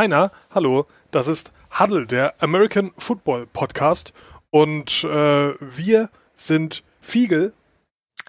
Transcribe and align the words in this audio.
Heiner, 0.00 0.32
hallo, 0.54 0.86
das 1.10 1.26
ist 1.26 1.52
Huddle, 1.78 2.06
der 2.06 2.32
American 2.42 2.90
Football 2.96 3.46
Podcast. 3.46 4.14
Und 4.48 5.04
äh, 5.04 5.52
wir 5.60 6.08
sind 6.34 6.82
Fiegel. 7.02 7.52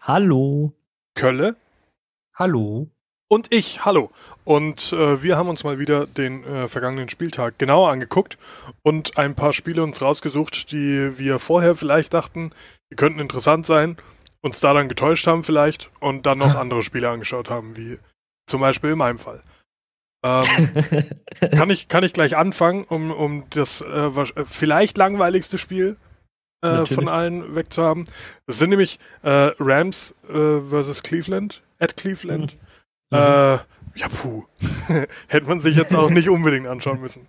Hallo. 0.01 0.73
Kölle. 1.15 1.55
Hallo. 2.35 2.89
Und 3.29 3.53
ich, 3.53 3.85
hallo. 3.85 4.11
Und 4.43 4.91
äh, 4.91 5.23
wir 5.23 5.37
haben 5.37 5.47
uns 5.47 5.63
mal 5.63 5.79
wieder 5.79 6.07
den 6.07 6.43
äh, 6.43 6.67
vergangenen 6.67 7.07
Spieltag 7.07 7.57
genauer 7.57 7.89
angeguckt 7.89 8.37
und 8.83 9.17
ein 9.17 9.35
paar 9.35 9.53
Spiele 9.53 9.81
uns 9.81 10.01
rausgesucht, 10.01 10.73
die 10.73 11.17
wir 11.17 11.39
vorher 11.39 11.73
vielleicht 11.73 12.13
dachten, 12.13 12.49
die 12.91 12.97
könnten 12.97 13.21
interessant 13.21 13.65
sein, 13.65 13.95
uns 14.41 14.59
da 14.59 14.73
dann 14.73 14.89
getäuscht 14.89 15.25
haben 15.25 15.45
vielleicht 15.45 15.89
und 16.01 16.25
dann 16.25 16.39
noch 16.39 16.55
andere 16.57 16.83
Spiele 16.83 17.09
angeschaut 17.09 17.49
haben, 17.49 17.77
wie 17.77 17.97
zum 18.45 18.59
Beispiel 18.59 18.91
in 18.91 18.97
meinem 18.97 19.19
Fall. 19.19 19.41
Ähm, 20.23 20.43
kann, 21.51 21.69
ich, 21.69 21.87
kann 21.87 22.03
ich 22.03 22.13
gleich 22.13 22.37
anfangen, 22.37 22.83
um, 22.83 23.11
um 23.11 23.45
das 23.49 23.81
äh, 23.81 24.09
vielleicht 24.45 24.97
langweiligste 24.97 25.57
Spiel 25.57 25.97
äh, 26.61 26.85
von 26.85 27.07
allen 27.07 27.55
wegzuhaben. 27.55 28.05
Das 28.45 28.59
sind 28.59 28.69
nämlich 28.69 28.99
äh, 29.23 29.51
Rams 29.59 30.15
äh, 30.29 30.61
versus 30.61 31.03
Cleveland, 31.03 31.63
at 31.79 31.97
Cleveland. 31.97 32.57
Mhm. 33.09 33.17
Äh, 33.17 33.57
ja, 33.95 34.07
puh. 34.21 34.45
Hätte 35.27 35.47
man 35.47 35.59
sich 35.59 35.75
jetzt 35.75 35.93
auch 35.95 36.09
nicht 36.09 36.29
unbedingt 36.29 36.67
anschauen 36.67 37.01
müssen. 37.01 37.27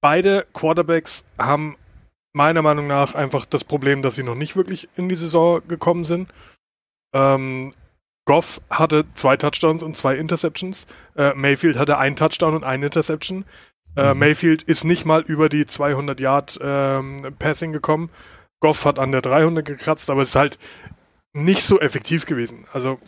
Beide 0.00 0.46
Quarterbacks 0.52 1.26
haben 1.38 1.76
meiner 2.32 2.62
Meinung 2.62 2.86
nach 2.86 3.14
einfach 3.14 3.44
das 3.44 3.62
Problem, 3.62 4.02
dass 4.02 4.14
sie 4.14 4.22
noch 4.22 4.34
nicht 4.34 4.56
wirklich 4.56 4.88
in 4.96 5.08
die 5.08 5.14
Saison 5.14 5.62
gekommen 5.68 6.04
sind. 6.04 6.32
Ähm, 7.14 7.74
Goff 8.24 8.60
hatte 8.70 9.04
zwei 9.14 9.36
Touchdowns 9.36 9.82
und 9.82 9.96
zwei 9.96 10.16
Interceptions. 10.16 10.86
Äh, 11.16 11.34
Mayfield 11.34 11.78
hatte 11.78 11.98
einen 11.98 12.16
Touchdown 12.16 12.54
und 12.54 12.64
eine 12.64 12.86
Interception. 12.86 13.44
Äh, 13.96 14.14
mhm. 14.14 14.20
Mayfield 14.20 14.62
ist 14.62 14.84
nicht 14.84 15.04
mal 15.04 15.22
über 15.22 15.48
die 15.48 15.66
200 15.66 16.20
Yard 16.20 16.58
ähm, 16.62 17.34
Passing 17.38 17.72
gekommen. 17.72 18.10
Goff 18.60 18.84
hat 18.84 18.98
an 18.98 19.12
der 19.12 19.22
300 19.22 19.64
gekratzt, 19.64 20.08
aber 20.08 20.22
es 20.22 20.30
ist 20.30 20.36
halt 20.36 20.58
nicht 21.32 21.62
so 21.62 21.80
effektiv 21.80 22.26
gewesen. 22.26 22.64
Also 22.72 23.00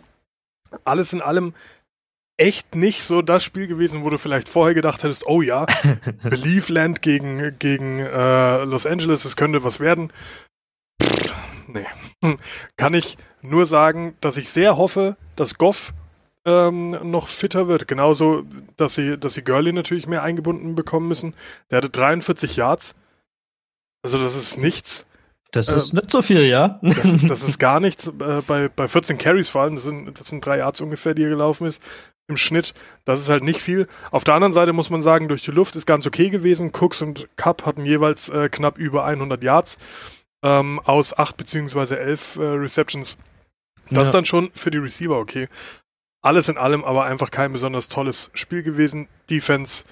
alles 0.84 1.12
in 1.12 1.22
allem 1.22 1.54
echt 2.36 2.74
nicht 2.74 3.04
so 3.04 3.22
das 3.22 3.44
Spiel 3.44 3.68
gewesen, 3.68 4.02
wo 4.02 4.10
du 4.10 4.18
vielleicht 4.18 4.48
vorher 4.48 4.74
gedacht 4.74 5.04
hättest, 5.04 5.26
oh 5.26 5.42
ja, 5.42 5.66
Believeland 6.22 7.02
gegen, 7.02 7.56
gegen 7.58 8.00
äh, 8.00 8.64
Los 8.64 8.86
Angeles, 8.86 9.24
es 9.24 9.36
könnte 9.36 9.62
was 9.62 9.78
werden. 9.78 10.12
Pff, 11.00 11.34
nee. 11.68 11.86
Kann 12.76 12.94
ich 12.94 13.16
nur 13.44 13.66
sagen, 13.66 14.16
dass 14.20 14.36
ich 14.36 14.50
sehr 14.50 14.76
hoffe, 14.76 15.16
dass 15.36 15.58
Goff 15.58 15.92
ähm, 16.44 16.96
noch 17.10 17.28
fitter 17.28 17.68
wird. 17.68 17.88
Genauso, 17.88 18.44
dass 18.76 18.94
sie, 18.94 19.18
dass 19.18 19.34
sie 19.34 19.42
Gurley 19.42 19.72
natürlich 19.72 20.06
mehr 20.06 20.22
eingebunden 20.22 20.74
bekommen 20.74 21.08
müssen. 21.08 21.34
Der 21.70 21.78
hatte 21.78 21.90
43 21.90 22.56
Yards. 22.56 22.94
Also 24.02 24.22
das 24.22 24.34
ist 24.34 24.58
nichts. 24.58 25.06
Das 25.52 25.68
ist 25.68 25.92
äh, 25.92 25.96
nicht 25.96 26.10
so 26.10 26.20
viel, 26.20 26.42
ja. 26.42 26.80
Das, 26.82 27.04
ist, 27.04 27.30
das 27.30 27.42
ist 27.42 27.58
gar 27.60 27.80
nichts. 27.80 28.08
Äh, 28.08 28.42
bei, 28.46 28.68
bei 28.68 28.88
14 28.88 29.18
Carries 29.18 29.48
vor 29.48 29.62
allem, 29.62 29.76
das 29.76 29.84
sind, 29.84 30.18
das 30.18 30.28
sind 30.28 30.44
drei 30.44 30.58
Yards 30.58 30.80
ungefähr, 30.80 31.14
die 31.14 31.22
er 31.22 31.30
gelaufen 31.30 31.66
ist 31.66 31.82
im 32.26 32.36
Schnitt. 32.36 32.74
Das 33.04 33.20
ist 33.20 33.28
halt 33.28 33.44
nicht 33.44 33.60
viel. 33.60 33.86
Auf 34.10 34.24
der 34.24 34.34
anderen 34.34 34.52
Seite 34.52 34.72
muss 34.72 34.90
man 34.90 35.02
sagen, 35.02 35.28
durch 35.28 35.42
die 35.42 35.50
Luft 35.50 35.76
ist 35.76 35.86
ganz 35.86 36.06
okay 36.06 36.30
gewesen. 36.30 36.72
Cooks 36.72 37.02
und 37.02 37.28
Cup 37.36 37.66
hatten 37.66 37.84
jeweils 37.84 38.30
äh, 38.30 38.48
knapp 38.48 38.78
über 38.78 39.04
100 39.04 39.42
Yards 39.42 39.78
ähm, 40.42 40.80
aus 40.84 41.16
acht 41.16 41.36
beziehungsweise 41.36 41.98
elf 41.98 42.36
äh, 42.36 42.42
Receptions. 42.42 43.16
Das 43.90 43.96
ja. 43.96 44.02
ist 44.02 44.14
dann 44.14 44.24
schon 44.24 44.50
für 44.52 44.70
die 44.70 44.78
Receiver 44.78 45.18
okay. 45.18 45.48
Alles 46.22 46.48
in 46.48 46.56
allem 46.56 46.84
aber 46.84 47.04
einfach 47.04 47.30
kein 47.30 47.52
besonders 47.52 47.88
tolles 47.88 48.30
Spiel 48.34 48.62
gewesen. 48.62 49.08
Defense 49.28 49.84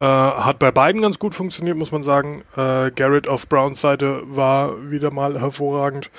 äh, 0.00 0.06
hat 0.06 0.58
bei 0.58 0.70
beiden 0.70 1.02
ganz 1.02 1.18
gut 1.18 1.34
funktioniert, 1.34 1.76
muss 1.76 1.92
man 1.92 2.02
sagen. 2.02 2.42
Äh, 2.56 2.92
Garrett 2.92 3.28
auf 3.28 3.48
Browns 3.48 3.80
Seite 3.80 4.22
war 4.26 4.90
wieder 4.90 5.10
mal 5.10 5.40
hervorragend. 5.40 6.10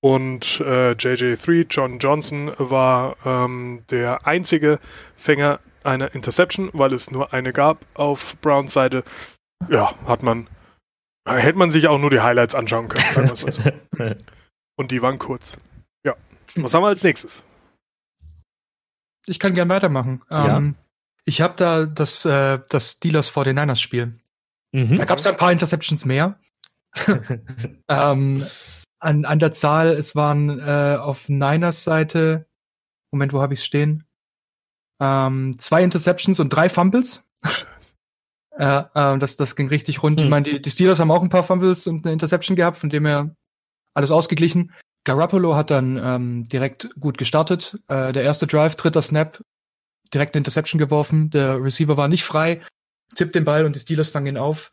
Und 0.00 0.60
äh, 0.60 0.92
JJ3, 0.92 1.66
John 1.68 1.98
Johnson, 1.98 2.52
war 2.58 3.16
ähm, 3.24 3.82
der 3.90 4.26
einzige 4.26 4.78
Fänger 5.16 5.58
einer 5.82 6.14
Interception, 6.14 6.70
weil 6.72 6.92
es 6.92 7.10
nur 7.10 7.32
eine 7.32 7.52
gab 7.52 7.84
auf 7.94 8.36
Browns 8.40 8.72
Seite. 8.72 9.02
Ja, 9.68 9.92
hat 10.06 10.22
man 10.22 10.48
Hätte 11.28 11.58
man 11.58 11.70
sich 11.70 11.88
auch 11.88 11.98
nur 11.98 12.10
die 12.10 12.20
Highlights 12.20 12.54
anschauen 12.54 12.88
können, 12.88 13.04
sagen 13.12 13.38
wir 13.38 13.44
mal 13.44 13.52
so. 13.52 14.14
Und 14.76 14.90
die 14.90 15.02
waren 15.02 15.18
kurz. 15.18 15.58
Was 16.56 16.74
haben 16.74 16.82
wir 16.82 16.88
als 16.88 17.02
nächstes? 17.02 17.44
Ich 19.26 19.38
kann 19.38 19.54
gern 19.54 19.68
weitermachen. 19.68 20.22
Ja. 20.30 20.56
Ähm, 20.56 20.76
ich 21.24 21.40
habe 21.40 21.54
da 21.56 21.84
das, 21.84 22.24
äh, 22.24 22.58
das 22.70 22.92
Steelers 22.92 23.30
49ers 23.30 23.80
Spiel. 23.80 24.18
Mhm. 24.72 24.96
Da 24.96 25.04
gab 25.04 25.18
es 25.18 25.26
ein 25.26 25.36
paar 25.36 25.52
Interceptions 25.52 26.04
mehr. 26.04 26.40
ähm, 27.88 28.46
an, 28.98 29.24
an 29.24 29.38
der 29.38 29.52
Zahl, 29.52 29.88
es 29.88 30.16
waren 30.16 30.58
äh, 30.58 30.96
auf 30.98 31.28
Niners 31.28 31.84
Seite, 31.84 32.46
Moment, 33.12 33.32
wo 33.32 33.40
habe 33.40 33.54
ich 33.54 33.62
stehen? 33.62 34.04
Ähm, 35.00 35.56
zwei 35.58 35.84
Interceptions 35.84 36.40
und 36.40 36.48
drei 36.48 36.68
Fumbles. 36.68 37.24
Äh, 38.52 38.64
äh, 38.94 39.18
das, 39.18 39.36
das 39.36 39.54
ging 39.54 39.68
richtig 39.68 40.02
rund. 40.02 40.20
Hm. 40.20 40.26
Ich 40.26 40.30
meine, 40.30 40.44
die, 40.44 40.62
die 40.62 40.70
Steelers 40.70 40.98
haben 40.98 41.10
auch 41.10 41.22
ein 41.22 41.30
paar 41.30 41.44
Fumbles 41.44 41.86
und 41.86 42.04
eine 42.04 42.12
Interception 42.12 42.56
gehabt, 42.56 42.78
von 42.78 42.90
dem 42.90 43.06
her 43.06 43.34
alles 43.94 44.10
ausgeglichen. 44.10 44.72
Garoppolo 45.04 45.54
hat 45.54 45.70
dann 45.70 46.00
ähm, 46.02 46.48
direkt 46.48 46.88
gut 46.98 47.18
gestartet. 47.18 47.78
Äh, 47.88 48.12
der 48.12 48.22
erste 48.22 48.46
Drive, 48.46 48.76
dritter 48.76 49.02
Snap, 49.02 49.42
direkt 50.12 50.34
eine 50.34 50.40
Interception 50.40 50.78
geworfen. 50.78 51.30
Der 51.30 51.62
Receiver 51.62 51.96
war 51.96 52.08
nicht 52.08 52.24
frei, 52.24 52.62
tippt 53.14 53.34
den 53.34 53.44
Ball 53.44 53.64
und 53.64 53.74
die 53.74 53.80
Steelers 53.80 54.10
fangen 54.10 54.26
ihn 54.26 54.36
auf. 54.36 54.72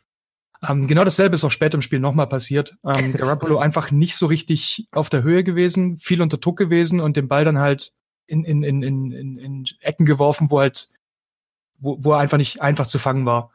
Ähm, 0.66 0.86
genau 0.86 1.04
dasselbe 1.04 1.34
ist 1.34 1.44
auch 1.44 1.50
später 1.50 1.74
im 1.74 1.82
Spiel 1.82 2.00
nochmal 2.00 2.28
passiert. 2.28 2.74
Ähm, 2.84 3.12
Garoppolo 3.16 3.58
einfach 3.58 3.90
nicht 3.90 4.16
so 4.16 4.26
richtig 4.26 4.88
auf 4.92 5.08
der 5.08 5.22
Höhe 5.22 5.44
gewesen, 5.44 5.98
viel 5.98 6.22
unter 6.22 6.38
Druck 6.38 6.56
gewesen 6.58 7.00
und 7.00 7.16
den 7.16 7.28
Ball 7.28 7.44
dann 7.44 7.58
halt 7.58 7.92
in, 8.26 8.44
in, 8.44 8.62
in, 8.62 8.82
in, 8.82 9.38
in 9.38 9.64
Ecken 9.80 10.06
geworfen, 10.06 10.50
wo 10.50 10.60
halt, 10.60 10.88
wo, 11.78 11.98
wo 12.00 12.12
er 12.12 12.18
einfach 12.18 12.38
nicht 12.38 12.60
einfach 12.60 12.86
zu 12.86 12.98
fangen 12.98 13.26
war. 13.26 13.52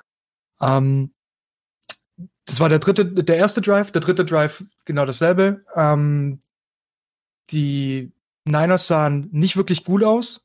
Ähm, 0.61 1.13
das 2.45 2.59
war 2.59 2.69
der 2.69 2.79
dritte, 2.79 3.05
der 3.05 3.37
erste 3.37 3.61
Drive, 3.61 3.91
der 3.91 4.01
dritte 4.01 4.25
Drive 4.25 4.63
genau 4.85 5.05
dasselbe. 5.05 5.63
Ähm, 5.75 6.39
die 7.51 8.11
Niners 8.45 8.87
sahen 8.87 9.29
nicht 9.31 9.57
wirklich 9.57 9.83
gut 9.83 10.03
aus, 10.03 10.43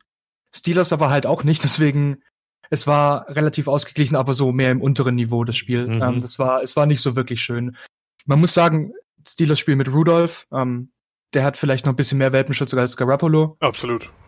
Steelers 0.54 0.92
aber 0.92 1.10
halt 1.10 1.26
auch 1.26 1.44
nicht, 1.44 1.62
deswegen 1.64 2.22
es 2.68 2.86
war 2.86 3.28
relativ 3.28 3.68
ausgeglichen, 3.68 4.16
aber 4.16 4.34
so 4.34 4.52
mehr 4.52 4.72
im 4.72 4.82
unteren 4.82 5.14
Niveau 5.14 5.44
das 5.44 5.56
Spiel. 5.56 5.86
Mhm. 5.86 6.02
Ähm, 6.02 6.22
das 6.22 6.38
war, 6.38 6.62
es 6.62 6.76
war 6.76 6.86
nicht 6.86 7.00
so 7.00 7.14
wirklich 7.14 7.40
schön. 7.40 7.76
Man 8.24 8.40
muss 8.40 8.54
sagen, 8.54 8.92
Steelers 9.26 9.58
Spiel 9.58 9.76
mit 9.76 9.92
Rudolph, 9.92 10.46
ähm, 10.52 10.90
der 11.32 11.44
hat 11.44 11.56
vielleicht 11.56 11.86
noch 11.86 11.92
ein 11.92 11.96
bisschen 11.96 12.18
mehr 12.18 12.32
Welpenschutz 12.32 12.74
als 12.74 12.96
Garoppolo. 12.96 13.56
Absolut. 13.60 14.10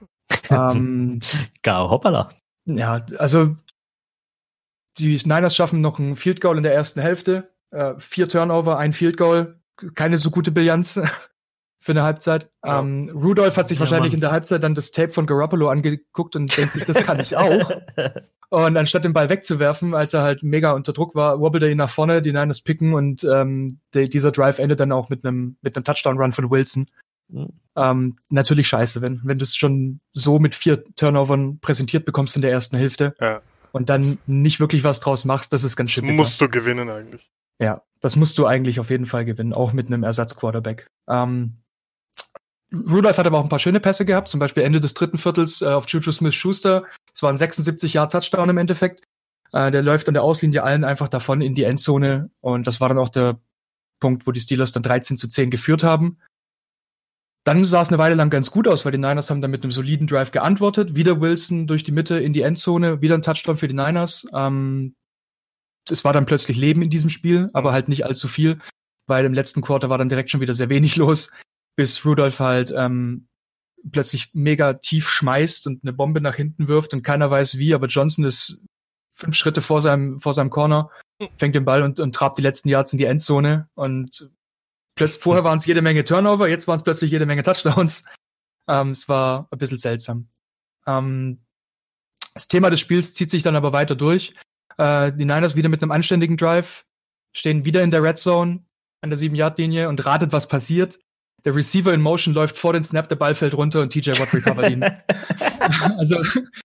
Ähm, 0.51 1.21
Gar 1.63 1.91
hoppala. 1.91 2.31
Ja, 2.65 3.05
also 3.19 3.55
die 4.99 5.17
Niners 5.25 5.55
schaffen 5.55 5.81
noch 5.83 5.99
ein 5.99 6.17
Field 6.17 6.41
Goal 6.41 6.57
in 6.57 6.63
der 6.63 6.75
ersten 6.75 7.01
Hälfte. 7.01 7.55
Äh, 7.71 7.95
vier 7.99 8.29
Turnover, 8.29 8.79
ein 8.79 8.93
Field 8.93 9.17
Goal. 9.17 9.61
Keine 9.95 10.17
so 10.17 10.31
gute 10.31 10.51
Bilanz 10.51 11.01
für 11.81 11.93
eine 11.93 12.03
Halbzeit. 12.03 12.51
Ja. 12.65 12.81
Ähm, 12.81 13.11
Rudolph 13.15 13.57
hat 13.57 13.69
sich 13.69 13.79
ja, 13.79 13.81
wahrscheinlich 13.81 14.13
Mann. 14.13 14.17
in 14.17 14.21
der 14.21 14.33
Halbzeit 14.33 14.63
dann 14.63 14.75
das 14.75 14.91
Tape 14.91 15.11
von 15.11 15.27
Garoppolo 15.27 15.69
angeguckt 15.69 16.37
und 16.37 16.57
denkt 16.57 16.73
sich, 16.73 16.85
das 16.85 16.99
kann 16.99 17.21
ich 17.21 17.37
auch. 17.37 17.71
und 18.51 18.77
anstatt 18.77 19.05
den 19.05 19.13
Ball 19.13 19.29
wegzuwerfen, 19.29 19.95
als 19.95 20.15
er 20.15 20.23
halt 20.23 20.43
mega 20.43 20.73
unter 20.73 20.93
Druck 20.93 21.15
war, 21.15 21.41
wobbelt 21.41 21.63
er 21.63 21.71
ihn 21.71 21.79
nach 21.79 21.91
vorne, 21.91 22.23
die 22.23 22.33
Niners 22.33 22.63
picken 22.63 22.95
und 22.95 23.25
ähm, 23.25 23.81
de, 23.95 24.09
dieser 24.09 24.33
Drive 24.33 24.59
endet 24.59 24.81
dann 24.81 24.93
auch 24.93 25.09
mit 25.09 25.25
einem 25.25 25.57
mit 25.63 25.77
einem 25.77 25.85
Touchdown-Run 25.85 26.33
von 26.33 26.51
Wilson. 26.51 26.87
Mhm. 27.29 27.49
Ähm, 27.77 28.17
natürlich 28.29 28.69
scheiße, 28.69 29.01
wenn, 29.03 29.21
wenn 29.25 29.39
du 29.39 29.45
es 29.45 29.55
schon 29.55 30.01
so 30.13 30.39
mit 30.39 30.55
vier 30.55 30.83
Turnovern 30.97 31.61
präsentiert 31.61 32.05
bekommst 32.05 32.37
in 32.37 32.43
der 32.43 32.51
ersten 32.51 32.77
Hälfte. 32.77 33.15
Ja 33.21 33.41
und 33.73 33.91
dann 33.91 34.19
nicht 34.27 34.61
wirklich 34.61 34.85
was 34.85 35.01
draus 35.01 35.25
machst, 35.25 35.53
das 35.53 35.65
ist 35.65 35.77
ganz 35.77 35.91
schön. 35.91 36.07
Das 36.07 36.17
musst 36.17 36.41
du 36.41 36.49
gewinnen 36.49 36.89
eigentlich. 36.89 37.31
Ja, 37.61 37.83
das 38.01 38.17
musst 38.17 38.39
du 38.39 38.47
eigentlich 38.47 38.81
auf 38.81 38.91
jeden 38.91 39.07
Fall 39.07 39.25
gewinnen, 39.25 39.53
auch 39.53 39.73
mit 39.73 39.89
einem 39.89 40.05
Ersatzquarterback. 40.05 40.89
Ähm, 41.09 41.59
Rudolph 42.73 43.17
hat 43.17 43.27
aber 43.27 43.39
auch 43.39 43.45
ein 43.45 43.49
paar 43.49 43.59
schöne 43.59 43.81
Pässe 43.81 44.05
gehabt, 44.05 44.29
zum 44.29 44.41
Beispiel 44.41 44.63
Ende 44.63 44.81
des 44.81 44.95
dritten 44.95 45.19
Viertels 45.19 45.63
äh, 45.63 45.67
auf 45.67 45.89
Juju 45.89 46.13
Smith-Schuster. 46.13 46.85
Es 47.13 47.23
war 47.23 47.31
ein 47.31 47.39
76 47.39 47.95
Jahre 47.95 48.09
Touchdown 48.09 48.51
im 48.51 48.59
Endeffekt. 48.59 49.03
Äh, 49.53 49.71
der 49.71 49.83
läuft 49.83 50.09
an 50.09 50.15
der 50.15 50.23
Auslinie 50.23 50.63
allen 50.63 50.85
einfach 50.85 51.09
davon 51.09 51.41
in 51.41 51.55
die 51.55 51.65
Endzone 51.65 52.31
und 52.41 52.67
das 52.67 52.81
war 52.81 52.89
dann 52.89 52.99
auch 52.99 53.09
der 53.09 53.41
Punkt, 54.01 54.27
wo 54.27 54.33
die 54.33 54.41
Steelers 54.41 54.73
dann 54.73 54.83
13 54.83 55.17
zu 55.17 55.29
10 55.29 55.51
geführt 55.51 55.83
haben. 55.83 56.19
Dann 57.45 57.65
sah 57.65 57.81
es 57.81 57.89
eine 57.89 57.99
Weile 57.99 58.15
lang 58.15 58.29
ganz 58.29 58.51
gut 58.51 58.69
aus, 58.69 58.85
weil 58.85 58.93
die 58.93 58.99
Niners 58.99 59.31
haben 59.31 59.41
dann 59.41 59.51
mit 59.51 59.63
einem 59.63 59.73
soliden 59.73 60.07
Drive 60.07 60.33
geantwortet. 60.33 60.95
Wieder 60.95 61.21
Wilson 61.21 61.67
durch 61.67 61.83
die 61.83 61.93
Mitte 61.93 62.19
in 62.19 62.35
die 62.35 62.43
Endzone, 62.43 63.01
wieder 63.01 63.15
ein 63.15 63.23
Touchdown 63.23 63.57
für 63.57 63.69
die 63.69 63.75
Niners. 63.75 64.27
Ähm, 64.35 64.95
es 65.89 66.05
war 66.05 66.13
dann 66.13 66.27
plötzlich 66.27 66.59
Leben 66.59 66.83
in 66.83 66.91
diesem 66.91 67.09
Spiel, 67.09 67.49
aber 67.55 67.73
halt 67.73 67.89
nicht 67.89 68.05
allzu 68.05 68.29
viel, 68.29 68.59
weil 69.07 69.25
im 69.25 69.33
letzten 69.33 69.63
Quarter 69.63 69.89
war 69.89 69.97
dann 69.97 70.11
direkt 70.11 70.31
schon 70.31 70.43
wieder 70.43 70.53
sehr 70.53 70.69
wenig 70.69 70.97
los, 70.97 71.33
bis 71.79 72.05
Rudolph 72.05 72.41
halt 72.41 72.73
ähm, 72.77 73.29
plötzlich 73.93 74.31
mega 74.33 74.75
tief 74.75 75.09
schmeißt 75.09 75.69
und 75.69 75.85
eine 75.85 75.93
Bombe 75.93 76.21
nach 76.21 76.35
hinten 76.35 76.67
wirft 76.67 76.93
und 76.93 77.05
keiner 77.05 77.31
weiß 77.31 77.57
wie, 77.59 77.73
aber 77.73 77.87
Johnson 77.87 78.25
ist 78.25 78.67
fünf 79.13 79.37
Schritte 79.37 79.63
vor 79.63 79.81
seinem, 79.81 80.21
vor 80.21 80.35
seinem 80.35 80.51
Corner, 80.51 80.91
fängt 81.37 81.55
den 81.55 81.65
Ball 81.65 81.85
und, 81.85 82.01
und 82.01 82.13
trabt 82.17 82.37
die 82.37 82.43
letzten 82.43 82.69
Yards 82.69 82.93
in 82.93 82.99
die 82.99 83.05
Endzone 83.05 83.69
und 83.77 84.29
plötzlich, 84.97 85.23
vorher 85.23 85.45
waren 85.45 85.59
es 85.59 85.67
jede 85.67 85.81
Menge 85.81 86.03
Turnover, 86.03 86.49
jetzt 86.49 86.67
waren 86.67 86.79
es 86.79 86.83
plötzlich 86.83 87.13
jede 87.13 87.27
Menge 87.27 87.43
Touchdowns. 87.43 88.05
Ähm, 88.71 88.91
es 88.91 89.09
war 89.09 89.49
ein 89.51 89.57
bisschen 89.57 89.79
seltsam. 89.79 90.29
Ähm, 90.87 91.41
das 92.35 92.49
Thema 92.49 92.69
des 92.69 92.81
Spiels 92.81 93.15
zieht 93.15 93.31
sich 93.31 93.43
dann 93.43 93.57
aber 93.57 93.73
weiter 93.73 93.95
durch. 93.95 94.35
Äh, 94.77 95.11
die 95.13 95.25
Niners 95.25 95.57
wieder 95.57 95.71
mit 95.71 95.81
einem 95.81 95.91
anständigen 95.91 96.37
Drive, 96.37 96.85
stehen 97.35 97.65
wieder 97.65 97.83
in 97.83 97.91
der 97.91 98.03
Red 98.03 98.19
Zone 98.19 98.67
an 99.01 99.09
der 99.09 99.19
7-Yard-Linie 99.19 99.89
und 99.89 100.05
ratet, 100.05 100.33
was 100.33 100.49
passiert. 100.49 100.99
Der 101.45 101.55
Receiver 101.55 101.93
in 101.93 102.01
Motion 102.01 102.35
läuft 102.35 102.57
vor 102.57 102.73
den 102.73 102.83
Snap, 102.83 103.09
der 103.09 103.17
Ball 103.17 103.35
fällt 103.35 103.55
runter 103.55 103.81
und 103.81 103.91
TJ 103.91 104.19
Watt 104.19 104.35
recovert 104.35 104.71
ihn. 104.71 104.85
also, 105.99 106.23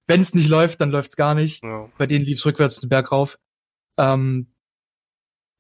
wenn 0.08 0.22
es 0.22 0.34
nicht 0.34 0.50
läuft, 0.50 0.82
dann 0.82 0.90
läuft's 0.90 1.16
gar 1.16 1.36
nicht. 1.36 1.64
Ja. 1.64 1.90
Bei 1.98 2.08
denen 2.08 2.26
lief's 2.26 2.46
rückwärts 2.46 2.80
den 2.80 2.90
Berg 2.90 3.12
rauf. 3.12 3.38
Ähm, 3.98 4.48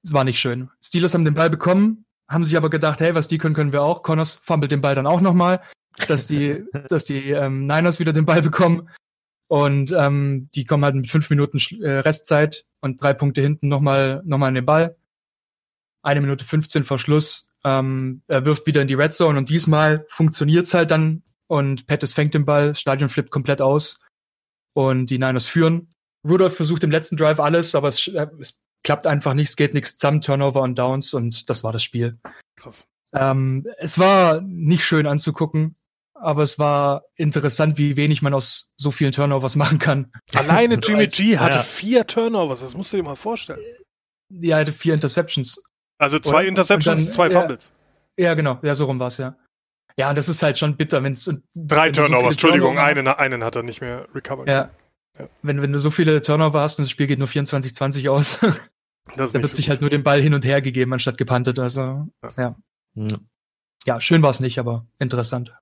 es 0.03 0.13
war 0.13 0.23
nicht 0.23 0.39
schön. 0.39 0.69
Steelers 0.81 1.13
haben 1.13 1.25
den 1.25 1.35
Ball 1.35 1.49
bekommen, 1.49 2.05
haben 2.27 2.43
sich 2.43 2.57
aber 2.57 2.69
gedacht, 2.69 2.99
hey, 2.99 3.15
was 3.15 3.27
die 3.27 3.37
können, 3.37 3.55
können 3.55 3.71
wir 3.71 3.83
auch. 3.83 4.03
Connors 4.03 4.33
fummelt 4.33 4.71
den 4.71 4.81
Ball 4.81 4.95
dann 4.95 5.07
auch 5.07 5.21
nochmal, 5.21 5.61
dass 6.07 6.27
die, 6.27 6.65
dass 6.89 7.05
die 7.05 7.31
ähm, 7.31 7.65
Niners 7.65 7.99
wieder 7.99 8.13
den 8.13 8.25
Ball 8.25 8.41
bekommen. 8.41 8.89
Und 9.47 9.93
ähm, 9.95 10.49
die 10.55 10.65
kommen 10.65 10.83
halt 10.83 10.95
mit 10.95 11.09
fünf 11.09 11.29
Minuten 11.29 11.59
äh, 11.81 11.99
Restzeit 11.99 12.65
und 12.81 13.01
drei 13.01 13.13
Punkte 13.13 13.41
hinten 13.41 13.67
nochmal 13.67 14.21
noch 14.25 14.39
mal 14.39 14.47
in 14.47 14.55
den 14.55 14.65
Ball. 14.65 14.95
Eine 16.03 16.21
Minute 16.21 16.45
15 16.45 16.83
vor 16.83 16.99
Schluss. 16.99 17.49
Ähm, 17.63 18.21
er 18.27 18.45
wirft 18.45 18.67
wieder 18.67 18.81
in 18.81 18.87
die 18.87 18.93
Red 18.93 19.13
Zone 19.13 19.37
und 19.39 19.49
diesmal 19.49 20.05
funktioniert's 20.09 20.73
halt 20.73 20.91
dann 20.91 21.23
und 21.47 21.87
Pettis 21.87 22.13
fängt 22.13 22.33
den 22.33 22.45
Ball, 22.45 22.75
Stadion 22.75 23.09
flippt 23.09 23.31
komplett 23.31 23.61
aus 23.61 24.01
und 24.73 25.07
die 25.07 25.17
Niners 25.17 25.47
führen. 25.47 25.89
Rudolph 26.27 26.55
versucht 26.55 26.83
im 26.83 26.91
letzten 26.91 27.17
Drive 27.17 27.39
alles, 27.39 27.75
aber 27.75 27.89
es, 27.89 28.07
äh, 28.07 28.27
es 28.39 28.59
klappt 28.83 29.07
einfach 29.07 29.33
nicht, 29.33 29.49
es 29.49 29.55
geht 29.55 29.73
nichts 29.73 29.95
zusammen, 29.95 30.21
Turnover 30.21 30.61
und 30.61 30.77
Downs 30.77 31.13
und 31.13 31.49
das 31.49 31.63
war 31.63 31.71
das 31.71 31.83
Spiel. 31.83 32.19
Krass. 32.55 32.85
Ähm, 33.13 33.67
es 33.77 33.99
war 33.99 34.41
nicht 34.41 34.83
schön 34.83 35.05
anzugucken, 35.05 35.75
aber 36.13 36.43
es 36.43 36.57
war 36.59 37.03
interessant, 37.15 37.77
wie 37.77 37.97
wenig 37.97 38.21
man 38.21 38.33
aus 38.33 38.73
so 38.75 38.91
vielen 38.91 39.11
Turnovers 39.11 39.55
machen 39.55 39.79
kann. 39.79 40.11
Alleine 40.33 40.75
Jimmy 40.83 41.07
G 41.07 41.37
hatte 41.37 41.57
ja. 41.57 41.63
vier 41.63 42.07
Turnovers, 42.07 42.61
das 42.61 42.75
musst 42.75 42.91
du 42.93 42.97
dir 42.97 43.03
mal 43.03 43.15
vorstellen. 43.15 43.61
Ja, 44.29 44.57
er 44.57 44.61
hatte 44.61 44.73
vier 44.73 44.95
Interceptions. 44.95 45.61
Also 46.03 46.19
zwei 46.19 46.41
und, 46.41 46.49
Interceptions, 46.49 46.99
und 46.99 47.07
dann, 47.07 47.13
zwei 47.13 47.29
Fumbles. 47.29 47.73
Ja, 48.17 48.25
ja, 48.25 48.33
genau, 48.35 48.59
ja, 48.61 48.75
so 48.75 48.85
rum 48.85 48.99
war's 48.99 49.17
ja. 49.17 49.35
Ja, 49.97 50.13
das 50.13 50.27
ist 50.27 50.41
halt 50.41 50.57
schon 50.57 50.75
bitter, 50.75 51.03
wenn's 51.03 51.29
drei 51.55 51.85
wenn 51.85 51.93
Turnovers, 51.93 52.21
so 52.21 52.29
Entschuldigung, 52.29 52.75
Turnover 52.75 52.87
einen, 52.87 53.07
einen 53.07 53.43
hat 53.43 53.55
er 53.55 53.63
nicht 53.63 53.81
mehr 53.81 54.07
recovered. 54.13 54.47
Ja. 54.47 54.71
ja. 55.17 55.27
Wenn, 55.41 55.61
wenn 55.61 55.71
du 55.71 55.79
so 55.79 55.91
viele 55.91 56.21
Turnover 56.21 56.61
hast 56.61 56.79
und 56.79 56.85
das 56.85 56.91
Spiel 56.91 57.07
geht 57.07 57.19
nur 57.19 57.27
24-20 57.27 58.09
aus, 58.09 58.39
da 59.15 59.33
wird 59.33 59.47
sich 59.47 59.69
halt 59.69 59.81
nur 59.81 59.89
den 59.89 60.03
Ball 60.03 60.21
hin 60.21 60.33
und 60.33 60.45
her 60.45 60.61
gegeben, 60.61 60.93
anstatt 60.93 61.17
gepantet. 61.17 61.59
Also, 61.59 62.07
ja. 62.37 62.55
Ja, 62.95 63.07
ja 63.85 64.01
schön 64.01 64.23
war 64.23 64.31
es 64.31 64.39
nicht, 64.39 64.57
aber 64.57 64.87
interessant. 64.97 65.53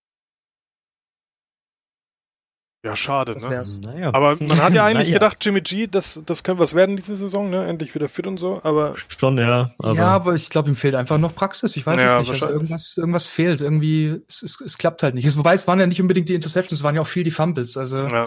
Ja, 2.83 2.95
schade, 2.95 3.37
ne? 3.37 3.63
Naja. 3.83 4.09
Aber 4.11 4.37
man 4.39 4.61
hat 4.61 4.73
ja 4.73 4.83
eigentlich 4.85 5.09
naja. 5.09 5.19
gedacht, 5.19 5.37
Jimmy 5.45 5.61
G, 5.61 5.85
das, 5.85 6.23
das 6.25 6.43
könnte 6.43 6.61
was 6.61 6.73
werden 6.73 6.95
diese 6.95 7.15
Saison, 7.15 7.51
ne? 7.51 7.67
Endlich 7.67 7.93
wieder 7.93 8.09
fit 8.09 8.25
und 8.25 8.39
so, 8.39 8.59
aber. 8.63 8.95
Schon, 9.07 9.37
ja. 9.37 9.71
Aber 9.77 9.93
ja, 9.93 10.07
aber 10.07 10.33
ich 10.33 10.49
glaube, 10.49 10.69
ihm 10.69 10.75
fehlt 10.75 10.95
einfach 10.95 11.19
noch 11.19 11.35
Praxis. 11.35 11.75
Ich 11.75 11.85
weiß 11.85 11.99
ja, 12.01 12.19
es 12.19 12.27
nicht. 12.27 12.41
Also 12.41 12.47
irgendwas, 12.47 12.97
irgendwas 12.97 13.27
fehlt. 13.27 13.61
Irgendwie, 13.61 14.21
es, 14.27 14.41
es, 14.41 14.59
es 14.61 14.77
klappt 14.79 15.03
halt 15.03 15.13
nicht. 15.13 15.37
Wobei 15.37 15.53
es 15.53 15.67
waren 15.67 15.79
ja 15.79 15.85
nicht 15.85 16.01
unbedingt 16.01 16.27
die 16.27 16.33
Interceptions, 16.33 16.79
es 16.79 16.83
waren 16.83 16.95
ja 16.95 17.01
auch 17.01 17.07
viel 17.07 17.23
die 17.23 17.29
Fumbles. 17.29 17.77
Also 17.77 18.07
ja. 18.07 18.23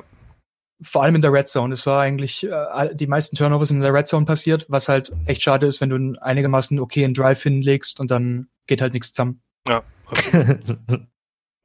vor 0.83 1.03
allem 1.03 1.17
in 1.17 1.23
der 1.23 1.33
Red 1.33 1.49
Zone. 1.49 1.75
Es 1.75 1.85
war 1.85 2.01
eigentlich 2.01 2.45
äh, 2.45 2.95
die 2.95 3.09
meisten 3.09 3.35
Turnovers 3.35 3.73
in 3.73 3.81
der 3.81 3.93
Red 3.93 4.07
Zone 4.07 4.25
passiert, 4.25 4.67
was 4.69 4.89
halt 4.89 5.11
echt 5.27 5.43
schade 5.43 5.67
ist, 5.67 5.81
wenn 5.81 5.91
du 5.91 5.97
einen 5.97 6.17
einigermaßen 6.19 6.79
okayen 6.79 7.13
Drive 7.13 7.43
hinlegst 7.43 7.99
und 7.99 8.13
dann 8.13 8.47
geht 8.69 8.81
halt 8.81 8.93
nichts 8.93 9.13
zusammen. 9.13 9.43
Ja. 9.67 9.83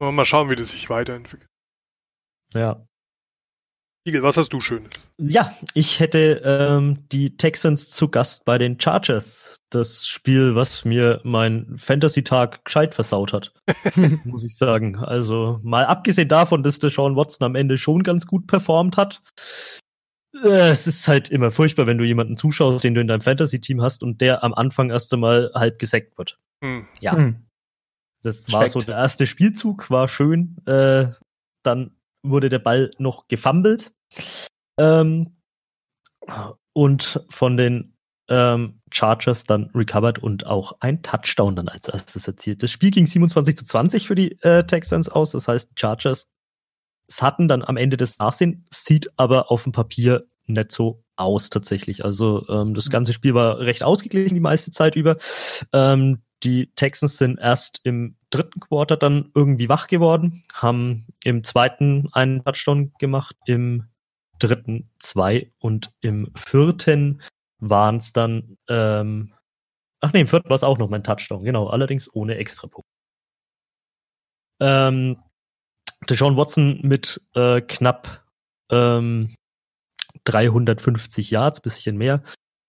mal 0.00 0.24
schauen, 0.24 0.50
wie 0.50 0.56
das 0.56 0.70
sich 0.70 0.90
weiterentwickelt. 0.90 1.49
Ja. 2.54 2.84
Igel, 4.06 4.22
was 4.22 4.38
hast 4.38 4.52
du 4.54 4.60
Schönes? 4.60 4.90
Ja, 5.18 5.54
ich 5.74 6.00
hätte 6.00 6.40
ähm, 6.42 7.06
die 7.12 7.36
Texans 7.36 7.90
zu 7.90 8.08
Gast 8.08 8.46
bei 8.46 8.56
den 8.56 8.80
Chargers. 8.80 9.56
Das 9.68 10.06
Spiel, 10.06 10.54
was 10.54 10.86
mir 10.86 11.20
mein 11.22 11.76
Fantasy-Tag 11.76 12.64
gescheit 12.64 12.94
versaut 12.94 13.34
hat, 13.34 13.52
muss 14.24 14.42
ich 14.42 14.56
sagen. 14.56 14.96
Also 14.96 15.60
mal 15.62 15.84
abgesehen 15.84 16.28
davon, 16.28 16.62
dass 16.62 16.78
der 16.78 16.88
Sean 16.88 17.14
Watson 17.14 17.44
am 17.44 17.54
Ende 17.54 17.76
schon 17.76 18.02
ganz 18.02 18.26
gut 18.26 18.46
performt 18.46 18.96
hat. 18.96 19.22
Äh, 20.42 20.70
es 20.70 20.86
ist 20.86 21.06
halt 21.06 21.28
immer 21.28 21.50
furchtbar, 21.50 21.86
wenn 21.86 21.98
du 21.98 22.04
jemanden 22.04 22.38
zuschaust, 22.38 22.82
den 22.82 22.94
du 22.94 23.02
in 23.02 23.06
deinem 23.06 23.20
Fantasy-Team 23.20 23.82
hast 23.82 24.02
und 24.02 24.22
der 24.22 24.42
am 24.42 24.54
Anfang 24.54 24.88
erst 24.88 25.12
einmal 25.12 25.50
halb 25.54 25.78
gesackt 25.78 26.16
wird. 26.16 26.38
Hm. 26.64 26.86
Ja. 27.00 27.16
Hm. 27.16 27.46
Das 28.22 28.44
Schmeckt. 28.44 28.52
war 28.54 28.68
so 28.68 28.78
der 28.80 28.96
erste 28.96 29.26
Spielzug, 29.26 29.90
war 29.90 30.08
schön. 30.08 30.56
Äh, 30.66 31.08
dann 31.62 31.94
wurde 32.22 32.48
der 32.48 32.58
Ball 32.58 32.90
noch 32.98 33.28
gefummelt. 33.28 33.92
Ähm, 34.78 35.36
und 36.72 37.24
von 37.28 37.56
den 37.56 37.96
ähm, 38.28 38.80
Chargers 38.92 39.44
dann 39.44 39.70
recovered 39.74 40.20
und 40.20 40.46
auch 40.46 40.76
ein 40.80 41.02
Touchdown 41.02 41.56
dann 41.56 41.68
als 41.68 41.88
erstes 41.88 42.26
erzielt. 42.26 42.62
Das 42.62 42.70
Spiel 42.70 42.90
ging 42.90 43.06
27 43.06 43.56
zu 43.56 43.64
20 43.64 44.06
für 44.06 44.14
die 44.14 44.40
äh, 44.42 44.64
Texans 44.64 45.08
aus. 45.08 45.32
Das 45.32 45.48
heißt, 45.48 45.70
Chargers 45.74 46.28
hatten 47.20 47.48
dann 47.48 47.62
am 47.62 47.76
Ende 47.76 47.96
des 47.96 48.18
Nachsehen, 48.18 48.64
sieht 48.70 49.10
aber 49.16 49.50
auf 49.50 49.64
dem 49.64 49.72
Papier 49.72 50.26
nicht 50.46 50.70
so 50.72 51.02
aus 51.16 51.50
tatsächlich. 51.50 52.04
Also 52.04 52.46
ähm, 52.48 52.74
das 52.74 52.90
ganze 52.90 53.12
Spiel 53.12 53.34
war 53.34 53.58
recht 53.58 53.82
ausgeglichen 53.82 54.34
die 54.34 54.40
meiste 54.40 54.70
Zeit 54.70 54.94
über. 54.94 55.16
Ähm, 55.72 56.22
die 56.42 56.72
Texans 56.74 57.18
sind 57.18 57.38
erst 57.38 57.80
im 57.84 58.16
dritten 58.30 58.60
Quarter 58.60 58.96
dann 58.96 59.30
irgendwie 59.34 59.68
wach 59.68 59.86
geworden, 59.86 60.42
haben 60.52 61.06
im 61.24 61.44
zweiten 61.44 62.08
einen 62.12 62.42
Touchdown 62.44 62.92
gemacht, 62.98 63.36
im 63.46 63.84
dritten 64.38 64.90
zwei 64.98 65.52
und 65.58 65.92
im 66.00 66.32
vierten 66.34 67.20
waren 67.58 67.96
es 67.96 68.12
dann, 68.12 68.56
ähm, 68.68 69.34
ach 70.00 70.12
nee, 70.12 70.20
im 70.20 70.26
vierten 70.26 70.48
war 70.48 70.54
es 70.54 70.64
auch 70.64 70.78
noch 70.78 70.88
mein 70.88 71.04
Touchdown, 71.04 71.44
genau, 71.44 71.68
allerdings 71.68 72.12
ohne 72.14 72.36
Extrapunkt. 72.36 72.88
Ähm, 74.60 75.22
Deshaun 76.08 76.36
Watson 76.36 76.80
mit 76.82 77.20
äh, 77.34 77.60
knapp 77.60 78.24
ähm, 78.70 79.34
350 80.24 81.30
Yards, 81.30 81.60
bisschen 81.60 81.98
mehr, 81.98 82.22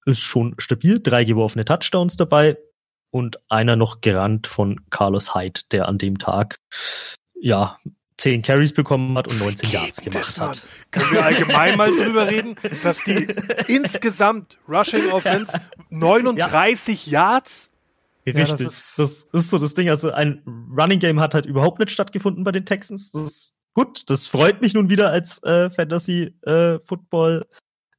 ist 0.06 0.20
schon 0.20 0.56
stabil. 0.58 1.00
Drei 1.00 1.24
geworfene 1.24 1.64
Touchdowns 1.64 2.18
dabei 2.18 2.58
und 3.12 3.40
einer 3.50 3.76
noch 3.76 4.02
gerannt 4.02 4.48
von 4.48 4.82
Carlos 4.90 5.36
Hyde, 5.36 5.62
der 5.72 5.88
an 5.88 5.98
dem 5.98 6.18
Tag 6.18 6.60
ja 7.40 7.78
10 8.18 8.42
Carries 8.44 8.74
bekommen 8.74 9.18
hat 9.18 9.28
und 9.28 9.40
19 9.40 9.70
Yards 9.70 10.02
gemacht 10.02 10.40
hat. 10.40 10.62
Können 10.92 11.12
wir 11.12 11.26
allgemein 11.26 11.78
mal 11.78 11.92
drüber 11.92 12.30
reden, 12.30 12.56
dass 12.84 13.04
die 13.04 13.28
insgesamt 13.68 14.58
Rushing 14.68 15.12
Offense 15.12 15.60
39 15.90 17.08
ja. 17.08 17.34
Yards 17.34 17.72
Richtig. 18.26 18.50
Ja, 18.50 18.52
das, 18.52 18.62
ist, 18.62 19.00
das 19.00 19.28
ist 19.34 19.50
so 19.50 19.58
das 19.58 19.74
Ding. 19.74 19.90
Also 19.90 20.12
ein 20.12 20.44
Running 20.78 21.00
Game 21.00 21.20
hat 21.20 21.34
halt 21.34 21.46
überhaupt 21.46 21.80
nicht 21.80 21.92
stattgefunden 21.92 22.44
bei 22.44 22.52
den 22.52 22.66
Texans. 22.66 23.12
Das 23.12 23.24
ist 23.24 23.54
gut. 23.74 24.10
Das 24.10 24.28
freut 24.28 24.62
mich 24.62 24.74
nun 24.74 24.90
wieder 24.90 25.10
als 25.10 25.42
äh, 25.44 25.70
Fantasy 25.70 26.36
äh, 26.44 26.80
Football 26.80 27.48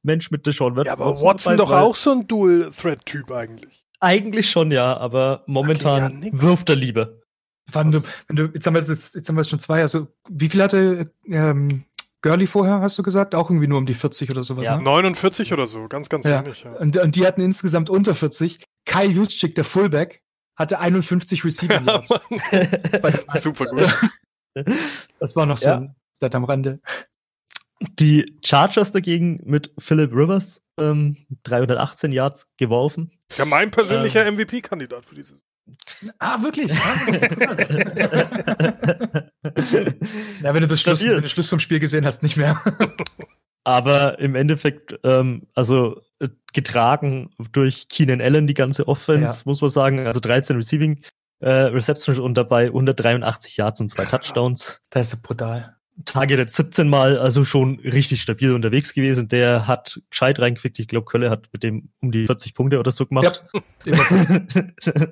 Mensch 0.01 0.31
mit 0.31 0.45
Deshaun 0.45 0.75
Watson. 0.75 0.85
Ja, 0.85 0.93
aber 0.93 1.21
Watson 1.21 1.57
doch 1.57 1.71
auch 1.71 1.95
so 1.95 2.11
ein 2.11 2.27
Dual 2.27 2.71
Threat 2.71 3.05
Typ 3.05 3.31
eigentlich. 3.31 3.82
Eigentlich 4.03 4.49
schon, 4.49 4.71
ja, 4.71 4.97
aber 4.97 5.43
momentan 5.45 6.17
okay, 6.17 6.31
ja, 6.33 6.41
wirft 6.41 6.69
er 6.69 6.75
lieber. 6.75 7.21
Wann 7.71 7.91
du, 7.91 8.01
wenn 8.27 8.35
du, 8.35 8.43
jetzt 8.53 8.67
haben 8.67 8.73
wir 8.73 8.81
jetzt, 8.81 9.15
jetzt 9.15 9.29
haben 9.29 9.37
wir 9.37 9.43
schon 9.45 9.59
zwei, 9.59 9.81
also 9.81 10.07
wie 10.27 10.49
viel 10.49 10.61
hatte 10.61 11.09
ähm, 11.25 11.85
Gurley 12.21 12.45
vorher, 12.45 12.81
hast 12.81 12.97
du 12.97 13.03
gesagt? 13.03 13.33
Auch 13.33 13.49
irgendwie 13.49 13.67
nur 13.67 13.77
um 13.77 13.85
die 13.85 13.93
40 13.93 14.29
oder 14.29 14.43
sowas, 14.43 14.65
ja. 14.65 14.75
ne? 14.75 14.83
49 14.83 15.53
oder 15.53 15.65
so, 15.65 15.87
ganz, 15.87 16.09
ganz 16.09 16.25
ja. 16.25 16.43
wenig. 16.43 16.65
Ja. 16.65 16.71
Und, 16.73 16.97
und 16.97 17.15
die 17.15 17.25
hatten 17.25 17.39
insgesamt 17.39 17.89
unter 17.89 18.13
40. 18.13 18.65
Kyle 18.85 19.09
Juszczyk, 19.09 19.55
der 19.55 19.63
Fullback, 19.63 20.21
hatte 20.57 20.79
51 20.79 21.45
Receiving 21.45 21.85
Yards. 21.87 22.09
Super 23.39 23.65
gut. 23.65 23.97
Das 25.19 25.35
war 25.35 25.47
noch 25.47 25.57
so 25.57 25.69
ja. 25.69 25.77
ein 25.77 25.95
Stat 26.15 26.35
am 26.35 26.43
Rande. 26.43 26.79
Die 27.99 28.39
Chargers 28.43 28.91
dagegen 28.91 29.39
mit 29.43 29.71
Philip 29.77 30.11
Rivers 30.13 30.61
ähm, 30.79 31.17
318 31.43 32.11
Yards 32.11 32.47
geworfen. 32.57 33.11
ist 33.29 33.37
ja 33.37 33.45
mein 33.45 33.69
persönlicher 33.71 34.25
ähm, 34.25 34.35
MVP-Kandidat 34.35 35.05
für 35.05 35.15
dieses. 35.15 35.41
Ah, 36.19 36.41
wirklich? 36.41 36.71
Ja, 36.71 36.75
ja, 40.43 40.53
wenn 40.53 40.61
du 40.61 40.67
das 40.67 40.81
Schluss, 40.81 41.01
wenn 41.05 41.21
du 41.21 41.29
Schluss 41.29 41.49
vom 41.49 41.59
Spiel 41.59 41.79
gesehen 41.79 42.05
hast, 42.05 42.21
nicht 42.21 42.35
mehr. 42.35 42.61
Aber 43.63 44.19
im 44.19 44.35
Endeffekt, 44.35 44.99
ähm, 45.03 45.47
also 45.55 46.01
äh, 46.19 46.27
getragen 46.51 47.33
durch 47.53 47.87
Keenan 47.87 48.19
Allen 48.19 48.45
die 48.45 48.53
ganze 48.53 48.89
Offense, 48.89 49.37
ja. 49.37 49.41
muss 49.45 49.61
man 49.61 49.69
sagen. 49.69 50.05
Also 50.05 50.19
13 50.19 50.57
Receiving 50.57 51.01
äh, 51.39 51.49
Receptions 51.49 52.19
und 52.19 52.35
dabei 52.35 52.65
183 52.65 53.55
Yards 53.55 53.79
und 53.79 53.87
zwei 53.89 54.03
Touchdowns. 54.03 54.81
Das 54.89 55.13
ist 55.13 55.21
brutal. 55.21 55.77
Targeted 56.05 56.49
17 56.49 56.89
Mal, 56.89 57.17
also 57.17 57.45
schon 57.45 57.79
richtig 57.79 58.21
stabil 58.21 58.53
unterwegs 58.53 58.93
gewesen. 58.93 59.27
Der 59.27 59.67
hat 59.67 60.01
gescheit 60.09 60.39
reingefickt. 60.39 60.79
Ich 60.79 60.87
glaube, 60.87 61.05
Kölle 61.05 61.29
hat 61.29 61.49
mit 61.53 61.63
dem 61.63 61.89
um 62.01 62.11
die 62.11 62.25
40 62.25 62.53
Punkte 62.53 62.79
oder 62.79 62.91
so 62.91 63.05
gemacht. 63.05 63.43
Ja, 63.85 63.93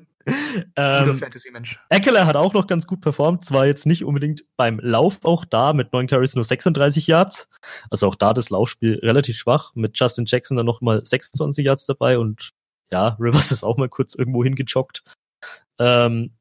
ähm, 0.76 1.20
Fantasy-Mensch. 1.20 1.80
Eckler 1.90 2.26
hat 2.26 2.36
auch 2.36 2.54
noch 2.54 2.68
ganz 2.68 2.88
gut 2.88 3.02
performt, 3.02 3.46
zwar 3.46 3.66
jetzt 3.66 3.86
nicht 3.86 4.04
unbedingt 4.06 4.44
beim 4.58 4.80
Lauf 4.80 5.20
auch 5.24 5.46
da, 5.46 5.74
mit 5.74 5.94
9 5.94 6.08
Carries 6.08 6.36
nur 6.36 6.44
36 6.44 7.08
Yards. 7.08 7.48
Also 7.90 8.08
auch 8.08 8.16
da 8.16 8.34
das 8.34 8.50
Laufspiel 8.50 9.00
relativ 9.02 9.38
schwach, 9.38 9.74
mit 9.76 10.00
Justin 10.00 10.26
Jackson 10.26 10.58
dann 10.58 10.66
noch 10.66 10.82
mal 10.82 11.06
26 11.06 11.66
Yards 11.66 11.86
dabei 11.86 12.18
und 12.18 12.52
ja, 12.92 13.16
Rivers 13.20 13.52
ist 13.52 13.64
auch 13.64 13.78
mal 13.78 13.90
kurz 13.90 14.16
irgendwo 14.16 14.44
hingejoggt. 14.44 15.04
Ähm, 15.80 16.34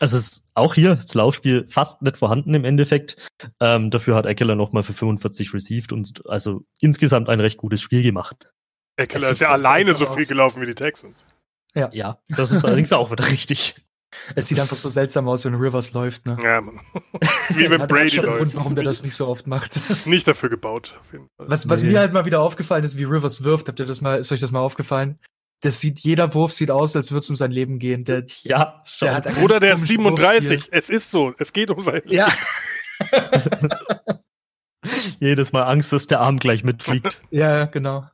also 0.00 0.16
es 0.16 0.28
ist 0.28 0.44
auch 0.54 0.74
hier 0.74 0.96
das 0.96 1.14
Laufspiel 1.14 1.66
fast 1.68 2.02
nicht 2.02 2.18
vorhanden 2.18 2.54
im 2.54 2.64
Endeffekt. 2.64 3.28
Ähm, 3.60 3.90
dafür 3.90 4.16
hat 4.16 4.26
Eckler 4.26 4.56
nochmal 4.56 4.82
für 4.82 4.94
45 4.94 5.54
received 5.54 5.92
und 5.92 6.26
also 6.26 6.64
insgesamt 6.80 7.28
ein 7.28 7.40
recht 7.40 7.58
gutes 7.58 7.82
Spiel 7.82 8.02
gemacht. 8.02 8.50
Eckler 8.96 9.30
ist 9.30 9.40
ja 9.40 9.50
alleine 9.50 9.94
so 9.94 10.06
viel 10.06 10.26
gelaufen 10.26 10.62
wie 10.62 10.66
die 10.66 10.74
Texans. 10.74 11.24
Ja. 11.74 11.90
Ja, 11.92 12.18
das 12.28 12.50
ist 12.50 12.64
allerdings 12.64 12.92
auch 12.94 13.10
wieder 13.10 13.28
richtig. 13.28 13.76
Es 14.34 14.48
sieht 14.48 14.58
einfach 14.58 14.76
so 14.76 14.88
seltsam 14.88 15.28
aus, 15.28 15.44
wenn 15.44 15.54
Rivers 15.54 15.92
läuft, 15.92 16.26
ne? 16.26 16.36
Ja, 16.42 16.60
man. 16.60 16.80
wie 17.50 17.70
wenn 17.70 17.86
Brady 17.86 18.16
läuft. 18.16 18.38
Grund, 18.38 18.56
warum 18.56 18.74
der 18.74 18.84
das 18.84 19.02
nicht 19.04 19.14
so 19.14 19.28
oft 19.28 19.46
macht. 19.46 19.76
Ist 19.88 20.06
nicht 20.06 20.26
dafür 20.26 20.48
gebaut, 20.48 20.96
auf 20.98 21.12
jeden 21.12 21.28
Fall. 21.36 21.48
Was, 21.48 21.68
was 21.68 21.82
nee. 21.82 21.90
mir 21.90 22.00
halt 22.00 22.12
mal 22.12 22.24
wieder 22.24 22.40
aufgefallen 22.40 22.84
ist, 22.84 22.98
wie 22.98 23.04
Rivers 23.04 23.44
wirft, 23.44 23.68
habt 23.68 23.78
ihr 23.78 23.86
das 23.86 24.00
mal, 24.00 24.18
ist 24.18 24.32
euch 24.32 24.40
das 24.40 24.50
mal 24.50 24.60
aufgefallen? 24.60 25.18
Das 25.60 25.80
sieht, 25.80 26.00
jeder 26.00 26.32
Wurf 26.34 26.52
sieht 26.52 26.70
aus, 26.70 26.96
als 26.96 27.10
würde 27.10 27.20
es 27.20 27.30
um 27.30 27.36
sein 27.36 27.50
Leben 27.50 27.78
gehen. 27.78 28.04
Der, 28.04 28.24
ja, 28.42 28.82
der 29.00 29.14
hat 29.14 29.34
Bruder, 29.34 29.60
der 29.60 29.74
ist 29.74 29.86
37. 29.86 30.68
Es 30.70 30.88
ist 30.88 31.10
so. 31.10 31.34
Es 31.38 31.52
geht 31.52 31.70
um 31.70 31.80
sein 31.80 32.02
Leben. 32.04 32.12
Ja. 32.12 32.28
Jedes 35.20 35.52
Mal 35.52 35.64
Angst, 35.64 35.92
dass 35.92 36.06
der 36.06 36.20
Arm 36.20 36.38
gleich 36.38 36.64
mitfliegt. 36.64 37.20
ja, 37.30 37.66
genau. 37.66 38.06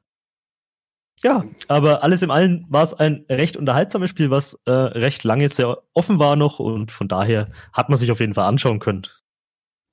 Ja, 1.22 1.44
aber 1.68 2.02
alles 2.02 2.22
im 2.22 2.30
Allen 2.30 2.66
war 2.68 2.82
es 2.82 2.92
ein 2.92 3.24
recht 3.30 3.56
unterhaltsames 3.56 4.10
Spiel, 4.10 4.30
was 4.30 4.58
äh, 4.66 4.70
recht 4.70 5.24
lange 5.24 5.48
sehr 5.48 5.82
offen 5.94 6.18
war 6.18 6.36
noch 6.36 6.58
und 6.58 6.92
von 6.92 7.08
daher 7.08 7.48
hat 7.72 7.88
man 7.88 7.98
sich 7.98 8.10
auf 8.10 8.20
jeden 8.20 8.34
Fall 8.34 8.44
anschauen 8.44 8.80
können. 8.80 9.06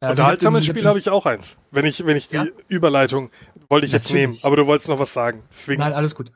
Also 0.01 0.21
Unterhaltsames 0.21 0.65
Spiel 0.65 0.85
habe 0.85 0.99
ich 0.99 1.09
auch 1.09 1.25
eins. 1.25 1.57
Wenn 1.71 1.85
ich, 1.85 2.05
wenn 2.05 2.17
ich 2.17 2.27
die 2.27 2.35
ja? 2.35 2.45
Überleitung 2.67 3.29
wollte 3.69 3.85
ich 3.85 3.93
Natürlich. 3.93 3.93
jetzt 3.93 4.11
nehmen, 4.11 4.37
aber 4.41 4.57
du 4.57 4.67
wolltest 4.67 4.89
noch 4.89 4.99
was 4.99 5.13
sagen. 5.13 5.43
Deswegen 5.49 5.79
Nein, 5.79 5.93
alles 5.93 6.13
gut. 6.13 6.33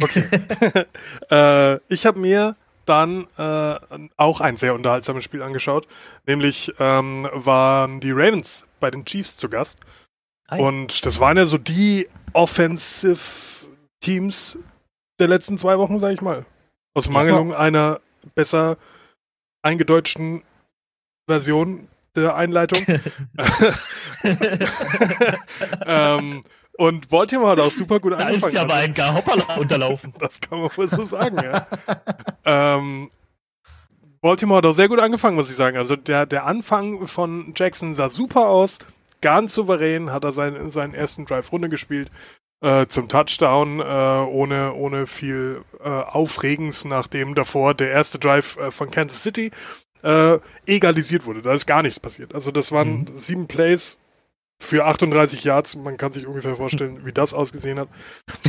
Okay. 0.00 0.24
äh, 1.30 1.78
ich 1.88 2.06
habe 2.06 2.18
mir 2.18 2.56
dann 2.84 3.26
äh, 3.36 3.78
auch 4.16 4.40
ein 4.40 4.56
sehr 4.56 4.74
unterhaltsames 4.74 5.24
Spiel 5.24 5.42
angeschaut. 5.42 5.86
Nämlich 6.26 6.72
ähm, 6.78 7.28
waren 7.32 8.00
die 8.00 8.10
Ravens 8.10 8.66
bei 8.80 8.90
den 8.90 9.04
Chiefs 9.04 9.36
zu 9.36 9.48
Gast. 9.48 9.80
Hi. 10.50 10.60
Und 10.60 11.06
das 11.06 11.20
waren 11.20 11.36
ja 11.36 11.44
so 11.44 11.58
die 11.58 12.08
Offensive 12.32 13.66
Teams 14.00 14.58
der 15.20 15.28
letzten 15.28 15.58
zwei 15.58 15.78
Wochen, 15.78 15.98
sag 15.98 16.12
ich 16.12 16.20
mal. 16.20 16.44
Aus 16.94 17.08
Mangelung 17.08 17.50
ja. 17.50 17.58
einer 17.58 18.00
besser 18.34 18.76
eingedeutschten 19.62 20.42
Version 21.28 21.88
der 22.16 22.34
Einleitung. 22.34 22.84
ähm, 25.86 26.42
und 26.78 27.08
Baltimore 27.08 27.52
hat 27.52 27.60
auch 27.60 27.70
super 27.70 28.00
gut 28.00 28.12
angefangen. 28.12 28.40
Da 28.40 28.46
ist 28.48 28.54
ja 28.54 28.62
aber 28.62 28.74
ein 28.74 28.94
gar 28.94 29.14
Hoppala 29.14 29.54
unterlaufen. 29.58 30.14
das 30.18 30.40
kann 30.40 30.60
man 30.60 30.70
wohl 30.76 30.88
so 30.88 31.04
sagen, 31.04 31.36
ja. 31.42 31.66
ähm, 32.44 33.10
Baltimore 34.20 34.58
hat 34.58 34.66
auch 34.66 34.74
sehr 34.74 34.88
gut 34.88 35.00
angefangen, 35.00 35.36
muss 35.36 35.50
ich 35.50 35.56
sagen. 35.56 35.76
Also 35.76 35.96
der, 35.96 36.26
der 36.26 36.46
Anfang 36.46 37.06
von 37.06 37.52
Jackson 37.56 37.94
sah 37.94 38.08
super 38.08 38.48
aus. 38.48 38.78
Ganz 39.20 39.52
souverän 39.54 40.12
hat 40.12 40.24
er 40.24 40.32
seinen, 40.32 40.70
seinen 40.70 40.94
ersten 40.94 41.26
Drive 41.26 41.52
runtergespielt 41.52 42.10
äh, 42.62 42.86
zum 42.86 43.08
Touchdown, 43.08 43.80
äh, 43.80 43.82
ohne, 43.82 44.72
ohne 44.74 45.06
viel 45.06 45.62
äh, 45.82 45.88
Aufregens, 45.88 46.84
nachdem 46.84 47.34
davor 47.34 47.74
der 47.74 47.90
erste 47.90 48.18
Drive 48.18 48.56
äh, 48.56 48.70
von 48.70 48.90
Kansas 48.90 49.22
City 49.22 49.50
äh, 50.02 50.38
egalisiert 50.66 51.26
wurde. 51.26 51.42
Da 51.42 51.52
ist 51.52 51.66
gar 51.66 51.82
nichts 51.82 52.00
passiert. 52.00 52.34
Also 52.34 52.50
das 52.50 52.72
waren 52.72 53.00
mhm. 53.00 53.06
sieben 53.12 53.46
Plays, 53.48 53.98
für 54.62 54.84
38 54.84 55.44
Yards, 55.44 55.76
man 55.76 55.96
kann 55.96 56.12
sich 56.12 56.26
ungefähr 56.26 56.56
vorstellen, 56.56 57.04
wie 57.04 57.12
das 57.12 57.34
ausgesehen 57.34 57.78
hat. 57.78 57.88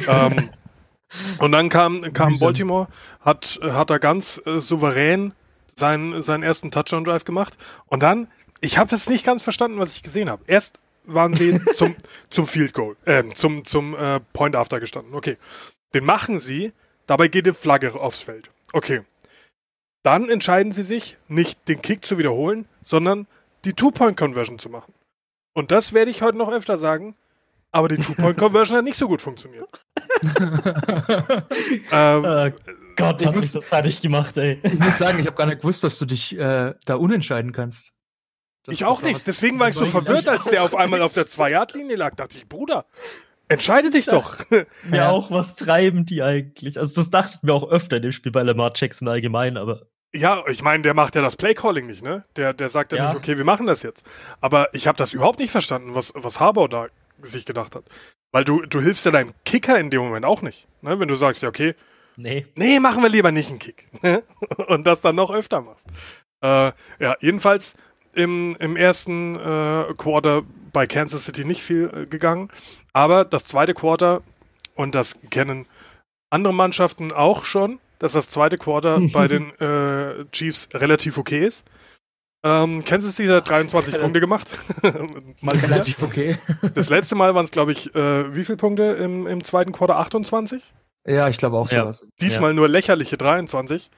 ähm, 0.07 0.49
und 1.39 1.51
dann 1.51 1.69
kam, 1.69 2.01
kam 2.13 2.39
Baltimore, 2.39 2.87
hat, 3.21 3.59
hat 3.61 3.89
er 3.89 3.99
ganz 3.99 4.41
äh, 4.45 4.59
souverän 4.59 5.33
seinen, 5.75 6.21
seinen 6.21 6.43
ersten 6.43 6.71
Touchdown-Drive 6.71 7.25
gemacht. 7.25 7.57
Und 7.87 8.03
dann, 8.03 8.27
ich 8.61 8.77
habe 8.77 8.89
das 8.89 9.09
nicht 9.09 9.25
ganz 9.25 9.43
verstanden, 9.43 9.79
was 9.79 9.95
ich 9.95 10.03
gesehen 10.03 10.29
habe. 10.29 10.43
Erst 10.47 10.79
waren 11.05 11.33
sie 11.33 11.59
zum, 11.73 11.95
zum 12.29 12.47
Field 12.47 12.73
Goal, 12.73 12.95
äh, 13.05 13.23
zum, 13.29 13.65
zum 13.65 13.95
äh, 13.95 14.19
Point 14.33 14.55
After 14.55 14.79
gestanden. 14.79 15.13
Okay. 15.15 15.37
Den 15.93 16.05
machen 16.05 16.39
sie, 16.39 16.73
dabei 17.05 17.27
geht 17.27 17.45
die 17.45 17.53
Flagge 17.53 17.93
aufs 17.93 18.21
Feld. 18.21 18.51
Okay. 18.71 19.01
Dann 20.03 20.29
entscheiden 20.29 20.71
sie 20.71 20.83
sich, 20.83 21.17
nicht 21.27 21.67
den 21.67 21.81
Kick 21.81 22.05
zu 22.05 22.17
wiederholen, 22.17 22.65
sondern 22.83 23.27
die 23.63 23.73
Two-Point-Conversion 23.73 24.59
zu 24.59 24.69
machen. 24.69 24.93
Und 25.53 25.71
das 25.71 25.93
werde 25.93 26.11
ich 26.11 26.21
heute 26.21 26.37
noch 26.37 26.51
öfter 26.51 26.77
sagen. 26.77 27.15
Aber 27.71 27.87
die 27.87 27.97
Two-Point-Conversion 27.97 28.77
hat 28.77 28.83
nicht 28.83 28.97
so 28.97 29.07
gut 29.07 29.21
funktioniert. 29.21 29.83
ähm, 31.91 32.23
oh 32.23 32.51
Gott, 32.95 33.21
ich 33.21 33.27
hab 33.27 33.33
muss, 33.33 33.51
das 33.51 33.63
fertig 33.65 33.99
gemacht, 33.99 34.37
ey. 34.37 34.59
Ich 34.61 34.77
muss 34.77 34.99
sagen, 34.99 35.17
ich 35.17 35.25
habe 35.25 35.35
gar 35.35 35.47
nicht 35.47 35.61
gewusst, 35.61 35.83
dass 35.83 35.97
du 35.97 36.05
dich 36.05 36.37
äh, 36.37 36.75
da 36.85 36.95
unentscheiden 36.95 37.51
kannst. 37.51 37.93
Das, 38.63 38.75
ich 38.75 38.85
auch 38.85 39.01
nicht. 39.01 39.25
Deswegen 39.25 39.59
war 39.59 39.69
ich 39.69 39.75
so 39.75 39.87
verwirrt, 39.87 40.27
als 40.27 40.45
der 40.45 40.63
auf 40.63 40.75
einmal 40.75 41.01
auf 41.01 41.13
der 41.13 41.25
Zwei-Yard-Linie 41.25 41.95
lag. 41.95 42.15
Dachte 42.15 42.37
ich, 42.37 42.47
Bruder, 42.47 42.85
entscheide 43.47 43.89
dich 43.89 44.05
doch. 44.05 44.37
Ja, 44.51 44.65
ja, 44.91 45.09
auch, 45.09 45.31
was 45.31 45.55
treiben 45.55 46.05
die 46.05 46.21
eigentlich? 46.21 46.77
Also 46.79 46.93
das 46.95 47.09
dachte 47.09 47.37
ich 47.37 47.43
mir 47.43 47.53
auch 47.53 47.67
öfter 47.67 47.97
in 47.97 48.03
dem 48.03 48.11
Spiel 48.11 48.31
bei 48.31 48.43
Lamar 48.43 48.73
Jackson 48.75 49.07
allgemein, 49.07 49.57
aber 49.57 49.87
ja, 50.15 50.43
ich 50.47 50.61
meine, 50.61 50.83
der 50.83 50.93
macht 50.93 51.15
ja 51.15 51.21
das 51.21 51.35
Playcalling 51.35 51.87
nicht, 51.87 52.03
ne? 52.03 52.23
Der, 52.35 52.53
der 52.53 52.69
sagt 52.69 52.91
ja, 52.91 52.99
ja. 52.99 53.07
nicht, 53.07 53.17
okay, 53.17 53.37
wir 53.37 53.45
machen 53.45 53.65
das 53.65 53.81
jetzt. 53.81 54.05
Aber 54.41 54.73
ich 54.73 54.87
habe 54.87 54.97
das 54.97 55.13
überhaupt 55.13 55.39
nicht 55.39 55.51
verstanden, 55.51 55.95
was, 55.95 56.13
was 56.15 56.39
Harbour 56.39 56.69
da 56.69 56.87
sich 57.21 57.45
gedacht 57.45 57.75
hat. 57.75 57.83
Weil 58.31 58.43
du, 58.43 58.61
du 58.61 58.81
hilfst 58.81 59.05
ja 59.05 59.11
deinem 59.11 59.33
Kicker 59.45 59.79
in 59.79 59.89
dem 59.89 60.01
Moment 60.01 60.25
auch 60.25 60.41
nicht. 60.41 60.67
Ne? 60.81 60.99
Wenn 60.99 61.07
du 61.07 61.15
sagst, 61.15 61.41
ja, 61.41 61.49
okay, 61.49 61.75
nee. 62.15 62.45
nee, 62.55 62.79
machen 62.79 63.01
wir 63.01 63.09
lieber 63.09 63.31
nicht 63.31 63.49
einen 63.49 63.59
Kick. 63.59 63.87
Ne? 64.01 64.23
Und 64.67 64.85
das 64.85 65.01
dann 65.01 65.15
noch 65.15 65.31
öfter 65.31 65.61
machst. 65.61 65.85
Äh, 66.41 66.71
ja, 66.99 67.15
jedenfalls 67.19 67.75
im, 68.13 68.55
im 68.59 68.75
ersten 68.75 69.35
äh, 69.35 69.93
Quarter 69.97 70.43
bei 70.71 70.87
Kansas 70.87 71.25
City 71.25 71.45
nicht 71.45 71.63
viel 71.63 71.89
äh, 71.93 72.05
gegangen. 72.05 72.49
Aber 72.91 73.25
das 73.25 73.45
zweite 73.45 73.73
Quarter, 73.73 74.21
und 74.75 74.95
das 74.95 75.17
kennen 75.29 75.65
andere 76.29 76.53
Mannschaften 76.53 77.11
auch 77.11 77.45
schon, 77.45 77.79
dass 77.99 78.13
das 78.13 78.29
zweite 78.29 78.57
Quarter 78.57 78.99
bei 79.13 79.27
den 79.27 79.51
äh, 79.59 80.25
Chiefs 80.31 80.69
relativ 80.73 81.17
okay 81.17 81.45
ist. 81.45 81.65
Ähm, 82.45 82.83
Kansas 82.83 83.15
City 83.15 83.29
hat 83.29 83.47
23 83.47 83.97
Punkte 83.97 84.19
gemacht. 84.19 84.59
Mal 85.41 85.55
relativ 85.55 86.03
okay. 86.03 86.37
Das 86.73 86.89
letzte 86.89 87.15
Mal 87.15 87.33
waren 87.35 87.45
es, 87.45 87.51
glaube 87.51 87.71
ich, 87.71 87.95
äh, 87.95 88.35
wie 88.35 88.43
viele 88.43 88.57
Punkte 88.57 88.83
im, 88.83 89.27
im 89.27 89.43
zweiten 89.45 89.71
Quarter? 89.71 89.97
28? 89.97 90.61
Ja, 91.07 91.29
ich 91.29 91.37
glaube 91.37 91.57
auch 91.57 91.69
ja. 91.69 91.83
sowas. 91.83 92.07
Diesmal 92.19 92.51
ja. 92.51 92.55
nur 92.55 92.67
lächerliche 92.67 93.17
23. 93.17 93.89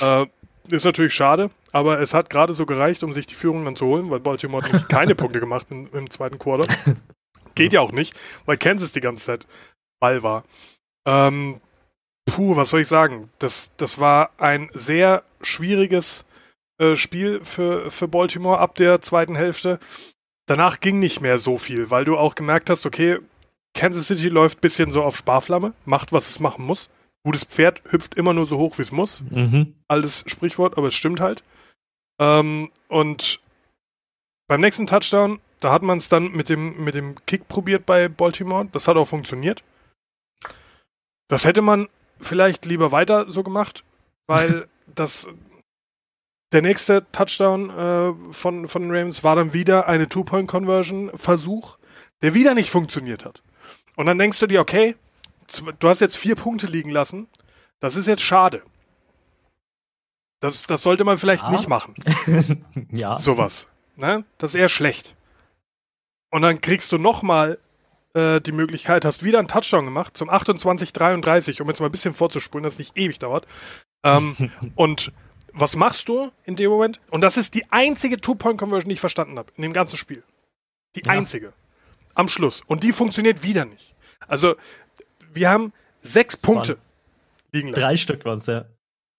äh, 0.00 0.26
ist 0.68 0.84
natürlich 0.84 1.14
schade, 1.14 1.50
aber 1.72 2.00
es 2.00 2.14
hat 2.14 2.30
gerade 2.30 2.54
so 2.54 2.66
gereicht, 2.66 3.02
um 3.02 3.12
sich 3.12 3.26
die 3.26 3.34
Führung 3.34 3.64
dann 3.64 3.76
zu 3.76 3.86
holen, 3.86 4.10
weil 4.10 4.20
Baltimore 4.20 4.64
nämlich 4.64 4.88
keine 4.88 5.14
Punkte 5.16 5.40
gemacht 5.40 5.68
in, 5.70 5.88
im 5.88 6.10
zweiten 6.10 6.38
Quarter. 6.38 6.72
Geht 7.54 7.72
ja 7.72 7.80
auch 7.80 7.92
nicht, 7.92 8.18
weil 8.46 8.56
Kansas 8.56 8.92
die 8.92 9.00
ganze 9.00 9.24
Zeit 9.24 9.46
Ball 10.00 10.22
war. 10.22 10.44
Ähm, 11.06 11.60
puh, 12.26 12.56
was 12.56 12.70
soll 12.70 12.80
ich 12.80 12.88
sagen? 12.88 13.30
Das, 13.38 13.72
das 13.76 13.98
war 13.98 14.30
ein 14.38 14.70
sehr 14.72 15.24
schwieriges 15.42 16.24
äh, 16.78 16.96
Spiel 16.96 17.44
für, 17.44 17.90
für 17.90 18.08
Baltimore 18.08 18.58
ab 18.58 18.74
der 18.74 19.00
zweiten 19.00 19.36
Hälfte. 19.36 19.78
Danach 20.46 20.80
ging 20.80 20.98
nicht 20.98 21.20
mehr 21.20 21.38
so 21.38 21.58
viel, 21.58 21.90
weil 21.90 22.04
du 22.04 22.16
auch 22.16 22.34
gemerkt 22.34 22.70
hast, 22.70 22.86
okay, 22.86 23.18
Kansas 23.74 24.08
City 24.08 24.28
läuft 24.28 24.58
ein 24.58 24.60
bisschen 24.60 24.90
so 24.90 25.02
auf 25.02 25.16
Sparflamme, 25.16 25.72
macht, 25.84 26.12
was 26.12 26.28
es 26.28 26.40
machen 26.40 26.64
muss. 26.64 26.90
Gutes 27.24 27.44
Pferd 27.44 27.82
hüpft 27.88 28.16
immer 28.16 28.34
nur 28.34 28.46
so 28.46 28.58
hoch, 28.58 28.78
wie 28.78 28.82
es 28.82 28.92
muss. 28.92 29.22
Mhm. 29.30 29.74
Altes 29.88 30.24
Sprichwort, 30.26 30.76
aber 30.76 30.88
es 30.88 30.94
stimmt 30.94 31.20
halt. 31.20 31.44
Ähm, 32.20 32.70
und 32.88 33.40
beim 34.48 34.60
nächsten 34.60 34.86
Touchdown, 34.86 35.40
da 35.60 35.72
hat 35.72 35.82
man 35.82 35.98
es 35.98 36.08
dann 36.08 36.32
mit 36.32 36.48
dem, 36.48 36.84
mit 36.84 36.94
dem 36.94 37.14
Kick 37.26 37.46
probiert 37.48 37.86
bei 37.86 38.08
Baltimore. 38.08 38.68
Das 38.72 38.88
hat 38.88 38.96
auch 38.96 39.06
funktioniert. 39.06 39.62
Das 41.28 41.44
hätte 41.44 41.62
man 41.62 41.86
vielleicht 42.22 42.64
lieber 42.64 42.92
weiter 42.92 43.28
so 43.28 43.42
gemacht, 43.42 43.84
weil 44.26 44.66
das 44.94 45.28
der 46.52 46.62
nächste 46.62 47.06
Touchdown 47.12 47.70
äh, 47.70 48.32
von, 48.32 48.68
von 48.68 48.82
den 48.82 48.90
Ravens 48.90 49.24
war 49.24 49.36
dann 49.36 49.52
wieder 49.54 49.88
eine 49.88 50.08
Two-Point-Conversion-Versuch, 50.08 51.78
der 52.20 52.34
wieder 52.34 52.54
nicht 52.54 52.70
funktioniert 52.70 53.24
hat. 53.24 53.42
Und 53.96 54.06
dann 54.06 54.18
denkst 54.18 54.38
du 54.38 54.46
dir, 54.46 54.60
okay, 54.60 54.96
du 55.78 55.88
hast 55.88 56.00
jetzt 56.00 56.16
vier 56.16 56.36
Punkte 56.36 56.66
liegen 56.66 56.90
lassen, 56.90 57.26
das 57.80 57.96
ist 57.96 58.06
jetzt 58.06 58.22
schade. 58.22 58.62
Das, 60.40 60.66
das 60.66 60.82
sollte 60.82 61.04
man 61.04 61.18
vielleicht 61.18 61.44
ja. 61.44 61.50
nicht 61.50 61.68
machen. 61.68 61.94
ja. 62.90 63.16
Sowas. 63.16 63.68
Ne? 63.96 64.24
Das 64.38 64.54
ist 64.54 64.60
eher 64.60 64.68
schlecht. 64.68 65.16
Und 66.30 66.42
dann 66.42 66.60
kriegst 66.60 66.92
du 66.92 66.98
nochmal 66.98 67.58
äh, 68.14 68.40
die 68.40 68.52
Möglichkeit, 68.52 69.04
hast 69.04 69.24
wieder 69.24 69.38
einen 69.38 69.48
Touchdown 69.48 69.84
gemacht 69.84 70.16
zum 70.16 70.30
28-33, 70.30 71.62
um 71.62 71.68
jetzt 71.68 71.80
mal 71.80 71.86
ein 71.86 71.92
bisschen 71.92 72.14
vorzuspulen, 72.14 72.64
dass 72.64 72.74
es 72.74 72.78
nicht 72.78 72.96
ewig 72.96 73.18
dauert. 73.18 73.46
Ähm, 74.04 74.36
und 74.74 75.12
was 75.52 75.76
machst 75.76 76.08
du 76.08 76.30
in 76.44 76.56
dem 76.56 76.70
Moment? 76.70 77.00
Und 77.10 77.20
das 77.20 77.36
ist 77.36 77.54
die 77.54 77.70
einzige 77.70 78.20
Two-Point-Conversion, 78.20 78.88
die 78.88 78.94
ich 78.94 79.00
verstanden 79.00 79.38
habe 79.38 79.52
in 79.56 79.62
dem 79.62 79.72
ganzen 79.72 79.96
Spiel. 79.96 80.22
Die 80.96 81.02
ja. 81.04 81.12
einzige. 81.12 81.52
Am 82.14 82.28
Schluss. 82.28 82.62
Und 82.66 82.84
die 82.84 82.92
funktioniert 82.92 83.42
wieder 83.42 83.64
nicht. 83.64 83.94
Also, 84.28 84.56
wir 85.32 85.48
haben 85.48 85.72
sechs 86.02 86.34
das 86.34 86.42
Punkte 86.42 86.78
liegen 87.52 87.68
lassen. 87.68 87.80
Drei 87.80 87.96
Stück 87.96 88.24
waren 88.24 88.38
es, 88.38 88.46
ja. 88.46 88.66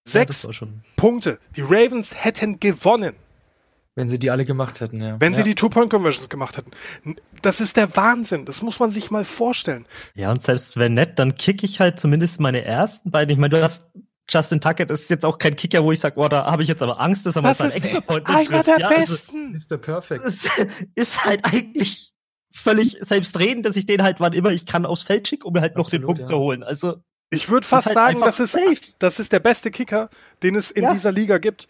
Sechs 0.06 0.44
ja, 0.44 0.68
Punkte. 0.96 1.40
Die 1.56 1.62
Ravens 1.62 2.24
hätten 2.24 2.60
gewonnen. 2.60 3.16
Wenn 3.96 4.08
sie 4.08 4.18
die 4.18 4.32
alle 4.32 4.44
gemacht 4.44 4.82
hätten, 4.82 5.02
ja. 5.02 5.20
Wenn 5.20 5.34
ja. 5.34 5.38
sie 5.38 5.44
die 5.44 5.56
Two-Point-Conversions 5.56 6.30
gemacht 6.30 6.58
hätten. 6.58 6.72
Das 7.44 7.62
ist 7.62 7.78
der 7.78 7.96
Wahnsinn. 7.96 8.46
Das 8.46 8.64
muss 8.64 8.80
man 8.80 8.90
sich 8.90 9.12
mal 9.12 9.24
vorstellen. 9.24 9.86
Ja, 10.16 10.32
und 10.32 10.42
selbst 10.42 10.78
wenn 10.78 10.96
nett, 10.96 11.20
dann 11.20 11.36
kick 11.36 11.64
ich 11.64 11.80
halt 11.80 12.00
zumindest 12.00 12.40
meine 12.40 12.64
ersten 12.66 13.12
beiden. 13.12 13.32
Ich 13.32 13.38
meine, 13.38 13.56
du 13.56 13.62
hast 13.62 13.86
Justin 14.30 14.62
Tuckett 14.62 14.90
ist 14.90 15.10
jetzt 15.10 15.26
auch 15.26 15.38
kein 15.38 15.56
Kicker, 15.56 15.84
wo 15.84 15.92
ich 15.92 16.00
sage, 16.00 16.18
oh, 16.18 16.28
da 16.28 16.46
habe 16.46 16.64
ich 16.64 16.70
jetzt 16.70 16.82
aber 16.82 17.00
Angst, 17.00 17.26
dass 17.26 17.36
er 17.36 17.42
mal 17.42 17.54
seinen 17.54 17.72
extra 17.72 18.00
Point 18.00 18.28
Einer 18.28 18.44
trifft. 18.44 18.68
der 18.68 18.80
ja, 18.80 18.88
also 18.88 19.00
besten. 19.00 19.46
Also, 19.46 19.56
ist 19.56 19.72
der 19.72 19.78
perfekt. 19.78 20.26
Ist, 20.26 20.50
ist 20.96 21.26
halt 21.26 21.46
eigentlich 21.46 22.14
völlig 22.52 22.98
selbstredend, 23.02 23.66
dass 23.66 23.76
ich 23.76 23.86
den 23.86 24.02
halt 24.02 24.20
wann 24.20 24.34
immer 24.34 24.52
ich 24.52 24.66
kann 24.66 24.86
aufs 24.86 25.04
Feld 25.04 25.28
schicke, 25.28 25.46
um 25.46 25.54
mir 25.54 25.62
halt 25.62 25.76
noch 25.76 25.86
Absolut, 25.86 26.02
den 26.02 26.06
Punkt 26.06 26.20
ja. 26.20 26.26
zu 26.26 26.38
holen. 26.38 26.64
Also 26.64 27.04
ich 27.30 27.50
würde 27.50 27.66
fast 27.66 27.88
halt 27.88 27.96
sagen, 27.96 28.20
das 28.22 28.40
ist, 28.40 28.58
das 29.00 29.20
ist 29.20 29.34
der 29.34 29.40
beste 29.40 29.72
Kicker, 29.72 30.10
den 30.44 30.56
es 30.56 30.72
in 30.72 30.84
ja. 30.84 30.94
dieser 30.94 31.12
Liga 31.12 31.40
gibt. 31.40 31.68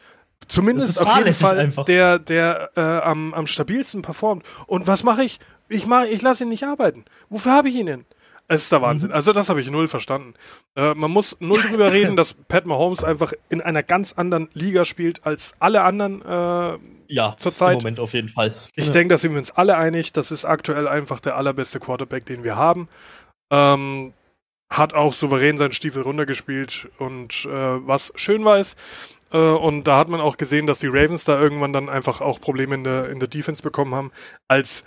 Zumindest 0.48 1.00
auf 1.00 1.18
jeden 1.18 1.34
Fall 1.34 1.60
einfach. 1.60 1.86
der, 1.86 2.20
der 2.20 2.70
äh, 2.76 2.82
am, 2.82 3.34
am 3.34 3.48
stabilsten 3.48 4.02
performt. 4.02 4.44
Und 4.68 4.88
was 4.88 5.04
mache 5.04 5.24
ich? 5.24 5.40
Ich 5.70 5.86
mach, 5.88 6.06
ich 6.06 6.22
lasse 6.22 6.44
ihn 6.44 6.50
nicht 6.50 6.64
arbeiten. 6.64 7.06
Wofür 7.30 7.54
habe 7.54 7.70
ich 7.70 7.76
ihn 7.76 7.86
denn? 7.86 8.06
Es 8.48 8.64
ist 8.64 8.72
der 8.72 8.82
Wahnsinn. 8.82 9.10
Mhm. 9.10 9.16
Also 9.16 9.32
das 9.32 9.50
habe 9.50 9.62
ich 9.62 9.70
null 9.72 9.88
verstanden. 9.88 10.34
Äh, 10.76 10.94
man 10.94 11.12
muss 11.12 11.38
null 11.40 11.62
drüber 11.70 11.92
reden, 11.92 12.16
dass 12.16 12.34
Pat 12.34 12.66
Mahomes 12.66 13.04
einfach 13.04 13.34
in 13.50 13.62
einer 13.62 13.84
ganz 13.84 14.14
anderen 14.14 14.50
Liga 14.54 14.86
spielt 14.86 15.26
als 15.26 15.54
alle 15.60 15.82
anderen 15.84 16.22
äh, 16.22 16.78
ja, 17.08 17.36
zurzeit. 17.38 17.74
Im 17.74 17.78
Moment 17.80 18.00
auf 18.00 18.14
jeden 18.14 18.30
Fall. 18.30 18.54
Ich 18.76 18.88
ja. 18.88 18.94
denke, 18.94 19.14
da 19.14 19.18
sind 19.18 19.32
wir 19.32 19.38
uns 19.38 19.52
alle 19.52 19.78
einig. 19.78 20.14
Das 20.14 20.32
ist 20.32 20.46
aktuell 20.46 20.88
einfach 20.88 21.20
der 21.20 21.38
allerbeste 21.38 21.80
Quarterback, 21.80 22.26
den 22.26 22.44
wir 22.44 22.56
haben. 22.56 22.88
Ähm, 23.52 24.14
hat 24.70 24.94
auch 24.94 25.14
souverän 25.14 25.58
seinen 25.58 25.74
Stiefel 25.74 26.02
runtergespielt 26.02 26.90
und 26.98 27.46
äh, 27.46 27.50
was 27.88 28.12
schön 28.16 28.44
war 28.44 28.58
ist, 28.58 28.78
und 29.38 29.86
da 29.86 29.98
hat 29.98 30.10
man 30.10 30.22
auch 30.22 30.38
gesehen, 30.38 30.68
dass 30.68 30.80
die 30.80 30.88
Ravens 30.88 31.26
da 31.26 31.40
irgendwann 31.40 31.74
dann 31.74 31.90
einfach 31.90 32.22
auch 32.22 32.40
Probleme 32.40 32.76
in 32.76 32.84
der, 32.84 33.10
in 33.10 33.20
der 33.20 33.28
Defense 33.28 33.64
bekommen 33.64 33.96
haben, 33.96 34.12
als 34.48 34.84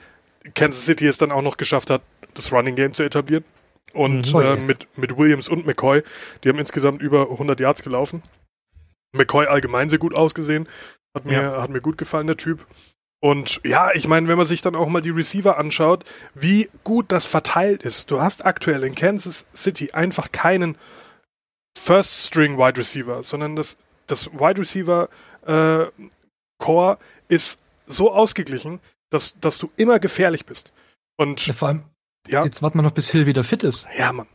Kansas 0.55 0.85
City 0.85 1.07
es 1.07 1.19
dann 1.19 1.33
auch 1.33 1.43
noch 1.43 1.57
geschafft 1.57 1.91
hat, 1.91 2.03
das 2.35 2.53
Running 2.53 2.77
Game 2.77 2.93
zu 2.93 3.03
etablieren. 3.03 3.45
Und 3.93 4.35
mhm. 4.35 4.41
äh, 4.41 4.57
mit, 4.57 4.89
mit 4.97 5.17
Williams 5.17 5.49
und 5.49 5.67
McCoy, 5.67 6.03
die 6.43 6.49
haben 6.49 6.59
insgesamt 6.59 7.03
über 7.03 7.31
100 7.31 7.59
Yards 7.61 7.83
gelaufen. 7.83 8.23
McCoy 9.13 9.47
allgemein 9.47 9.89
sehr 9.89 9.99
gut 9.99 10.15
ausgesehen. 10.15 10.69
Hat 11.15 11.25
mir, 11.25 11.41
ja. 11.41 11.63
hat 11.63 11.71
mir 11.71 11.81
gut 11.81 11.97
gefallen, 11.97 12.27
der 12.27 12.37
Typ. 12.37 12.67
Und 13.21 13.61
ja, 13.65 13.91
ich 13.95 14.07
meine, 14.07 14.29
wenn 14.29 14.37
man 14.37 14.47
sich 14.47 14.61
dann 14.61 14.77
auch 14.77 14.89
mal 14.89 15.01
die 15.01 15.11
Receiver 15.11 15.57
anschaut, 15.57 16.05
wie 16.35 16.69
gut 16.85 17.11
das 17.11 17.25
verteilt 17.25 17.83
ist. 17.83 18.11
Du 18.11 18.21
hast 18.21 18.45
aktuell 18.45 18.85
in 18.85 18.95
Kansas 18.95 19.47
City 19.55 19.93
einfach 19.93 20.31
keinen 20.33 20.77
First 21.77 22.27
String 22.27 22.59
Wide 22.59 22.79
Receiver, 22.79 23.23
sondern 23.23 23.57
das, 23.57 23.79
das 24.07 24.33
Wide 24.33 24.61
Receiver 24.61 25.09
äh, 25.47 25.87
Core 26.59 26.99
ist 27.29 27.61
so 27.87 28.13
ausgeglichen, 28.13 28.81
dass, 29.11 29.39
dass 29.41 29.59
du 29.59 29.71
immer 29.77 29.99
gefährlich 29.99 30.47
bist. 30.47 30.73
Und 31.17 31.47
ja, 31.47 31.53
vor 31.53 31.69
allem, 31.69 31.85
ja. 32.29 32.45
Jetzt 32.45 32.63
warten 32.63 32.79
wir 32.79 32.83
noch, 32.83 32.93
bis 32.93 33.11
Hill 33.11 33.27
wieder 33.27 33.45
fit 33.45 33.63
ist. 33.63 33.87
Ja, 33.97 34.13
Mann. 34.13 34.27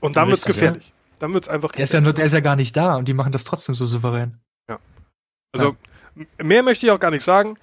Und 0.00 0.16
dann 0.16 0.28
wird's 0.28 0.44
gefährlich. 0.44 0.88
Ja. 0.88 0.94
Dann 1.18 1.34
wird's 1.34 1.48
einfach 1.48 1.70
gefährlich. 1.72 1.76
Der 1.76 1.84
ist, 1.84 1.92
ja 1.92 2.00
nur, 2.00 2.12
der 2.12 2.24
ist 2.24 2.32
ja 2.32 2.40
gar 2.40 2.56
nicht 2.56 2.76
da 2.76 2.96
und 2.96 3.06
die 3.06 3.14
machen 3.14 3.32
das 3.32 3.44
trotzdem 3.44 3.74
so 3.74 3.84
souverän. 3.84 4.38
Ja. 4.68 4.78
Also, 5.52 5.76
ja. 6.14 6.44
mehr 6.44 6.62
möchte 6.62 6.86
ich 6.86 6.92
auch 6.92 7.00
gar 7.00 7.10
nicht 7.10 7.24
sagen. 7.24 7.58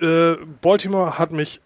Äh, 0.00 0.34
Baltimore 0.60 1.18
hat 1.18 1.32
mich 1.32 1.60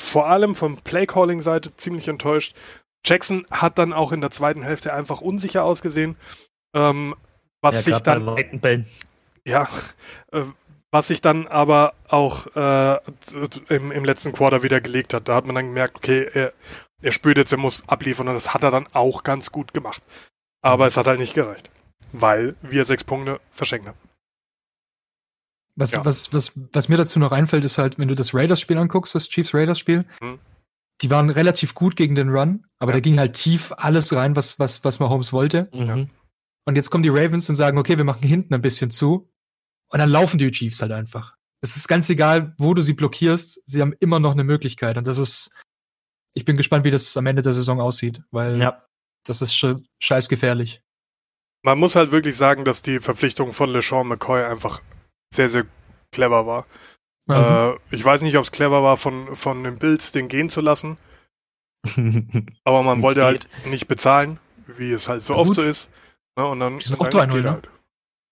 vor 0.00 0.28
allem 0.28 0.54
vom 0.54 0.78
Play-Calling-Seite 0.78 1.76
ziemlich 1.76 2.08
enttäuscht. 2.08 2.56
Jackson 3.04 3.46
hat 3.50 3.78
dann 3.78 3.92
auch 3.92 4.12
in 4.12 4.20
der 4.20 4.30
zweiten 4.30 4.62
Hälfte 4.62 4.92
einfach 4.92 5.20
unsicher 5.20 5.64
ausgesehen. 5.64 6.16
Ähm, 6.74 7.14
was 7.60 7.74
ja, 7.76 7.92
sich 7.92 7.98
dann. 8.00 8.36
Ja, 9.44 9.68
äh, 10.32 10.44
was 10.90 11.08
sich 11.08 11.20
dann 11.20 11.46
aber 11.46 11.94
auch 12.08 12.46
äh, 12.56 12.98
im, 13.68 13.92
im 13.92 14.04
letzten 14.04 14.32
Quarter 14.32 14.62
wieder 14.62 14.80
gelegt 14.80 15.14
hat. 15.14 15.28
Da 15.28 15.34
hat 15.36 15.46
man 15.46 15.54
dann 15.54 15.66
gemerkt, 15.66 15.96
okay, 15.96 16.28
er, 16.32 16.52
er 17.00 17.12
spürt 17.12 17.38
jetzt, 17.38 17.52
er 17.52 17.58
muss 17.58 17.88
abliefern 17.88 18.28
und 18.28 18.34
das 18.34 18.54
hat 18.54 18.64
er 18.64 18.70
dann 18.70 18.86
auch 18.92 19.22
ganz 19.22 19.52
gut 19.52 19.72
gemacht. 19.72 20.02
Aber 20.62 20.86
es 20.86 20.96
hat 20.96 21.06
halt 21.06 21.20
nicht 21.20 21.34
gereicht, 21.34 21.70
weil 22.12 22.56
wir 22.60 22.84
sechs 22.84 23.04
Punkte 23.04 23.40
verschenkt 23.50 23.86
haben. 23.86 23.98
Was, 25.76 25.92
ja. 25.92 26.04
was, 26.04 26.32
was, 26.32 26.52
was 26.72 26.88
mir 26.88 26.96
dazu 26.96 27.18
noch 27.18 27.32
einfällt, 27.32 27.64
ist 27.64 27.78
halt, 27.78 27.98
wenn 27.98 28.08
du 28.08 28.14
das 28.14 28.34
Raiders-Spiel 28.34 28.76
anguckst, 28.76 29.14
das 29.14 29.28
Chiefs-Raiders-Spiel, 29.28 30.04
hm. 30.20 30.38
die 31.00 31.10
waren 31.10 31.30
relativ 31.30 31.74
gut 31.74 31.96
gegen 31.96 32.16
den 32.16 32.28
Run, 32.30 32.66
aber 32.80 32.90
ja. 32.90 32.96
da 32.96 33.00
ging 33.00 33.18
halt 33.18 33.34
tief 33.34 33.72
alles 33.76 34.12
rein, 34.12 34.36
was, 34.36 34.58
was, 34.58 34.84
was 34.84 34.98
Mahomes 34.98 35.32
wollte. 35.32 35.68
Mhm. 35.72 36.10
Und 36.70 36.76
jetzt 36.76 36.90
kommen 36.90 37.02
die 37.02 37.08
Ravens 37.08 37.48
und 37.48 37.56
sagen, 37.56 37.78
okay, 37.78 37.96
wir 37.96 38.04
machen 38.04 38.22
hinten 38.22 38.54
ein 38.54 38.62
bisschen 38.62 38.92
zu. 38.92 39.28
Und 39.90 39.98
dann 39.98 40.08
laufen 40.08 40.38
die 40.38 40.48
Chiefs 40.52 40.80
halt 40.80 40.92
einfach. 40.92 41.34
Es 41.62 41.74
ist 41.74 41.88
ganz 41.88 42.08
egal, 42.08 42.54
wo 42.58 42.74
du 42.74 42.80
sie 42.80 42.92
blockierst, 42.92 43.68
sie 43.68 43.80
haben 43.80 43.92
immer 43.98 44.20
noch 44.20 44.30
eine 44.30 44.44
Möglichkeit. 44.44 44.96
Und 44.96 45.08
das 45.08 45.18
ist, 45.18 45.52
ich 46.32 46.44
bin 46.44 46.56
gespannt, 46.56 46.84
wie 46.84 46.92
das 46.92 47.16
am 47.16 47.26
Ende 47.26 47.42
der 47.42 47.54
Saison 47.54 47.80
aussieht, 47.80 48.22
weil 48.30 48.60
ja. 48.60 48.86
das 49.26 49.42
ist 49.42 49.52
schon 49.52 49.84
scheiß 50.00 50.28
gefährlich. 50.28 50.80
Man 51.64 51.76
muss 51.76 51.96
halt 51.96 52.12
wirklich 52.12 52.36
sagen, 52.36 52.64
dass 52.64 52.82
die 52.82 53.00
Verpflichtung 53.00 53.52
von 53.52 53.68
LeSean 53.68 54.06
McCoy 54.06 54.44
einfach 54.44 54.80
sehr, 55.34 55.48
sehr 55.48 55.66
clever 56.12 56.46
war. 56.46 56.66
Mhm. 57.26 57.34
Äh, 57.34 57.96
ich 57.96 58.04
weiß 58.04 58.22
nicht, 58.22 58.36
ob 58.36 58.44
es 58.44 58.52
clever 58.52 58.84
war, 58.84 58.96
von, 58.96 59.34
von 59.34 59.64
den 59.64 59.80
Bills 59.80 60.12
den 60.12 60.28
gehen 60.28 60.48
zu 60.48 60.60
lassen. 60.60 60.98
aber 62.62 62.84
man 62.84 63.02
wollte 63.02 63.24
halt 63.24 63.48
nicht 63.66 63.88
bezahlen, 63.88 64.38
wie 64.68 64.92
es 64.92 65.08
halt 65.08 65.22
so 65.22 65.34
ja, 65.34 65.40
oft 65.40 65.54
so 65.54 65.62
ist. 65.62 65.90
Ne? 66.40 66.46
Und 66.46 66.60
dann, 66.60 66.78
die 66.78 66.86
sind 66.86 67.00
auch 67.00 67.06
3-0, 67.06 67.42
ne? 67.42 67.50
Halt. 67.50 67.68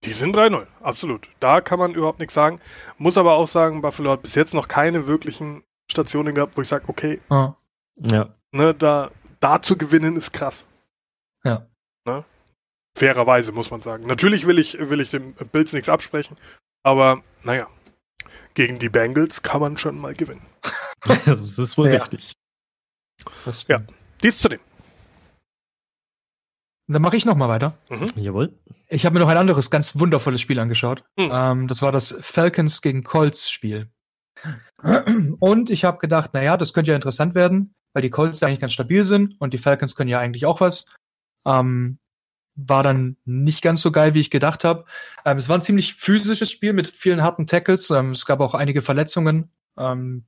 Die 0.04 0.12
sind 0.12 0.34
3-0, 0.34 0.66
absolut. 0.80 1.28
Da 1.40 1.60
kann 1.60 1.78
man 1.78 1.94
überhaupt 1.94 2.20
nichts 2.20 2.34
sagen. 2.34 2.60
Muss 2.96 3.18
aber 3.18 3.34
auch 3.34 3.48
sagen, 3.48 3.82
Buffalo 3.82 4.12
hat 4.12 4.22
bis 4.22 4.34
jetzt 4.34 4.54
noch 4.54 4.68
keine 4.68 5.06
wirklichen 5.06 5.62
Stationen 5.90 6.34
gehabt, 6.34 6.56
wo 6.56 6.62
ich 6.62 6.68
sage, 6.68 6.84
okay, 6.88 7.20
ah. 7.28 7.54
ja. 7.96 8.32
ne, 8.52 8.74
da, 8.74 9.10
da 9.40 9.60
zu 9.60 9.76
gewinnen 9.76 10.16
ist 10.16 10.32
krass. 10.32 10.66
Ja. 11.44 11.66
Ne? 12.04 12.24
Fairerweise 12.96 13.52
muss 13.52 13.70
man 13.70 13.80
sagen. 13.80 14.06
Natürlich 14.06 14.46
will 14.46 14.58
ich, 14.58 14.78
will 14.78 15.00
ich 15.00 15.10
dem 15.10 15.34
Bills 15.34 15.72
nichts 15.72 15.88
absprechen, 15.88 16.36
aber 16.82 17.22
naja, 17.42 17.66
gegen 18.54 18.78
die 18.78 18.88
Bengals 18.88 19.42
kann 19.42 19.60
man 19.60 19.76
schon 19.76 19.98
mal 19.98 20.14
gewinnen. 20.14 20.46
das 21.26 21.58
ist 21.58 21.76
wohl 21.76 21.90
ja. 21.90 21.98
richtig. 21.98 22.32
Ja, 23.66 23.80
dies 24.22 24.38
zu 24.38 24.48
dem. 24.48 24.60
Dann 26.88 27.02
mache 27.02 27.16
ich 27.16 27.26
noch 27.26 27.36
mal 27.36 27.48
weiter. 27.48 27.76
Mhm. 27.90 28.06
Jawohl. 28.16 28.58
Ich 28.88 29.04
habe 29.04 29.14
mir 29.14 29.20
noch 29.20 29.28
ein 29.28 29.36
anderes 29.36 29.70
ganz 29.70 29.98
wundervolles 29.98 30.40
Spiel 30.40 30.58
angeschaut. 30.58 31.04
Mhm. 31.18 31.30
Ähm, 31.32 31.68
das 31.68 31.82
war 31.82 31.92
das 31.92 32.16
Falcons 32.20 32.80
gegen 32.80 33.04
Colts 33.04 33.50
Spiel. 33.50 33.90
Und 35.40 35.70
ich 35.70 35.84
habe 35.84 35.98
gedacht, 35.98 36.30
na 36.32 36.42
ja, 36.42 36.56
das 36.56 36.72
könnte 36.72 36.92
ja 36.92 36.96
interessant 36.96 37.34
werden, 37.34 37.74
weil 37.92 38.02
die 38.02 38.10
Colts 38.10 38.40
ja 38.40 38.48
eigentlich 38.48 38.60
ganz 38.60 38.72
stabil 38.72 39.04
sind 39.04 39.34
und 39.40 39.52
die 39.52 39.58
Falcons 39.58 39.94
können 39.96 40.08
ja 40.08 40.20
eigentlich 40.20 40.46
auch 40.46 40.60
was. 40.60 40.86
Ähm, 41.44 41.98
war 42.54 42.82
dann 42.82 43.16
nicht 43.24 43.62
ganz 43.62 43.82
so 43.82 43.92
geil, 43.92 44.14
wie 44.14 44.20
ich 44.20 44.30
gedacht 44.30 44.64
habe. 44.64 44.84
Ähm, 45.24 45.36
es 45.36 45.48
war 45.48 45.58
ein 45.58 45.62
ziemlich 45.62 45.94
physisches 45.94 46.50
Spiel 46.50 46.72
mit 46.72 46.88
vielen 46.88 47.22
harten 47.22 47.46
Tackles. 47.46 47.90
Ähm, 47.90 48.12
es 48.12 48.26
gab 48.26 48.40
auch 48.40 48.54
einige 48.54 48.82
Verletzungen. 48.82 49.52
Ähm, 49.76 50.24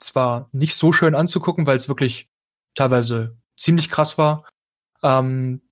es 0.00 0.14
war 0.14 0.48
nicht 0.52 0.74
so 0.74 0.92
schön 0.92 1.14
anzugucken, 1.14 1.66
weil 1.66 1.76
es 1.76 1.88
wirklich 1.88 2.28
teilweise 2.74 3.38
ziemlich 3.56 3.88
krass 3.88 4.18
war. 4.18 4.46
Ähm, 5.02 5.62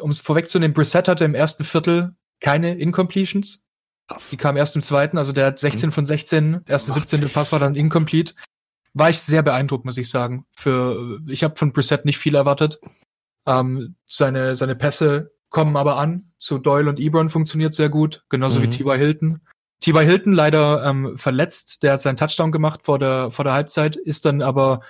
um 0.00 0.10
es 0.10 0.20
vorwegzunehmen, 0.20 0.74
Brissett 0.74 1.08
hatte 1.08 1.24
im 1.24 1.34
ersten 1.34 1.64
Viertel 1.64 2.14
keine 2.40 2.76
Incompletions. 2.76 3.64
Die 4.30 4.36
kam 4.36 4.56
erst 4.56 4.74
im 4.74 4.82
zweiten, 4.82 5.18
also 5.18 5.32
der 5.32 5.46
hat 5.46 5.58
16 5.58 5.88
mhm. 5.88 5.92
von 5.92 6.04
16, 6.04 6.60
erste 6.66 6.92
17. 6.92 7.28
Pass 7.28 7.52
war 7.52 7.60
dann 7.60 7.76
incomplete. 7.76 8.34
War 8.92 9.08
ich 9.08 9.20
sehr 9.20 9.42
beeindruckt, 9.42 9.84
muss 9.84 9.98
ich 9.98 10.10
sagen. 10.10 10.46
Für 10.50 11.20
ich 11.28 11.44
habe 11.44 11.56
von 11.56 11.72
Brissett 11.72 12.04
nicht 12.04 12.18
viel 12.18 12.34
erwartet. 12.34 12.80
Ähm, 13.46 13.94
seine 14.08 14.56
seine 14.56 14.74
Pässe 14.74 15.32
kommen 15.48 15.76
aber 15.76 15.96
an. 15.96 16.32
Zu 16.38 16.58
Doyle 16.58 16.88
und 16.88 16.98
Ebron 16.98 17.28
funktioniert 17.28 17.72
sehr 17.74 17.88
gut, 17.88 18.24
genauso 18.28 18.58
mhm. 18.58 18.64
wie 18.64 18.70
T.Y. 18.70 18.98
Hilton. 18.98 19.40
T.Y. 19.80 20.04
Hilton 20.04 20.32
leider 20.32 20.84
ähm, 20.84 21.16
verletzt, 21.16 21.82
der 21.84 21.92
hat 21.92 22.00
seinen 22.00 22.16
Touchdown 22.16 22.50
gemacht 22.50 22.80
vor 22.82 22.98
der 22.98 23.30
vor 23.30 23.44
der 23.44 23.54
Halbzeit, 23.54 23.94
ist 23.94 24.24
dann 24.24 24.42
aber 24.42 24.80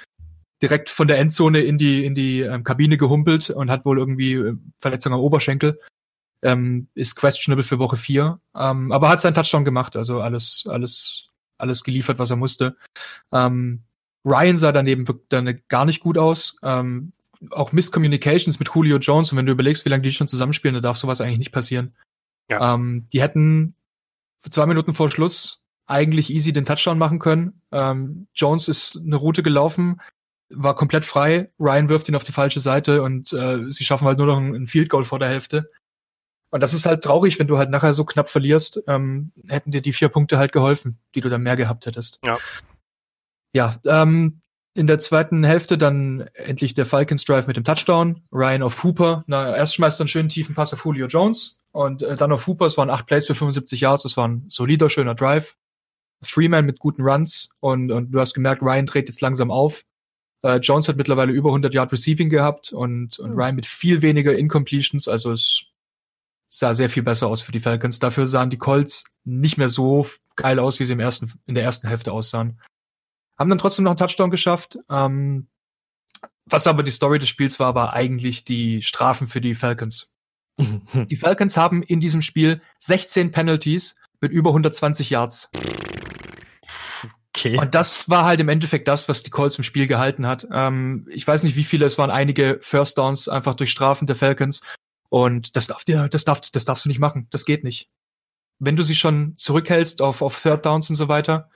direkt 0.62 0.90
von 0.90 1.08
der 1.08 1.18
Endzone 1.18 1.60
in 1.60 1.78
die, 1.78 2.04
in 2.04 2.14
die 2.14 2.40
ähm, 2.40 2.64
Kabine 2.64 2.96
gehumpelt 2.96 3.50
und 3.50 3.70
hat 3.70 3.84
wohl 3.84 3.98
irgendwie 3.98 4.34
äh, 4.34 4.56
Verletzung 4.78 5.12
am 5.12 5.20
Oberschenkel. 5.20 5.80
Ähm, 6.42 6.88
ist 6.94 7.16
questionable 7.16 7.62
für 7.62 7.78
Woche 7.78 7.98
vier, 7.98 8.40
ähm, 8.56 8.92
aber 8.92 9.10
hat 9.10 9.20
seinen 9.20 9.34
Touchdown 9.34 9.64
gemacht, 9.64 9.94
also 9.94 10.22
alles, 10.22 10.64
alles, 10.66 11.28
alles 11.58 11.84
geliefert, 11.84 12.18
was 12.18 12.30
er 12.30 12.36
musste. 12.36 12.76
Ähm, 13.30 13.82
Ryan 14.24 14.56
sah 14.56 14.72
daneben 14.72 15.04
dann 15.28 15.60
gar 15.68 15.84
nicht 15.84 16.00
gut 16.00 16.16
aus. 16.16 16.56
Ähm, 16.62 17.12
auch 17.50 17.72
Misscommunications 17.72 18.58
mit 18.58 18.70
Julio 18.74 18.98
Jones. 18.98 19.32
Und 19.32 19.38
wenn 19.38 19.46
du 19.46 19.52
überlegst, 19.52 19.84
wie 19.84 19.88
lange 19.88 20.02
die 20.02 20.12
schon 20.12 20.28
zusammenspielen, 20.28 20.74
dann 20.74 20.82
darf 20.82 20.96
sowas 20.96 21.20
eigentlich 21.20 21.38
nicht 21.38 21.52
passieren. 21.52 21.94
Ja. 22.48 22.74
Ähm, 22.74 23.06
die 23.12 23.22
hätten 23.22 23.74
zwei 24.48 24.66
Minuten 24.66 24.94
vor 24.94 25.10
Schluss 25.10 25.62
eigentlich 25.86 26.30
easy 26.30 26.52
den 26.52 26.64
Touchdown 26.64 26.98
machen 26.98 27.18
können. 27.18 27.62
Ähm, 27.72 28.28
Jones 28.34 28.68
ist 28.68 29.00
eine 29.04 29.16
Route 29.16 29.42
gelaufen, 29.42 30.00
war 30.50 30.74
komplett 30.74 31.04
frei. 31.04 31.50
Ryan 31.58 31.88
wirft 31.88 32.08
ihn 32.08 32.16
auf 32.16 32.24
die 32.24 32.32
falsche 32.32 32.60
Seite 32.60 33.02
und 33.02 33.32
äh, 33.32 33.70
sie 33.70 33.84
schaffen 33.84 34.06
halt 34.06 34.18
nur 34.18 34.26
noch 34.26 34.38
ein, 34.38 34.54
ein 34.54 34.66
Field 34.66 34.88
Goal 34.88 35.04
vor 35.04 35.18
der 35.18 35.28
Hälfte. 35.28 35.70
Und 36.50 36.60
das 36.60 36.74
ist 36.74 36.86
halt 36.86 37.02
traurig, 37.04 37.38
wenn 37.38 37.46
du 37.46 37.58
halt 37.58 37.70
nachher 37.70 37.94
so 37.94 38.04
knapp 38.04 38.28
verlierst, 38.28 38.82
ähm, 38.88 39.32
hätten 39.48 39.70
dir 39.70 39.82
die 39.82 39.92
vier 39.92 40.08
Punkte 40.08 40.36
halt 40.38 40.52
geholfen, 40.52 40.98
die 41.14 41.20
du 41.20 41.28
dann 41.28 41.42
mehr 41.42 41.56
gehabt 41.56 41.86
hättest. 41.86 42.18
Ja. 42.24 42.38
Ja, 43.52 43.74
ähm, 43.86 44.40
in 44.74 44.86
der 44.86 44.98
zweiten 44.98 45.42
Hälfte 45.44 45.78
dann 45.78 46.28
endlich 46.34 46.74
der 46.74 46.86
Falcons 46.86 47.24
Drive 47.24 47.46
mit 47.46 47.56
dem 47.56 47.64
Touchdown. 47.64 48.22
Ryan 48.32 48.62
auf 48.62 48.82
Hooper. 48.84 49.24
Na, 49.26 49.56
erst 49.56 49.74
schmeißt 49.74 50.00
er 50.00 50.02
einen 50.02 50.08
schönen 50.08 50.28
tiefen 50.28 50.54
Pass 50.54 50.72
auf 50.72 50.84
Julio 50.84 51.06
Jones 51.06 51.64
und 51.72 52.02
äh, 52.02 52.16
dann 52.16 52.32
auf 52.32 52.46
Hooper. 52.46 52.66
Es 52.66 52.76
waren 52.76 52.90
acht 52.90 53.06
Plays 53.06 53.26
für 53.26 53.34
75 53.34 53.80
Yards. 53.80 54.04
Das 54.04 54.16
war 54.16 54.28
ein 54.28 54.44
solider, 54.48 54.88
schöner 54.88 55.14
Drive. 55.14 55.56
Freeman 56.22 56.66
mit 56.66 56.78
guten 56.78 57.02
Runs 57.02 57.50
und, 57.60 57.90
und 57.90 58.12
du 58.12 58.20
hast 58.20 58.34
gemerkt, 58.34 58.62
Ryan 58.62 58.86
dreht 58.86 59.08
jetzt 59.08 59.20
langsam 59.20 59.50
auf. 59.50 59.84
Äh, 60.42 60.57
Jones 60.57 60.88
hat 60.88 60.96
mittlerweile 60.96 61.33
über 61.33 61.50
100 61.50 61.74
Yard 61.74 61.92
Receiving 61.92 62.29
gehabt 62.29 62.72
und, 62.72 63.18
und 63.18 63.33
Ryan 63.33 63.57
mit 63.57 63.66
viel 63.66 64.03
weniger 64.03 64.37
Incompletions. 64.37 65.09
Also 65.09 65.33
es 65.33 65.64
sah 66.48 66.74
sehr 66.74 66.90
viel 66.90 67.03
besser 67.03 67.29
aus 67.29 67.42
für 67.42 67.53
die 67.53 67.61
Falcons. 67.61 67.98
Dafür 67.98 68.26
sahen 68.26 68.50
die 68.50 68.59
Colts 68.59 69.18
nicht 69.24 69.59
mehr 69.59 69.68
so 69.68 70.07
geil 70.37 70.59
aus, 70.59 70.81
wie 70.81 70.87
sie 70.87 70.94
im 70.94 71.00
ersten, 71.00 71.33
in 71.46 71.55
der 71.55 71.64
ersten 71.64 71.88
Hälfte 71.88 72.12
aussahen. 72.12 72.61
Haben 73.38 73.50
dann 73.50 73.59
trotzdem 73.59 73.85
noch 73.85 73.92
einen 73.92 73.98
Touchdown 73.98 74.31
geschafft. 74.31 74.79
Ähm, 74.88 75.48
was 76.46 76.66
aber 76.66 76.83
die 76.83 76.90
Story 76.90 77.18
des 77.18 77.29
Spiels 77.29 77.61
war, 77.61 77.74
war 77.74 77.92
eigentlich 77.92 78.44
die 78.44 78.83
Strafen 78.83 79.29
für 79.29 79.40
die 79.40 79.55
Falcons. 79.55 80.16
die 80.59 81.16
Falcons 81.16 81.57
haben 81.57 81.83
in 81.83 82.00
diesem 82.00 82.22
Spiel 82.22 82.61
16 82.81 83.31
Penalties 83.31 83.94
mit 84.20 84.33
über 84.33 84.50
120 84.50 85.11
Yards. 85.11 85.50
Okay. 87.36 87.58
Und 87.58 87.74
das 87.74 88.08
war 88.08 88.24
halt 88.24 88.40
im 88.40 88.48
Endeffekt 88.48 88.88
das, 88.88 89.08
was 89.08 89.22
die 89.22 89.30
Colts 89.30 89.56
im 89.56 89.64
Spiel 89.64 89.86
gehalten 89.86 90.26
hat. 90.26 90.48
Ähm, 90.52 91.06
ich 91.10 91.26
weiß 91.26 91.44
nicht, 91.44 91.56
wie 91.56 91.64
viele, 91.64 91.86
es 91.86 91.96
waren 91.96 92.10
einige 92.10 92.58
First 92.60 92.98
Downs 92.98 93.28
einfach 93.28 93.54
durch 93.54 93.70
Strafen 93.70 94.06
der 94.06 94.16
Falcons. 94.16 94.62
Und 95.08 95.56
das 95.56 95.66
darf 95.66 95.84
dir, 95.84 96.08
das 96.08 96.24
darf, 96.24 96.40
das 96.40 96.64
darfst 96.64 96.84
du 96.84 96.88
nicht 96.88 96.98
machen. 96.98 97.28
Das 97.30 97.44
geht 97.44 97.64
nicht. 97.64 97.88
Wenn 98.58 98.76
du 98.76 98.82
sie 98.82 98.94
schon 98.94 99.36
zurückhältst 99.36 100.02
auf, 100.02 100.22
auf 100.22 100.40
Third 100.40 100.66
Downs 100.66 100.90
und 100.90 100.96
so 100.96 101.08
weiter, 101.08 101.50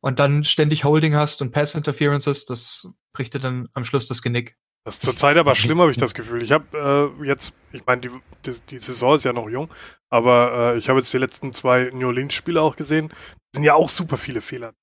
und 0.00 0.18
dann 0.18 0.44
ständig 0.44 0.84
Holding 0.84 1.14
hast 1.14 1.42
und 1.42 1.52
Pass 1.52 1.74
Interferences, 1.74 2.44
das 2.44 2.88
bricht 3.12 3.34
dir 3.34 3.40
dann 3.40 3.68
am 3.74 3.84
Schluss 3.84 4.06
das 4.06 4.22
Genick. 4.22 4.56
Das 4.84 4.94
ist 4.94 5.02
zurzeit 5.02 5.36
aber 5.36 5.54
schlimm, 5.54 5.80
habe 5.80 5.90
ich 5.90 5.96
das 5.96 6.14
Gefühl. 6.14 6.42
Ich 6.42 6.52
habe 6.52 7.12
äh, 7.20 7.26
jetzt, 7.26 7.52
ich 7.72 7.84
meine, 7.84 8.00
die, 8.00 8.10
die, 8.46 8.52
die, 8.70 8.78
Saison 8.78 9.16
ist 9.16 9.24
ja 9.24 9.32
noch 9.32 9.48
jung, 9.48 9.68
aber 10.08 10.72
äh, 10.74 10.78
ich 10.78 10.88
habe 10.88 10.98
jetzt 10.98 11.12
die 11.12 11.18
letzten 11.18 11.52
zwei 11.52 11.90
New 11.92 12.06
Orleans-Spiele 12.06 12.60
auch 12.62 12.76
gesehen. 12.76 13.12
sind 13.54 13.64
ja 13.64 13.74
auch 13.74 13.88
super 13.88 14.16
viele 14.16 14.40
Fehler. 14.40 14.74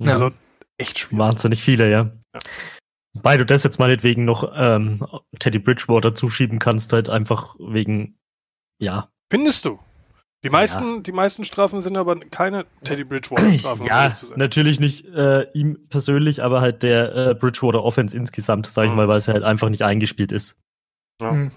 Ja. 0.00 0.12
Also 0.12 0.30
echt 0.78 0.98
schwierig. 0.98 1.18
Wahnsinnig 1.18 1.62
viele, 1.62 1.90
ja. 1.90 2.10
ja. 2.34 2.40
Wobei 3.14 3.36
du 3.36 3.44
das 3.44 3.64
jetzt 3.64 3.78
meinetwegen 3.78 4.24
noch 4.24 4.52
ähm, 4.54 5.04
Teddy 5.38 5.58
Bridgewater 5.58 6.14
zuschieben 6.14 6.58
kannst, 6.58 6.92
halt 6.92 7.08
einfach 7.08 7.56
wegen, 7.58 8.18
ja. 8.80 9.10
Findest 9.30 9.64
du? 9.64 9.78
Die 10.42 10.48
meisten, 10.48 10.96
ja. 10.96 11.00
die 11.00 11.12
meisten 11.12 11.44
Strafen 11.44 11.82
sind 11.82 11.98
aber 11.98 12.18
keine 12.18 12.64
Teddy 12.82 13.04
Bridgewater-Strafen. 13.04 13.86
ja, 13.86 14.12
natürlich 14.36 14.80
nicht 14.80 15.06
äh, 15.06 15.50
ihm 15.52 15.86
persönlich, 15.88 16.42
aber 16.42 16.62
halt 16.62 16.82
der 16.82 17.14
äh, 17.14 17.34
Bridgewater 17.34 17.84
Offense 17.84 18.16
insgesamt, 18.16 18.66
sag 18.66 18.84
ich 18.84 18.90
mhm. 18.90 18.96
mal, 18.96 19.08
weil 19.08 19.18
es 19.18 19.28
halt 19.28 19.42
einfach 19.42 19.68
nicht 19.68 19.82
eingespielt 19.82 20.32
ist. 20.32 20.56
Ja, 21.20 21.32
mhm. 21.32 21.52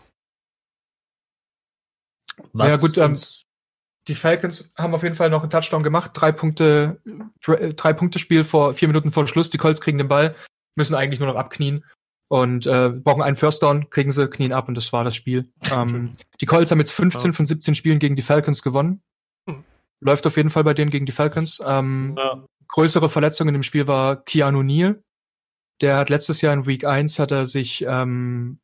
Was 2.51 2.71
ja 2.71 2.77
gut, 2.77 2.97
ähm, 2.97 3.17
die 4.07 4.15
Falcons 4.15 4.73
haben 4.77 4.93
auf 4.93 5.03
jeden 5.03 5.15
Fall 5.15 5.29
noch 5.29 5.41
einen 5.41 5.49
Touchdown 5.49 5.83
gemacht. 5.83 6.11
Drei 6.13 6.31
Punkte, 6.31 7.01
drei 7.41 7.93
Punkte 7.93 8.19
Spiel 8.19 8.43
vor 8.43 8.73
vier 8.73 8.87
Minuten 8.87 9.11
vor 9.11 9.27
Schluss. 9.27 9.49
Die 9.49 9.57
Colts 9.57 9.81
kriegen 9.81 9.97
den 9.97 10.07
Ball, 10.07 10.35
müssen 10.75 10.95
eigentlich 10.95 11.19
nur 11.19 11.29
noch 11.29 11.39
abknien 11.39 11.85
und 12.27 12.65
äh, 12.65 12.89
brauchen 12.89 13.21
einen 13.21 13.35
First 13.35 13.63
Down, 13.63 13.89
kriegen 13.89 14.11
sie, 14.11 14.27
knien 14.27 14.53
ab 14.53 14.67
und 14.67 14.75
das 14.75 14.91
war 14.91 15.03
das 15.03 15.15
Spiel. 15.15 15.51
Ähm, 15.71 16.13
die 16.41 16.45
Colts 16.45 16.71
haben 16.71 16.79
jetzt 16.79 16.91
15 16.91 17.31
ja. 17.31 17.35
von 17.35 17.45
17 17.45 17.75
Spielen 17.75 17.99
gegen 17.99 18.15
die 18.15 18.21
Falcons 18.21 18.61
gewonnen. 18.61 19.01
Mhm. 19.47 19.63
Läuft 20.01 20.27
auf 20.27 20.35
jeden 20.35 20.49
Fall 20.49 20.63
bei 20.63 20.73
denen 20.73 20.91
gegen 20.91 21.05
die 21.05 21.11
Falcons. 21.11 21.61
Ähm, 21.65 22.15
ja. 22.17 22.43
Größere 22.67 23.09
Verletzung 23.09 23.47
in 23.47 23.53
dem 23.53 23.63
Spiel 23.63 23.87
war 23.87 24.23
Keanu 24.23 24.63
Neal. 24.63 25.03
Der 25.81 25.97
hat 25.97 26.09
letztes 26.09 26.41
Jahr 26.41 26.53
in 26.53 26.65
Week 26.65 26.85
1 26.85 27.19
hat 27.19 27.31
er 27.31 27.45
sich 27.45 27.85
ähm, 27.87 28.59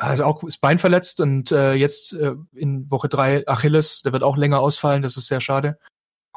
also 0.00 0.24
auch 0.24 0.42
das 0.42 0.58
Bein 0.58 0.78
verletzt 0.78 1.20
und 1.20 1.52
äh, 1.52 1.74
jetzt 1.74 2.14
äh, 2.14 2.34
in 2.54 2.90
Woche 2.90 3.08
3 3.08 3.46
Achilles, 3.46 4.02
der 4.02 4.12
wird 4.12 4.22
auch 4.22 4.36
länger 4.36 4.60
ausfallen, 4.60 5.02
das 5.02 5.16
ist 5.16 5.26
sehr 5.26 5.40
schade 5.40 5.78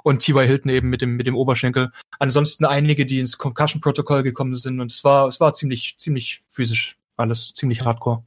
und 0.03 0.19
T.Y. 0.19 0.45
Hilton 0.45 0.69
eben 0.69 0.89
mit 0.89 1.01
dem, 1.01 1.15
mit 1.15 1.27
dem 1.27 1.35
Oberschenkel. 1.35 1.91
Ansonsten 2.19 2.65
einige, 2.65 3.05
die 3.05 3.19
ins 3.19 3.37
Concussion-Protokoll 3.37 4.23
gekommen 4.23 4.55
sind 4.55 4.79
und 4.81 4.91
es 4.91 5.03
war, 5.03 5.27
es 5.27 5.39
war 5.39 5.53
ziemlich, 5.53 5.95
ziemlich 5.97 6.43
physisch 6.47 6.97
alles, 7.15 7.53
ziemlich 7.53 7.83
hardcore. 7.83 8.25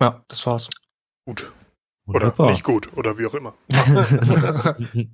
Ja, 0.00 0.24
das 0.28 0.46
war's. 0.46 0.70
Gut. 1.24 1.52
Oder 2.06 2.26
Wunderbar. 2.26 2.50
nicht 2.50 2.62
gut, 2.62 2.96
oder 2.96 3.18
wie 3.18 3.26
auch 3.26 3.34
immer. 3.34 3.54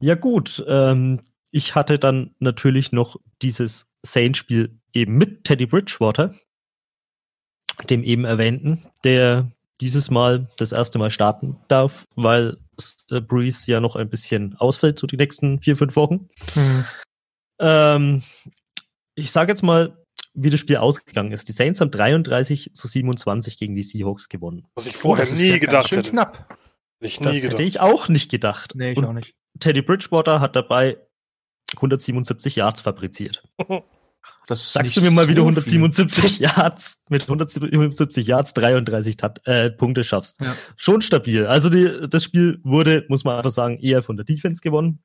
ja, 0.00 0.14
gut. 0.14 0.64
Ähm, 0.68 1.22
ich 1.50 1.74
hatte 1.74 1.98
dann 1.98 2.36
natürlich 2.38 2.92
noch 2.92 3.16
dieses 3.42 3.88
Saints-Spiel 4.02 4.78
eben 4.94 5.16
mit 5.16 5.44
Teddy 5.44 5.66
Bridgewater, 5.66 6.34
dem 7.90 8.02
eben 8.02 8.24
erwähnten, 8.24 8.86
der 9.02 9.50
dieses 9.80 10.10
Mal 10.10 10.48
das 10.56 10.72
erste 10.72 10.98
Mal 10.98 11.10
starten 11.10 11.56
darf, 11.68 12.06
weil 12.14 12.56
äh, 13.10 13.20
Breeze 13.20 13.70
ja 13.70 13.80
noch 13.80 13.96
ein 13.96 14.08
bisschen 14.08 14.56
ausfällt, 14.56 14.98
so 14.98 15.06
die 15.06 15.16
nächsten 15.16 15.60
vier, 15.60 15.76
fünf 15.76 15.96
Wochen. 15.96 16.28
Mhm. 16.54 16.84
Ähm, 17.58 18.22
ich 19.14 19.30
sage 19.30 19.52
jetzt 19.52 19.62
mal, 19.62 20.04
wie 20.34 20.50
das 20.50 20.60
Spiel 20.60 20.76
ausgegangen 20.76 21.32
ist. 21.32 21.48
Die 21.48 21.52
Saints 21.52 21.80
haben 21.80 21.90
33 21.90 22.72
zu 22.74 22.88
27 22.88 23.56
gegen 23.56 23.74
die 23.74 23.82
Seahawks 23.82 24.28
gewonnen. 24.28 24.66
Was 24.74 24.86
ich 24.86 24.96
vorher 24.96 25.26
oh, 25.30 25.34
nie 25.34 25.60
gedacht 25.60 25.90
hätte. 25.90 26.10
knapp. 26.10 26.58
Ich 27.00 27.20
nie 27.20 27.26
das 27.26 27.36
gedacht. 27.36 27.52
hätte 27.52 27.62
ich 27.62 27.80
auch 27.80 28.08
nicht 28.08 28.30
gedacht. 28.30 28.72
Nee, 28.74 28.92
ich 28.92 28.98
Und 28.98 29.04
auch 29.04 29.12
nicht. 29.12 29.34
Teddy 29.60 29.82
Bridgewater 29.82 30.40
hat 30.40 30.56
dabei 30.56 30.98
177 31.76 32.56
Yards 32.56 32.80
fabriziert. 32.80 33.44
Das 34.46 34.72
Sagst 34.72 34.96
du 34.96 35.00
mir 35.00 35.10
mal, 35.10 35.28
wie 35.28 35.34
du 35.34 35.42
177 35.42 36.38
Yards 36.40 36.98
mit 37.08 37.22
177 37.22 38.26
Yards 38.26 38.52
33 38.54 39.16
äh, 39.44 39.70
Punkte 39.70 40.04
schaffst. 40.04 40.40
Ja. 40.40 40.54
Schon 40.76 41.00
stabil. 41.00 41.46
Also 41.46 41.70
die, 41.70 42.08
das 42.08 42.24
Spiel 42.24 42.60
wurde, 42.62 43.06
muss 43.08 43.24
man 43.24 43.36
einfach 43.36 43.50
sagen, 43.50 43.78
eher 43.78 44.02
von 44.02 44.16
der 44.16 44.24
Defense 44.24 44.60
gewonnen. 44.60 45.00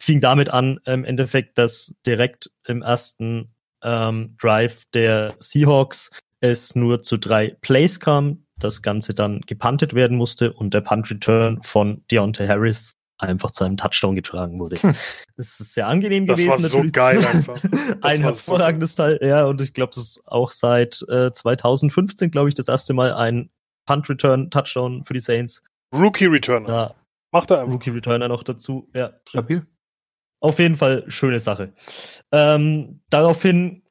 Fing 0.00 0.20
damit 0.20 0.50
an, 0.50 0.80
im 0.84 1.04
Endeffekt, 1.04 1.58
dass 1.58 1.94
direkt 2.04 2.50
im 2.66 2.82
ersten 2.82 3.54
ähm, 3.82 4.36
Drive 4.40 4.84
der 4.92 5.34
Seahawks 5.38 6.10
es 6.40 6.74
nur 6.74 7.02
zu 7.02 7.16
drei 7.16 7.56
Plays 7.60 8.00
kam, 8.00 8.44
das 8.58 8.82
Ganze 8.82 9.14
dann 9.14 9.40
gepuntet 9.42 9.94
werden 9.94 10.16
musste 10.16 10.52
und 10.52 10.74
der 10.74 10.80
Punt 10.80 11.10
Return 11.10 11.62
von 11.62 12.02
Deontay 12.10 12.46
Harris 12.46 12.96
einfach 13.18 13.50
zu 13.50 13.64
einem 13.64 13.76
Touchdown 13.76 14.14
getragen 14.14 14.58
wurde. 14.58 14.76
Hm. 14.76 14.94
Das 15.36 15.60
ist 15.60 15.74
sehr 15.74 15.86
angenehm 15.86 16.26
das 16.26 16.40
gewesen. 16.40 16.62
Das 16.62 16.74
war 16.74 16.82
so 16.82 16.90
geil 16.90 17.24
einfach. 17.32 17.62
ein 18.02 18.20
hervorragendes 18.20 18.94
so 18.94 19.02
Teil, 19.02 19.18
ja, 19.22 19.44
und 19.44 19.60
ich 19.60 19.72
glaube, 19.72 19.92
das 19.94 20.04
ist 20.04 20.22
auch 20.26 20.50
seit 20.50 21.04
äh, 21.08 21.32
2015, 21.32 22.30
glaube 22.30 22.48
ich, 22.48 22.54
das 22.54 22.68
erste 22.68 22.94
Mal 22.94 23.12
ein 23.12 23.50
Punt-Return-Touchdown 23.86 25.04
für 25.04 25.14
die 25.14 25.20
Saints. 25.20 25.62
Rookie-Returner. 25.94 26.68
Ja. 26.68 26.94
Macht 27.30 27.50
er 27.50 27.60
einfach. 27.60 27.74
Rookie-Returner 27.74 28.28
noch 28.28 28.42
dazu, 28.42 28.88
ja. 28.94 29.12
Stabil. 29.28 29.66
Auf 30.40 30.58
jeden 30.58 30.76
Fall 30.76 31.04
schöne 31.08 31.40
Sache. 31.40 31.72
Ähm, 32.32 33.00
daraufhin 33.08 33.82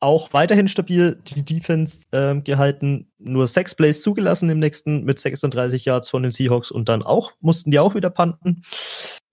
auch 0.00 0.32
weiterhin 0.32 0.66
stabil 0.66 1.20
die 1.26 1.44
Defense 1.44 2.06
äh, 2.10 2.40
gehalten, 2.40 3.12
nur 3.18 3.46
sechs 3.46 3.74
Plays 3.74 4.02
zugelassen 4.02 4.48
im 4.48 4.58
nächsten 4.58 5.04
mit 5.04 5.18
36 5.18 5.84
Yards 5.84 6.10
von 6.10 6.22
den 6.22 6.32
Seahawks 6.32 6.70
und 6.70 6.88
dann 6.88 7.02
auch, 7.02 7.32
mussten 7.40 7.70
die 7.70 7.78
auch 7.78 7.94
wieder 7.94 8.10
panten. 8.10 8.62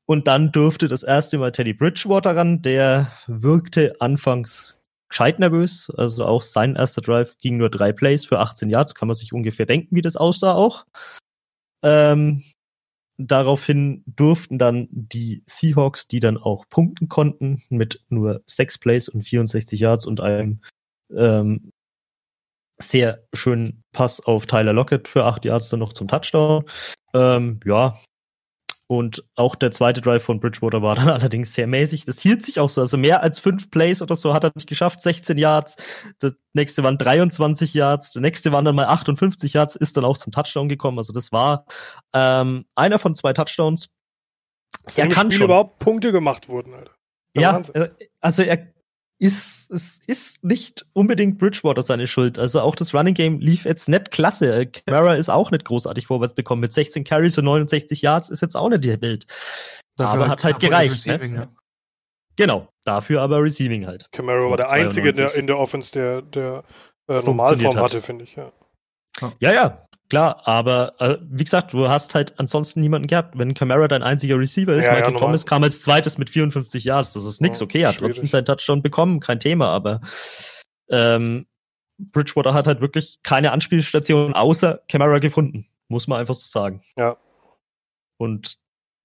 Und 0.06 0.27
dann 0.27 0.51
durfte 0.51 0.88
das 0.88 1.03
erste 1.03 1.38
Mal 1.38 1.51
Teddy 1.51 1.73
Bridgewater 1.73 2.36
ran, 2.36 2.62
der 2.62 3.12
wirkte 3.27 3.95
anfangs 3.99 4.80
gescheit 5.10 5.39
nervös, 5.39 5.89
also 5.95 6.25
auch 6.25 6.41
sein 6.41 6.75
erster 6.75 7.01
Drive 7.01 7.38
ging 7.39 7.58
nur 7.58 7.69
drei 7.69 7.93
Plays 7.93 8.25
für 8.25 8.39
18 8.39 8.69
Yards, 8.69 8.93
kann 8.93 9.08
man 9.08 9.15
sich 9.15 9.34
ungefähr 9.34 9.65
denken, 9.65 9.95
wie 9.95 10.01
das 10.01 10.17
aussah 10.17 10.53
auch. 10.53 10.86
Ähm, 11.82 12.43
Daraufhin 13.17 14.03
durften 14.06 14.60
dann 14.60 14.88
die 14.91 15.43
Seahawks, 15.47 16.08
die 16.08 16.19
dann 16.19 16.38
auch 16.38 16.69
punkten 16.69 17.08
konnten, 17.08 17.63
mit 17.69 18.03
nur 18.10 18.43
sechs 18.45 18.77
Plays 18.77 19.10
und 19.10 19.23
64 19.23 19.80
Yards 19.80 20.06
und 20.06 20.21
einem 20.21 20.62
ähm, 21.12 21.71
sehr 22.80 23.23
schönen 23.34 23.84
Pass 23.91 24.19
auf 24.19 24.45
Tyler 24.45 24.73
Lockett 24.73 25.08
für 25.08 25.25
acht 25.25 25.45
Yards 25.45 25.69
dann 25.69 25.80
noch 25.80 25.93
zum 25.93 26.08
Touchdown. 26.08 26.65
Ähm, 27.13 27.60
ja, 27.65 27.99
Und 28.89 29.26
auch 29.36 29.56
der 29.56 29.71
zweite 29.71 30.00
Drive 30.00 30.23
von 30.23 30.39
Bridgewater 30.39 30.82
war 30.82 30.95
dann 30.95 31.10
allerdings 31.10 31.54
sehr 31.54 31.67
mäßig. 31.67 32.06
Das 32.06 32.21
hielt 32.21 32.43
sich 32.43 32.60
auch 32.60 32.69
so. 32.69 32.80
Also 32.82 32.97
mehr 32.97 33.21
als 33.21 33.39
fünf 33.39 33.69
Plays 33.69 34.02
oder 34.02 34.15
so 34.15 34.34
hat 34.34 34.45
er 34.45 34.52
nicht 34.56 34.67
geschafft. 34.67 35.02
16 35.02 35.38
Yards. 35.38 35.76
Der 36.21 36.34
nächste 36.54 36.84
waren 36.84 36.97
23 36.97 37.73
Yards. 37.73 38.13
Der 38.13 38.21
nächste 38.21 38.52
waren 38.54 38.63
dann 38.63 38.76
mal 38.76 38.86
58 38.86 39.54
Yards. 39.54 39.76
Ist 39.76 39.97
dann 39.97 40.06
auch 40.06 40.17
zum 40.17 40.32
Touchdown 40.32 40.69
gekommen. 40.69 40.97
Also 40.97 41.12
das 41.12 41.34
war 41.34 41.65
ähm, 42.13 42.65
einer 42.76 42.97
von 42.97 43.13
zwei 43.13 43.34
Touchdowns. 43.34 43.89
Dass 44.84 44.97
er 44.97 45.10
kann 45.10 45.28
Spiel 45.28 45.39
schon. 45.39 45.45
überhaupt 45.45 45.80
Punkte 45.80 46.13
gemacht 46.13 46.47
wurden, 46.47 46.73
Alter. 46.73 46.91
ja, 47.36 47.54
Wahnsinn. 47.56 47.76
Äh, 47.76 47.89
also 48.21 48.43
er 48.43 48.67
ist, 49.19 49.71
es 49.71 49.99
ist 50.06 50.43
nicht 50.43 50.86
unbedingt 50.93 51.39
Bridgewater 51.39 51.82
seine 51.82 52.08
Schuld. 52.08 52.38
Also 52.38 52.62
auch 52.62 52.75
das 52.75 52.93
Running 52.93 53.15
Game 53.15 53.39
lief 53.39 53.65
jetzt 53.65 53.89
nicht 53.89 54.12
klasse. 54.12 54.67
Camara 54.67 55.15
ist 55.15 55.30
auch 55.30 55.49
nicht 55.51 55.65
großartig 55.65 56.06
vorwärts 56.06 56.36
bekommen. 56.36 56.62
Mit 56.62 56.71
16 56.71 57.03
Carries 57.03 57.38
und 57.38 57.45
69 57.45 58.01
Yards 58.01 58.30
ist 58.30 58.41
jetzt 58.41 58.56
auch 58.56 58.69
nicht 58.69 58.84
die 58.84 59.01
Welt. 59.01 59.25
Dafür 59.95 60.21
aber 60.21 60.30
hat 60.30 60.43
halt 60.43 60.60
gereicht. 60.60 61.08
Ne? 61.08 61.36
Ja. 61.36 61.47
Genau, 62.36 62.67
dafür 62.86 63.21
aber 63.21 63.41
Receiving 63.41 63.88
halt. 63.88 64.12
Camara 64.12 64.49
war 64.49 64.58
der 64.58 64.69
Einzige 64.69 65.12
der, 65.12 65.34
in 65.34 65.47
der 65.47 65.58
Offense, 65.58 65.91
der, 65.91 66.21
der 66.21 66.63
äh, 67.10 67.19
Normalform 67.19 67.77
hatte, 67.77 68.01
finde 68.01 68.25
ich. 68.25 68.36
Ja. 68.36 68.51
ja, 69.39 69.53
ja, 69.53 69.88
Klar, 70.10 70.48
aber 70.48 70.93
äh, 71.00 71.17
wie 71.22 71.43
gesagt, 71.43 71.74
du 71.74 71.89
hast 71.89 72.15
halt 72.15 72.39
ansonsten 72.39 72.80
niemanden 72.80 73.08
gehabt. 73.08 73.38
Wenn 73.38 73.54
Camara 73.54 73.89
dein 73.89 74.04
einziger 74.04 74.39
Receiver 74.39 74.72
ist, 74.74 74.86
ja, 74.86 74.93
Michael 74.93 75.13
ja, 75.13 75.20
Thomas 75.20 75.46
kam 75.46 75.63
als 75.63 75.82
zweites 75.82 76.17
mit 76.17 76.30
54 76.30 76.84
Yards, 76.86 77.13
das 77.13 77.26
ist 77.26 77.41
nix. 77.41 77.62
Okay, 77.62 77.82
er 77.82 77.89
hat 77.89 77.98
trotzdem 77.98 78.28
seinen 78.28 78.46
Touchdown 78.46 78.82
bekommen, 78.82 79.20
kein 79.20 79.41
Thema, 79.41 79.67
aber 79.67 80.00
ähm, 80.89 81.46
Bridgewater 81.98 82.54
hat 82.54 82.67
halt 82.67 82.80
wirklich 82.80 83.20
keine 83.24 83.52
Anspielstation 83.52 84.34
außer 84.34 84.82
Camara 84.88 85.20
gefunden, 85.20 85.67
muss 85.89 86.08
man 86.08 86.20
einfach 86.20 86.36
so 86.36 86.48
sagen. 86.48 86.82
Ja. 86.96 87.17
Und 88.17 88.60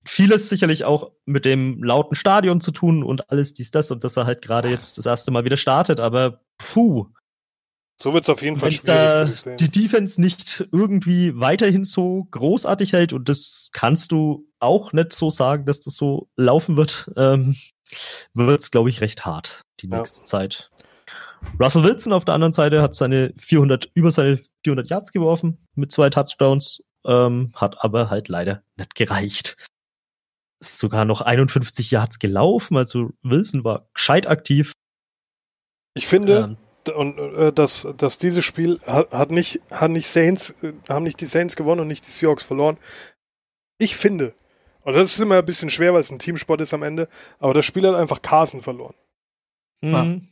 vieles 0.05 0.49
sicherlich 0.49 0.85
auch 0.85 1.13
mit 1.25 1.45
dem 1.45 1.83
lauten 1.83 2.15
Stadion 2.15 2.61
zu 2.61 2.71
tun 2.71 3.03
und 3.03 3.31
alles 3.31 3.55
dies, 3.55 3.71
das 3.71 3.91
und 3.91 4.05
dass 4.05 4.17
er 4.17 4.27
halt 4.27 4.43
gerade 4.43 4.69
jetzt 4.69 4.99
das 4.99 5.07
erste 5.07 5.31
Mal 5.31 5.45
wieder 5.45 5.57
startet, 5.57 6.01
aber 6.01 6.41
puh, 6.59 7.07
so 8.01 8.13
wird 8.15 8.25
es 8.25 8.31
auf 8.31 8.43
jeden 8.43 8.57
Fall 8.57 8.73
schwierig. 8.73 9.47
Wenn 9.47 9.57
die, 9.57 9.69
Defense 9.69 10.21
nicht 10.21 10.67
irgendwie 10.73 11.39
weiterhin 11.39 11.85
so 11.85 12.27
großartig 12.31 12.93
hält 12.93 13.13
und 13.13 13.29
das 13.29 13.71
kannst 13.73 14.13
du 14.13 14.49
auch 14.59 14.93
nicht 14.93 15.13
so 15.13 15.31
sagen, 15.31 15.67
dass 15.67 15.81
das 15.81 15.95
so 15.95 16.29
laufen 16.37 16.77
wird, 16.77 17.11
ähm, 17.17 17.57
wird 18.35 18.61
es, 18.61 18.71
glaube 18.71 18.89
ich, 18.89 19.01
recht 19.01 19.25
hart 19.25 19.63
die 19.81 19.89
nächste 19.89 20.21
ja. 20.21 20.25
Zeit. 20.25 20.71
Russell 21.61 21.83
Wilson 21.83 22.13
auf 22.13 22.25
der 22.25 22.35
anderen 22.35 22.53
Seite 22.53 22.83
hat 22.83 22.95
seine 22.95 23.33
400 23.37 23.91
über 23.95 24.11
seine 24.11 24.39
400 24.65 24.89
Yards 24.89 25.13
geworfen 25.13 25.59
mit 25.75 25.93
zwei 25.93 26.09
Touchdowns, 26.09 26.83
ähm, 27.05 27.53
hat 27.55 27.83
aber 27.83 28.11
halt 28.11 28.29
leider 28.29 28.63
nicht 28.77 28.95
gereicht. 28.95 29.57
Ist 30.61 30.79
sogar 30.79 31.05
noch 31.05 31.21
51 31.21 31.91
Yards 31.91 32.19
gelaufen, 32.19 32.77
also 32.77 33.11
Wilson 33.23 33.65
war 33.65 33.89
gescheit 33.95 34.27
aktiv. 34.27 34.73
Ich 35.95 36.07
finde, 36.07 36.39
ähm, 36.39 36.57
und 36.89 37.19
äh, 37.19 37.53
dass, 37.53 37.89
dass 37.97 38.19
dieses 38.19 38.45
Spiel 38.45 38.81
hat, 38.87 39.11
hat 39.13 39.31
nicht 39.31 39.61
hat 39.71 39.91
nicht 39.91 40.07
Saints 40.07 40.55
äh, 40.63 40.73
haben 40.89 41.05
nicht 41.05 41.21
die 41.21 41.27
Saints 41.27 41.57
gewonnen 41.57 41.83
und 41.83 41.89
nicht 41.89 42.07
die 42.07 42.11
Seahawks 42.11 42.43
verloren. 42.43 42.79
Ich 43.79 43.97
finde, 43.97 44.35
und 44.83 44.95
das 44.95 45.13
ist 45.13 45.21
immer 45.21 45.39
ein 45.39 45.45
bisschen 45.45 45.71
schwer, 45.71 45.93
weil 45.93 46.01
es 46.01 46.11
ein 46.11 46.19
Teamsport 46.19 46.61
ist 46.61 46.75
am 46.75 46.83
Ende, 46.83 47.09
aber 47.39 47.55
das 47.55 47.65
Spiel 47.65 47.87
hat 47.87 47.95
einfach 47.95 48.23
Carson 48.23 48.63
verloren. 48.63 48.95
Mhm. 49.81 50.29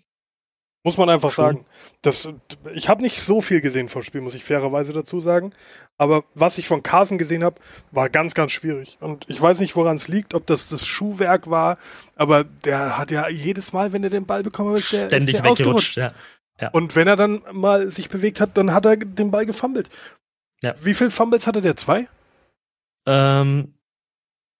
Muss 0.83 0.97
man 0.97 1.11
einfach 1.11 1.31
Schön. 1.31 1.45
sagen. 1.45 1.67
Das, 2.01 2.31
ich 2.75 2.89
habe 2.89 3.03
nicht 3.03 3.21
so 3.21 3.43
viel 3.43 3.61
gesehen 3.61 3.91
vom 3.91 4.03
Spiel, 4.03 4.23
muss 4.23 4.35
ich 4.35 4.45
fairerweise 4.45 4.95
dazu 4.95 5.21
sagen. 5.21 5.53
Aber 5.99 6.25
was 6.35 6.57
ich 6.57 6.67
von 6.67 6.83
Carson 6.83 7.19
gesehen 7.19 7.45
habe, 7.45 7.61
war 7.91 8.09
ganz, 8.09 8.33
ganz 8.33 8.53
schwierig. 8.53 8.97
Und 9.01 9.29
ich 9.29 9.39
weiß 9.39 9.61
nicht, 9.61 9.77
woran 9.77 9.97
es 9.97 10.09
liegt, 10.09 10.33
ob 10.33 10.47
das 10.47 10.71
das 10.71 10.87
Schuhwerk 10.87 11.51
war, 11.51 11.77
aber 12.17 12.45
der 12.45 12.97
hat 12.97 13.11
ja 13.11 13.29
jedes 13.29 13.75
Mal, 13.75 13.93
wenn 13.93 14.03
er 14.03 14.09
den 14.09 14.25
Ball 14.25 14.43
bekommen 14.43 14.71
hat, 14.71 14.79
ist 14.79 14.93
der, 14.93 15.09
Ständig 15.09 15.35
ist 15.35 15.45
der 15.45 15.51
ausgerutscht. 15.51 15.97
Ja. 15.99 16.15
Ja. 16.61 16.71
Und 16.71 16.95
wenn 16.97 17.09
er 17.09 17.17
dann 17.17 17.43
mal 17.53 17.91
sich 17.91 18.09
bewegt 18.09 18.41
hat, 18.41 18.57
dann 18.57 18.73
hat 18.73 18.85
er 18.85 18.97
den 18.97 19.31
Ball 19.31 19.47
gefummelt. 19.47 19.89
Ja. 20.63 20.75
Wie 20.83 20.95
viele 20.95 21.11
Fumbles 21.11 21.47
hatte 21.47 21.63
der? 21.63 21.77
Zwei? 21.77 22.09
Ähm, 23.07 23.75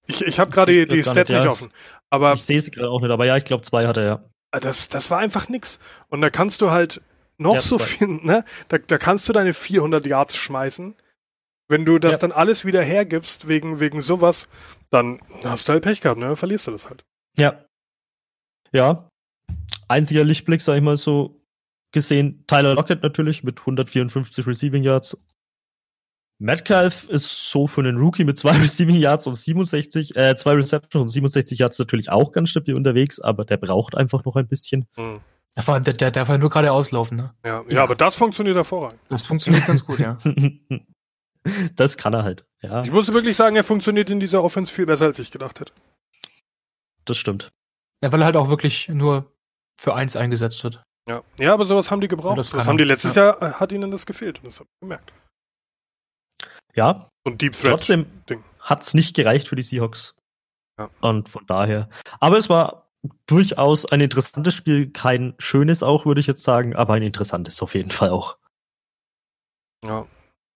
ich 0.07 0.25
ich 0.25 0.41
habe 0.41 0.51
gerade 0.51 0.73
die, 0.73 0.87
die 0.89 1.03
Stats 1.03 1.29
nicht, 1.29 1.31
ja. 1.31 1.41
nicht 1.41 1.51
offen. 1.51 1.73
Aber 2.09 2.33
ich 2.33 2.43
sehe 2.43 2.61
sie 2.61 2.71
gerade 2.71 2.91
auch 2.91 3.01
nicht, 3.01 3.11
aber 3.11 3.27
ja, 3.27 3.37
ich 3.37 3.45
glaube, 3.45 3.63
zwei 3.63 3.87
hat 3.87 3.97
er, 3.97 4.05
ja. 4.05 4.25
Ah, 4.51 4.61
das, 4.61 4.89
das 4.89 5.11
war 5.11 5.19
einfach 5.19 5.49
nix. 5.49 5.79
Und 6.09 6.23
da 6.23 6.31
kannst 6.31 6.61
du 6.63 6.71
halt 6.71 7.01
noch 7.39 7.55
ja, 7.55 7.61
so 7.61 7.77
zwei. 7.77 7.85
viel, 7.85 8.09
ne? 8.09 8.45
Da, 8.69 8.79
da 8.79 8.99
kannst 8.99 9.29
du 9.29 9.33
deine 9.33 9.53
400 9.53 10.07
Yards 10.07 10.37
schmeißen. 10.37 10.95
Wenn 11.69 11.85
du 11.85 12.01
das 12.01 12.19
dann 12.19 12.33
alles 12.33 12.65
wieder 12.65 12.83
hergibst 12.83 13.47
wegen, 13.47 13.79
wegen 13.79 14.03
sowas, 14.03 14.49
dann 14.91 15.21
hast 15.45 15.69
du 15.69 15.75
halt 15.75 15.85
Pech 15.85 16.01
gehabt, 16.01 16.19
ne? 16.19 16.27
Dann 16.27 16.37
verlierst 16.37 16.67
du 16.67 16.73
das 16.73 16.89
halt. 16.89 17.05
Ja. 17.39 17.65
Ja. 18.73 19.09
Einziger 19.87 20.25
Lichtblick, 20.25 20.63
sag 20.63 20.77
ich 20.77 20.83
mal 20.83 20.97
so, 20.97 21.40
gesehen. 21.93 22.45
Tyler 22.47 22.75
Lockett 22.75 23.03
natürlich 23.03 23.43
mit 23.45 23.61
154 23.61 24.47
Receiving 24.47 24.83
Yards. 24.83 25.17
Metcalf 26.39 27.07
ist 27.09 27.51
so 27.51 27.67
für 27.67 27.83
einen 27.83 27.99
Rookie 27.99 28.25
mit 28.25 28.39
zwei 28.39 28.53
Receiving 28.59 28.97
Yards 28.97 29.27
und 29.27 29.35
67, 29.35 30.17
äh, 30.17 30.35
zwei 30.37 30.53
Receptions 30.53 31.03
und 31.03 31.09
67 31.09 31.59
Yards 31.59 31.79
natürlich 31.79 32.11
auch 32.11 32.33
ganz 32.33 32.49
stabil 32.49 32.75
unterwegs, 32.75 33.21
aber 33.21 33.45
der 33.45 33.59
braucht 33.59 33.95
einfach 33.95 34.25
noch 34.25 34.37
ein 34.37 34.49
bisschen. 34.49 34.87
Mhm. 34.97 35.21
Der, 35.57 35.81
der, 35.81 35.95
der 35.95 36.11
darf 36.13 36.29
ja 36.29 36.39
nur 36.39 36.49
gerade 36.49 36.73
auslaufen, 36.73 37.17
ne? 37.17 37.35
Ja, 37.45 37.63
ja, 37.69 37.75
ja, 37.75 37.83
aber 37.83 37.97
das 37.97 38.15
funktioniert 38.15 38.57
hervorragend. 38.57 39.01
Das 39.09 39.23
funktioniert 39.23 39.67
ganz 39.67 39.85
gut, 39.85 39.99
ja. 39.99 40.17
das 41.77 41.97
kann 41.97 42.15
er 42.15 42.23
halt, 42.23 42.47
ja. 42.63 42.85
Ich 42.85 42.93
muss 42.93 43.13
wirklich 43.13 43.37
sagen, 43.37 43.57
er 43.57 43.65
funktioniert 43.65 44.11
in 44.11 44.21
dieser 44.21 44.45
Offense 44.45 44.73
viel 44.73 44.87
besser, 44.87 45.07
als 45.07 45.19
ich 45.19 45.31
gedacht 45.31 45.61
hätte. 45.61 45.73
Das 47.05 47.19
stimmt. 47.19 47.51
Ja, 48.03 48.13
weil 48.13 48.23
er 48.23 48.27
halt 48.27 48.37
auch 48.37 48.49
wirklich 48.49 48.89
nur 48.89 49.35
für 49.77 49.95
eins 49.95 50.17
eingesetzt 50.17 50.63
wird. 50.65 50.83
Ja. 51.09 51.23
ja, 51.41 51.55
aber 51.55 51.65
sowas 51.65 51.91
haben 51.91 52.01
die 52.01 52.09
gebraucht. 52.09 52.39
Das, 52.39 52.51
das 52.51 52.69
haben 52.69 52.79
die 52.79 52.85
letztes 52.85 53.15
ja. 53.15 53.25
Jahr, 53.25 53.43
äh, 53.43 53.53
hat 53.55 53.73
ihnen 53.73 53.91
das 53.91 54.07
gefehlt 54.07 54.39
und 54.39 54.47
das 54.47 54.61
habe 54.61 54.69
ich 54.73 54.81
gemerkt. 54.81 55.13
Ja. 56.75 57.09
Und 57.25 57.43
Deep 57.43 57.55
Threat. 57.55 57.73
Trotzdem 57.73 58.07
hat 58.61 58.83
es 58.83 58.95
nicht 58.95 59.17
gereicht 59.17 59.49
für 59.49 59.57
die 59.57 59.63
Seahawks. 59.63 60.15
Ja. 60.79 60.91
Und 61.01 61.29
von 61.29 61.47
daher. 61.47 61.89
Aber 62.21 62.39
es 62.39 62.49
war 62.49 62.91
durchaus 63.27 63.87
ein 63.87 64.01
interessantes 64.01 64.55
Spiel. 64.55 64.91
Kein 64.91 65.35
schönes 65.39 65.83
auch, 65.83 66.07
würde 66.07 66.21
ich 66.21 66.27
jetzt 66.27 66.43
sagen, 66.43 66.77
aber 66.77 66.95
ein 66.95 67.03
interessantes 67.03 67.61
auf 67.63 67.75
jeden 67.75 67.91
Fall 67.91 68.11
auch. 68.11 68.39
Ja. 69.85 70.07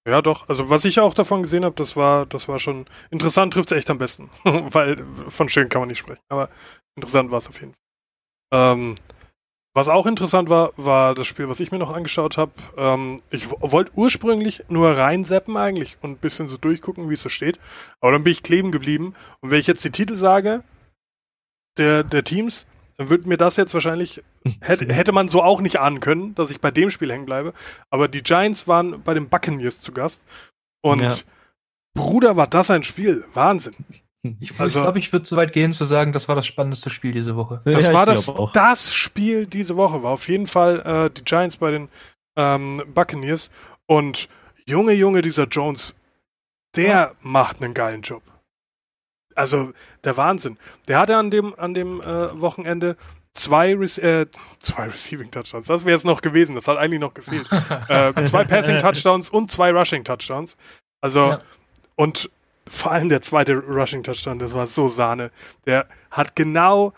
Ja, 0.06 0.20
doch. 0.20 0.48
Also 0.50 0.68
was 0.68 0.84
ich 0.84 1.00
auch 1.00 1.14
davon 1.14 1.42
gesehen 1.42 1.64
habe, 1.64 1.74
das 1.76 1.96
war, 1.96 2.26
das 2.26 2.46
war 2.46 2.58
schon 2.58 2.84
interessant, 3.10 3.54
trifft 3.54 3.72
es 3.72 3.78
echt 3.78 3.90
am 3.90 3.98
besten. 3.98 4.30
Weil 4.44 5.02
von 5.28 5.48
schön 5.48 5.70
kann 5.70 5.80
man 5.80 5.88
nicht 5.88 5.98
sprechen. 5.98 6.22
Aber 6.28 6.50
interessant 6.96 7.30
war 7.30 7.38
es 7.38 7.48
auf 7.48 7.58
jeden 7.60 7.72
Fall. 7.72 8.72
Ähm, 8.72 8.94
was 9.74 9.88
auch 9.88 10.06
interessant 10.06 10.50
war, 10.50 10.70
war 10.76 11.14
das 11.14 11.26
Spiel, 11.26 11.48
was 11.48 11.58
ich 11.58 11.72
mir 11.72 11.78
noch 11.78 11.92
angeschaut 11.92 12.36
habe. 12.36 12.52
Ähm, 12.76 13.20
ich 13.30 13.50
wollte 13.50 13.90
ursprünglich 13.96 14.62
nur 14.68 14.96
reinseppen 14.96 15.56
eigentlich 15.56 15.98
und 16.00 16.12
ein 16.12 16.18
bisschen 16.18 16.46
so 16.46 16.56
durchgucken, 16.56 17.10
wie 17.10 17.14
es 17.14 17.22
so 17.22 17.28
steht. 17.28 17.58
Aber 18.00 18.12
dann 18.12 18.22
bin 18.22 18.30
ich 18.30 18.44
kleben 18.44 18.70
geblieben. 18.70 19.14
Und 19.40 19.50
wenn 19.50 19.58
ich 19.58 19.66
jetzt 19.66 19.84
die 19.84 19.90
Titel 19.90 20.16
sage, 20.16 20.62
der, 21.76 22.04
der 22.04 22.22
Teams, 22.22 22.66
dann 22.96 23.10
würde 23.10 23.28
mir 23.28 23.36
das 23.36 23.56
jetzt 23.56 23.74
wahrscheinlich, 23.74 24.22
hätte, 24.60 24.92
hätte 24.94 25.10
man 25.10 25.28
so 25.28 25.42
auch 25.42 25.60
nicht 25.60 25.80
ahnen 25.80 25.98
können, 25.98 26.36
dass 26.36 26.52
ich 26.52 26.60
bei 26.60 26.70
dem 26.70 26.90
Spiel 26.90 27.10
hängen 27.10 27.26
bleibe. 27.26 27.52
Aber 27.90 28.06
die 28.06 28.22
Giants 28.22 28.68
waren 28.68 29.02
bei 29.02 29.12
den 29.12 29.28
Buccaneers 29.28 29.80
zu 29.80 29.90
Gast. 29.90 30.22
Und 30.82 31.02
ja. 31.02 31.14
Bruder, 31.94 32.36
war 32.36 32.46
das 32.46 32.70
ein 32.70 32.84
Spiel. 32.84 33.24
Wahnsinn. 33.34 33.74
Ich, 34.40 34.58
also, 34.58 34.78
ich 34.78 34.82
glaube, 34.82 34.98
ich 34.98 35.12
würde 35.12 35.26
so 35.26 35.36
weit 35.36 35.52
gehen 35.52 35.72
zu 35.72 35.84
sagen, 35.84 36.12
das 36.12 36.28
war 36.28 36.36
das 36.36 36.46
spannendste 36.46 36.88
Spiel 36.88 37.12
diese 37.12 37.36
Woche. 37.36 37.60
Das 37.64 37.86
ja, 37.86 37.92
war 37.92 38.06
das, 38.06 38.32
das 38.54 38.94
Spiel 38.94 39.46
diese 39.46 39.76
Woche, 39.76 40.02
war 40.02 40.12
auf 40.12 40.28
jeden 40.28 40.46
Fall 40.46 40.80
äh, 40.80 41.10
die 41.10 41.24
Giants 41.24 41.56
bei 41.56 41.70
den 41.70 41.88
ähm, 42.36 42.82
Buccaneers. 42.94 43.50
Und 43.86 44.28
Junge, 44.66 44.92
Junge, 44.92 45.20
dieser 45.20 45.44
Jones, 45.44 45.94
der 46.74 46.88
ja. 46.88 47.12
macht 47.20 47.62
einen 47.62 47.74
geilen 47.74 48.00
Job. 48.00 48.22
Also 49.34 49.72
der 50.04 50.16
Wahnsinn. 50.16 50.58
Der 50.88 50.98
hatte 50.98 51.16
an 51.16 51.30
dem, 51.30 51.54
an 51.58 51.74
dem 51.74 52.00
äh, 52.00 52.40
Wochenende 52.40 52.96
zwei, 53.34 53.74
Re 53.74 53.84
äh, 53.84 54.26
zwei 54.58 54.86
Receiving 54.86 55.30
Touchdowns. 55.30 55.66
Das 55.66 55.84
wäre 55.84 55.96
es 55.96 56.04
noch 56.04 56.22
gewesen. 56.22 56.54
Das 56.54 56.66
hat 56.66 56.78
eigentlich 56.78 57.00
noch 57.00 57.14
gefehlt. 57.14 57.46
äh, 57.88 58.22
zwei 58.22 58.44
Passing 58.44 58.78
Touchdowns 58.78 59.30
und 59.30 59.50
zwei 59.50 59.70
Rushing 59.70 60.04
Touchdowns. 60.04 60.56
Also 61.00 61.30
ja. 61.30 61.38
und 61.96 62.30
vor 62.68 62.92
allem 62.92 63.08
der 63.08 63.20
zweite 63.20 63.54
Rushing 63.54 64.02
Touchdown, 64.02 64.38
das 64.38 64.54
war 64.54 64.66
so 64.66 64.88
Sahne. 64.88 65.30
Der 65.66 65.86
hat 66.10 66.36
genau 66.36 66.92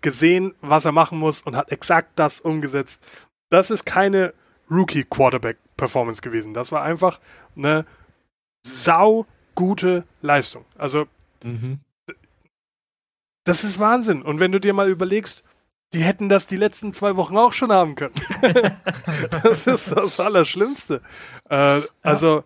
gesehen, 0.00 0.54
was 0.60 0.84
er 0.84 0.92
machen 0.92 1.18
muss 1.18 1.42
und 1.42 1.56
hat 1.56 1.72
exakt 1.72 2.10
das 2.16 2.40
umgesetzt. 2.40 3.02
Das 3.50 3.70
ist 3.70 3.84
keine 3.84 4.32
Rookie 4.70 5.04
Quarterback 5.04 5.58
Performance 5.76 6.22
gewesen. 6.22 6.54
Das 6.54 6.72
war 6.72 6.82
einfach 6.82 7.20
eine 7.56 7.84
sau 8.62 9.26
gute 9.54 10.04
Leistung. 10.20 10.64
Also 10.76 11.06
mhm. 11.42 11.80
das 13.44 13.64
ist 13.64 13.78
Wahnsinn. 13.78 14.22
Und 14.22 14.40
wenn 14.40 14.52
du 14.52 14.60
dir 14.60 14.74
mal 14.74 14.88
überlegst, 14.88 15.42
die 15.94 16.00
hätten 16.00 16.28
das 16.28 16.46
die 16.46 16.56
letzten 16.56 16.92
zwei 16.92 17.16
Wochen 17.16 17.36
auch 17.38 17.54
schon 17.54 17.72
haben 17.72 17.94
können. 17.94 18.14
das 19.42 19.66
ist 19.66 19.90
das 19.90 20.20
Allerschlimmste. 20.20 21.00
Äh, 21.48 21.80
also 22.02 22.44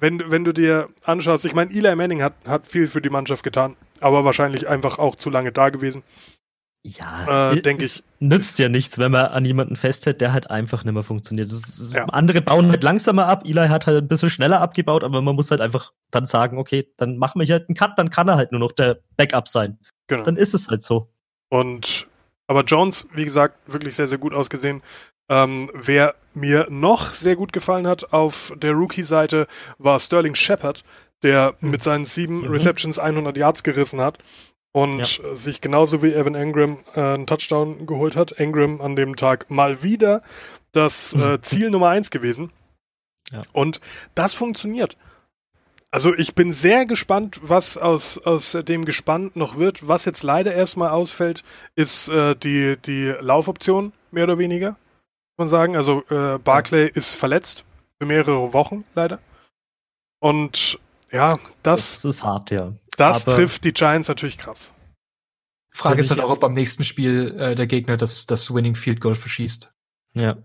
wenn, 0.00 0.30
wenn 0.30 0.44
du 0.44 0.52
dir 0.52 0.88
anschaust, 1.04 1.44
ich 1.44 1.54
meine, 1.54 1.72
Eli 1.72 1.94
Manning 1.94 2.22
hat, 2.22 2.34
hat 2.46 2.66
viel 2.66 2.88
für 2.88 3.00
die 3.00 3.10
Mannschaft 3.10 3.42
getan, 3.42 3.76
aber 4.00 4.24
wahrscheinlich 4.24 4.68
einfach 4.68 4.98
auch 4.98 5.16
zu 5.16 5.30
lange 5.30 5.52
da 5.52 5.70
gewesen. 5.70 6.02
Ja, 6.84 7.52
äh, 7.52 7.62
denke 7.62 7.84
ich. 7.84 8.02
Nützt 8.18 8.58
ja 8.58 8.68
nichts, 8.68 8.98
wenn 8.98 9.12
man 9.12 9.26
an 9.26 9.44
jemanden 9.44 9.76
festhält, 9.76 10.20
der 10.20 10.32
halt 10.32 10.50
einfach 10.50 10.82
nicht 10.82 10.94
mehr 10.94 11.04
funktioniert. 11.04 11.46
Ist, 11.46 11.92
ja. 11.92 12.06
Andere 12.06 12.40
bauen 12.40 12.70
halt 12.70 12.82
langsamer 12.82 13.26
ab. 13.26 13.44
Eli 13.44 13.68
hat 13.68 13.86
halt 13.86 14.02
ein 14.02 14.08
bisschen 14.08 14.30
schneller 14.30 14.60
abgebaut, 14.60 15.04
aber 15.04 15.22
man 15.22 15.36
muss 15.36 15.52
halt 15.52 15.60
einfach 15.60 15.92
dann 16.10 16.26
sagen, 16.26 16.58
okay, 16.58 16.88
dann 16.96 17.18
machen 17.18 17.38
wir 17.38 17.46
hier 17.46 17.56
halt 17.56 17.68
einen 17.68 17.76
Cut, 17.76 17.92
dann 17.96 18.10
kann 18.10 18.28
er 18.28 18.36
halt 18.36 18.50
nur 18.50 18.58
noch 18.58 18.72
der 18.72 18.98
Backup 19.16 19.48
sein. 19.48 19.78
Genau. 20.08 20.24
Dann 20.24 20.36
ist 20.36 20.54
es 20.54 20.68
halt 20.68 20.82
so. 20.82 21.12
Und 21.50 22.08
aber 22.48 22.64
Jones, 22.64 23.08
wie 23.14 23.24
gesagt, 23.24 23.72
wirklich 23.72 23.94
sehr, 23.94 24.06
sehr 24.06 24.18
gut 24.18 24.34
ausgesehen. 24.34 24.82
Ähm, 25.28 25.70
wer 25.74 26.14
mir 26.34 26.66
noch 26.70 27.10
sehr 27.10 27.36
gut 27.36 27.52
gefallen 27.52 27.86
hat 27.86 28.12
auf 28.12 28.52
der 28.56 28.72
Rookie-Seite 28.72 29.46
war 29.78 30.00
Sterling 30.00 30.34
Shepard, 30.34 30.84
der 31.22 31.54
mhm. 31.60 31.70
mit 31.70 31.82
seinen 31.82 32.04
sieben 32.04 32.42
mhm. 32.42 32.48
Receptions 32.48 32.98
100 32.98 33.36
Yards 33.36 33.62
gerissen 33.62 34.00
hat 34.00 34.18
und 34.72 35.18
ja. 35.18 35.36
sich 35.36 35.60
genauso 35.60 36.02
wie 36.02 36.12
Evan 36.12 36.34
Engram 36.34 36.78
äh, 36.94 37.00
einen 37.00 37.26
Touchdown 37.26 37.86
geholt 37.86 38.16
hat. 38.16 38.32
Engram 38.32 38.80
an 38.80 38.96
dem 38.96 39.16
Tag 39.16 39.50
mal 39.50 39.82
wieder 39.82 40.22
das 40.72 41.14
äh, 41.14 41.40
Ziel 41.42 41.70
Nummer 41.70 41.90
eins 41.90 42.10
gewesen. 42.10 42.50
Ja. 43.30 43.42
Und 43.52 43.80
das 44.14 44.34
funktioniert. 44.34 44.96
Also 45.90 46.14
ich 46.14 46.34
bin 46.34 46.54
sehr 46.54 46.86
gespannt, 46.86 47.40
was 47.42 47.76
aus, 47.76 48.16
aus 48.18 48.56
dem 48.66 48.86
Gespann 48.86 49.30
noch 49.34 49.58
wird. 49.58 49.86
Was 49.86 50.06
jetzt 50.06 50.22
leider 50.22 50.54
erstmal 50.54 50.88
ausfällt, 50.88 51.44
ist 51.74 52.08
äh, 52.08 52.34
die, 52.34 52.78
die 52.78 53.14
Laufoption, 53.20 53.92
mehr 54.10 54.24
oder 54.24 54.38
weniger, 54.38 54.76
man 55.42 55.48
sagen. 55.48 55.76
Also 55.76 56.02
äh, 56.08 56.38
Barclay 56.38 56.86
ja. 56.86 56.92
ist 56.94 57.14
verletzt 57.14 57.64
für 57.98 58.06
mehrere 58.06 58.52
Wochen, 58.52 58.84
leider. 58.94 59.18
Und 60.20 60.78
ja, 61.10 61.38
das, 61.62 62.02
das 62.02 62.16
ist 62.16 62.22
hart, 62.22 62.50
ja. 62.50 62.72
Das 62.96 63.26
Aber 63.26 63.36
trifft 63.36 63.64
die 63.64 63.72
Giants 63.72 64.08
natürlich 64.08 64.38
krass. 64.38 64.74
Frage 65.74 66.00
ist 66.00 66.10
halt 66.10 66.20
auch, 66.20 66.30
ob 66.30 66.40
beim 66.40 66.52
nächsten 66.52 66.84
Spiel 66.84 67.34
äh, 67.38 67.54
der 67.54 67.66
Gegner 67.66 67.96
das, 67.96 68.26
das 68.26 68.52
Winning 68.54 68.74
Field 68.74 69.00
Goal 69.00 69.14
verschießt. 69.14 69.70
Ja. 70.14 70.36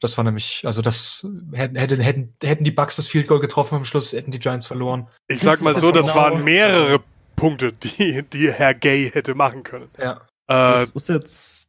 Das 0.00 0.18
war 0.18 0.24
nämlich, 0.24 0.62
also 0.66 0.82
das 0.82 1.26
hätten, 1.52 1.76
hätten, 1.76 2.00
hätten, 2.00 2.36
hätten 2.42 2.64
die 2.64 2.70
Bucks 2.70 2.96
das 2.96 3.06
Field 3.06 3.26
Goal 3.28 3.40
getroffen 3.40 3.76
am 3.76 3.84
Schluss, 3.86 4.12
hätten 4.12 4.30
die 4.30 4.38
Giants 4.38 4.66
verloren. 4.66 5.08
Ich 5.26 5.40
sag 5.40 5.62
mal 5.62 5.74
so, 5.74 5.90
das 5.90 6.08
genau 6.08 6.20
waren 6.20 6.44
mehrere 6.44 7.00
Punkte, 7.34 7.72
die, 7.72 8.22
die 8.30 8.52
Herr 8.52 8.74
Gay 8.74 9.10
hätte 9.10 9.34
machen 9.34 9.62
können. 9.62 9.88
Ja. 9.98 10.20
Äh, 10.48 10.84
das 10.84 10.90
ist 10.90 11.08
jetzt 11.08 11.65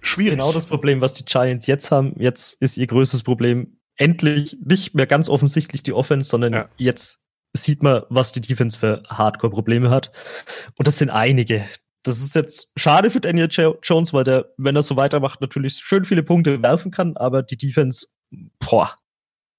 schwierig. 0.00 0.38
Genau 0.38 0.52
das 0.52 0.66
Problem, 0.66 1.00
was 1.00 1.14
die 1.14 1.24
Giants 1.24 1.66
jetzt 1.66 1.90
haben. 1.90 2.14
Jetzt 2.18 2.60
ist 2.60 2.76
ihr 2.76 2.86
größtes 2.86 3.22
Problem 3.22 3.78
endlich 3.96 4.56
nicht 4.64 4.94
mehr 4.94 5.06
ganz 5.06 5.28
offensichtlich 5.28 5.82
die 5.82 5.92
Offense, 5.92 6.30
sondern 6.30 6.52
ja. 6.52 6.68
jetzt 6.78 7.20
sieht 7.52 7.82
man, 7.82 8.02
was 8.08 8.32
die 8.32 8.40
Defense 8.40 8.78
für 8.78 9.02
Hardcore-Probleme 9.08 9.90
hat. 9.90 10.10
Und 10.78 10.86
das 10.86 10.98
sind 10.98 11.10
einige. 11.10 11.64
Das 12.02 12.22
ist 12.22 12.34
jetzt 12.34 12.70
schade 12.76 13.10
für 13.10 13.20
Daniel 13.20 13.48
Jones, 13.50 14.12
weil 14.12 14.24
der, 14.24 14.52
wenn 14.56 14.76
er 14.76 14.82
so 14.82 14.96
weitermacht, 14.96 15.40
natürlich 15.40 15.74
schön 15.74 16.04
viele 16.04 16.22
Punkte 16.22 16.62
werfen 16.62 16.90
kann, 16.90 17.16
aber 17.16 17.42
die 17.42 17.58
Defense, 17.58 18.06
boah, 18.58 18.96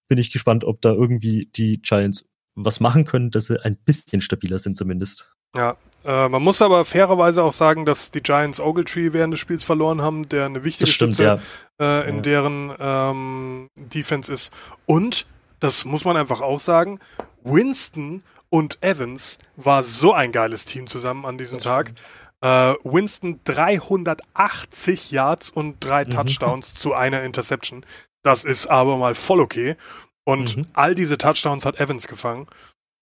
bin 0.08 0.18
ich 0.18 0.32
gespannt, 0.32 0.64
ob 0.64 0.82
da 0.82 0.92
irgendwie 0.92 1.50
die 1.56 1.82
Giants 1.82 2.26
was 2.56 2.80
machen 2.80 3.06
können, 3.06 3.30
dass 3.30 3.46
sie 3.46 3.64
ein 3.64 3.78
bisschen 3.78 4.22
stabiler 4.22 4.58
sind 4.58 4.76
zumindest. 4.76 5.34
Ja, 5.56 5.76
äh, 6.04 6.30
man 6.30 6.42
muss 6.42 6.62
aber 6.62 6.86
fairerweise 6.86 7.44
auch 7.44 7.52
sagen, 7.52 7.86
dass 7.86 8.12
die 8.12 8.22
Giants 8.22 8.60
Ogletree 8.60 9.14
während 9.14 9.34
des 9.34 9.40
Spiels 9.40 9.64
verloren 9.64 10.02
haben, 10.02 10.28
der 10.30 10.46
eine 10.46 10.64
wichtige 10.64 10.90
stimmt, 10.90 11.16
Stütze 11.16 11.42
ja. 11.80 12.02
äh, 12.02 12.10
in 12.10 12.18
ja. 12.18 12.22
deren 12.22 12.74
ähm, 12.80 13.70
Defense 13.78 14.32
ist. 14.32 14.54
Und, 14.86 15.26
das 15.60 15.86
muss 15.86 16.06
man 16.06 16.18
einfach 16.18 16.42
auch 16.42 16.60
sagen, 16.60 17.00
Winston 17.44 18.24
und 18.50 18.82
Evans 18.82 19.38
war 19.56 19.84
so 19.84 20.14
ein 20.14 20.32
geiles 20.32 20.66
Team 20.66 20.88
zusammen 20.88 21.26
an 21.26 21.38
diesem 21.38 21.60
Tag. 21.60 21.94
Äh, 22.42 22.74
Winston 22.84 23.40
380 23.44 25.12
Yards 25.12 25.52
und 25.52 25.78
drei 25.80 26.06
mhm. 26.06 26.10
Touchdowns 26.10 26.74
zu 26.74 26.94
einer 26.94 27.22
Interception. 27.24 27.86
Das 28.24 28.44
ist 28.44 28.68
aber 28.68 28.98
mal 28.98 29.14
voll 29.14 29.40
okay. 29.40 29.76
Und 30.24 30.58
mhm. 30.58 30.64
all 30.74 30.96
diese 30.96 31.18
Touchdowns 31.18 31.66
hat 31.66 31.80
Evans 31.80 32.08
gefangen. 32.08 32.48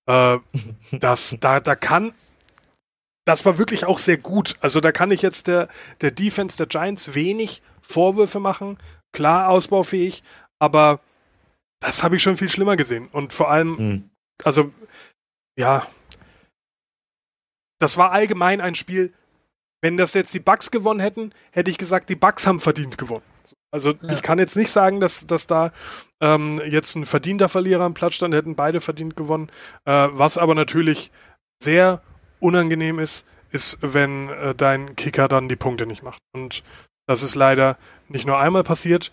Äh, 0.06 0.40
das, 0.92 1.38
da, 1.40 1.62
da 1.62 1.76
kann, 1.76 2.14
das 3.30 3.46
war 3.46 3.58
wirklich 3.58 3.86
auch 3.86 3.98
sehr 3.98 4.18
gut. 4.18 4.56
Also 4.60 4.82
da 4.82 4.92
kann 4.92 5.12
ich 5.12 5.22
jetzt 5.22 5.48
der, 5.48 5.68
der 6.02 6.12
Defense 6.12 6.58
der 6.58 6.68
Giants 6.68 7.16
wenig 7.16 7.62
Vorwürfe 7.82 8.40
machen. 8.40 8.78
Klar 9.14 9.50
ausbaufähig, 9.50 10.24
aber 10.60 11.00
das 11.80 12.04
habe 12.04 12.18
ich 12.18 12.24
schon 12.24 12.38
viel 12.38 12.50
schlimmer 12.50 12.76
gesehen. 12.76 13.08
Und 13.12 13.34
vor 13.34 13.50
allem, 13.50 13.76
mhm 13.78 14.10
also 14.44 14.72
ja, 15.58 15.86
das 17.80 17.98
war 17.98 18.12
allgemein 18.12 18.62
ein 18.62 18.76
Spiel. 18.76 19.14
Wenn 19.82 19.96
das 19.96 20.14
jetzt 20.14 20.34
die 20.34 20.42
Bucks 20.42 20.72
gewonnen 20.72 21.00
hätten, 21.00 21.34
hätte 21.52 21.72
ich 21.72 21.78
gesagt, 21.78 22.10
die 22.10 22.16
Bucks 22.16 22.46
haben 22.46 22.60
verdient 22.60 22.98
gewonnen. 22.98 23.24
Also 23.72 23.92
ja. 23.92 24.12
ich 24.12 24.22
kann 24.22 24.38
jetzt 24.38 24.58
nicht 24.58 24.72
sagen, 24.72 25.00
dass, 25.00 25.26
dass 25.26 25.48
da 25.48 25.72
ähm, 26.20 26.62
jetzt 26.66 26.96
ein 26.96 27.06
verdienter 27.06 27.48
Verlierer 27.48 27.86
am 27.86 27.94
Platz 27.94 28.16
stand, 28.16 28.34
hätten 28.34 28.56
beide 28.56 28.82
verdient 28.82 29.16
gewonnen. 29.16 29.50
Äh, 29.86 30.10
was 30.12 30.38
aber 30.38 30.54
natürlich 30.54 31.12
sehr 31.64 32.02
unangenehm 32.40 33.00
ist, 33.00 33.26
ist, 33.52 33.80
wenn 33.82 34.30
äh, 34.30 34.56
dein 34.56 34.96
Kicker 34.96 35.28
dann 35.28 35.50
die 35.50 35.56
Punkte 35.56 35.86
nicht 35.86 36.04
macht. 36.04 36.20
Und 36.34 36.64
das 37.08 37.24
ist 37.24 37.36
leider 37.36 37.78
nicht 38.08 38.26
nur 38.26 38.38
einmal 38.38 38.64
passiert, 38.64 39.12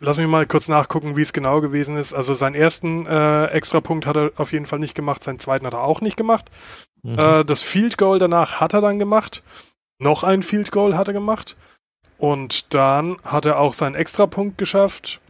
Lass 0.00 0.16
mich 0.16 0.28
mal 0.28 0.46
kurz 0.46 0.68
nachgucken, 0.68 1.16
wie 1.16 1.22
es 1.22 1.32
genau 1.32 1.60
gewesen 1.60 1.96
ist. 1.96 2.14
Also 2.14 2.34
seinen 2.34 2.54
ersten 2.54 3.06
äh, 3.06 3.46
Extrapunkt 3.46 4.06
hat 4.06 4.16
er 4.16 4.32
auf 4.36 4.52
jeden 4.52 4.66
Fall 4.66 4.78
nicht 4.78 4.94
gemacht, 4.94 5.24
seinen 5.24 5.38
zweiten 5.38 5.66
hat 5.66 5.74
er 5.74 5.82
auch 5.82 6.00
nicht 6.00 6.16
gemacht. 6.16 6.50
Mhm. 7.02 7.18
Äh, 7.18 7.44
das 7.44 7.62
Field 7.62 7.98
Goal 7.98 8.18
danach 8.18 8.60
hat 8.60 8.74
er 8.74 8.80
dann 8.80 8.98
gemacht. 8.98 9.42
Noch 9.98 10.22
ein 10.22 10.42
Field 10.42 10.70
Goal 10.70 10.96
hat 10.96 11.08
er 11.08 11.14
gemacht. 11.14 11.56
Und 12.16 12.74
dann 12.74 13.16
hat 13.24 13.46
er 13.46 13.58
auch 13.58 13.72
seinen 13.72 13.94
Extrapunkt 13.94 14.58
geschafft. 14.58 15.20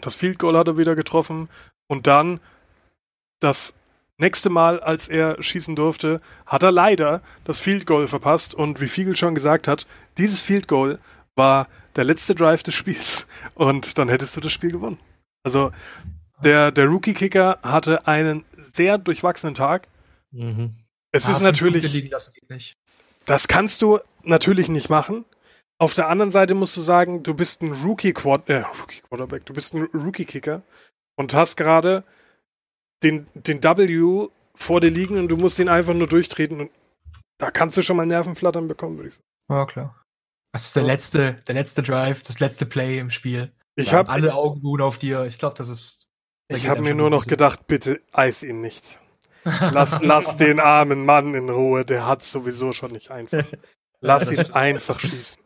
Das 0.00 0.14
Field 0.14 0.38
Goal 0.38 0.58
hat 0.58 0.68
er 0.68 0.76
wieder 0.76 0.94
getroffen. 0.94 1.48
Und 1.88 2.06
dann 2.06 2.40
das 3.40 3.74
nächste 4.18 4.50
Mal, 4.50 4.80
als 4.80 5.08
er 5.08 5.42
schießen 5.42 5.76
durfte, 5.76 6.20
hat 6.46 6.62
er 6.62 6.72
leider 6.72 7.22
das 7.44 7.58
Field 7.58 7.86
Goal 7.86 8.08
verpasst. 8.08 8.54
Und 8.54 8.80
wie 8.80 8.88
Fiegel 8.88 9.16
schon 9.16 9.34
gesagt 9.34 9.68
hat, 9.68 9.86
dieses 10.18 10.40
Field 10.40 10.68
Goal 10.68 10.98
war 11.34 11.68
der 11.96 12.04
letzte 12.04 12.34
Drive 12.34 12.62
des 12.62 12.74
Spiels 12.74 13.26
und 13.54 13.98
dann 13.98 14.08
hättest 14.08 14.36
du 14.36 14.40
das 14.40 14.52
Spiel 14.52 14.70
gewonnen. 14.70 14.98
Also 15.42 15.70
der, 16.42 16.70
der 16.70 16.86
Rookie-Kicker 16.86 17.60
hatte 17.62 18.06
einen 18.06 18.44
sehr 18.74 18.98
durchwachsenen 18.98 19.54
Tag. 19.54 19.88
Mhm. 20.32 20.76
Es 21.12 21.26
ah, 21.26 21.30
ist 21.30 21.40
natürlich. 21.40 22.10
Das 23.26 23.48
kannst 23.48 23.82
du 23.82 23.98
natürlich 24.22 24.68
nicht 24.68 24.90
machen. 24.90 25.24
Auf 25.78 25.94
der 25.94 26.08
anderen 26.08 26.30
Seite 26.30 26.54
musst 26.54 26.76
du 26.76 26.80
sagen, 26.80 27.22
du 27.22 27.34
bist 27.34 27.62
ein 27.62 27.72
Rookie, 27.72 28.12
-Quad 28.12 28.48
äh, 28.48 28.64
Rookie 28.80 29.02
Quarterback, 29.08 29.44
du 29.44 29.52
bist 29.52 29.74
ein 29.74 29.82
Rookie-Kicker 29.92 30.62
und 31.16 31.34
hast 31.34 31.56
gerade 31.56 32.04
den, 33.02 33.26
den 33.34 33.62
W 33.62 34.28
vor 34.54 34.80
dir 34.80 34.90
liegen 34.90 35.18
und 35.18 35.28
du 35.28 35.36
musst 35.36 35.58
ihn 35.58 35.68
einfach 35.68 35.94
nur 35.94 36.06
durchtreten 36.06 36.60
und 36.60 36.70
da 37.38 37.50
kannst 37.50 37.76
du 37.76 37.82
schon 37.82 37.96
mal 37.96 38.06
Nervenflattern 38.06 38.68
bekommen, 38.68 38.96
würde 38.96 39.08
ich 39.08 39.14
sagen. 39.14 39.26
Ja, 39.50 39.66
klar. 39.66 40.02
Das 40.52 40.66
ist 40.66 40.76
der 40.76 40.84
letzte, 40.84 41.34
der 41.46 41.54
letzte 41.54 41.82
Drive, 41.82 42.22
das 42.22 42.40
letzte 42.40 42.64
Play 42.64 42.98
im 42.98 43.10
Spiel. 43.10 43.52
Ich 43.74 43.92
habe 43.92 44.10
alle 44.10 44.34
Augen 44.34 44.62
gut 44.62 44.80
auf 44.80 44.96
dir. 44.96 45.24
Ich 45.24 45.38
glaube, 45.38 45.54
das 45.56 45.68
ist. 45.68 46.08
Ich 46.48 46.68
habe 46.68 46.80
mir 46.80 46.94
nur 46.94 47.10
noch 47.10 47.26
gedacht, 47.26 47.66
bitte 47.66 48.00
eis 48.12 48.42
ihn 48.42 48.60
nicht. 48.60 48.98
Lass, 49.44 50.00
lass 50.00 50.36
den 50.38 50.58
armen 50.58 51.04
Mann 51.04 51.34
in 51.34 51.50
Ruhe. 51.50 51.84
Der 51.84 52.06
hat 52.06 52.24
sowieso 52.24 52.72
schon 52.72 52.92
nicht 52.92 53.10
einfach. 53.12 53.44
Lass 54.00 54.32
ihn 54.32 54.50
einfach 54.52 54.98
schießen. 54.98 55.38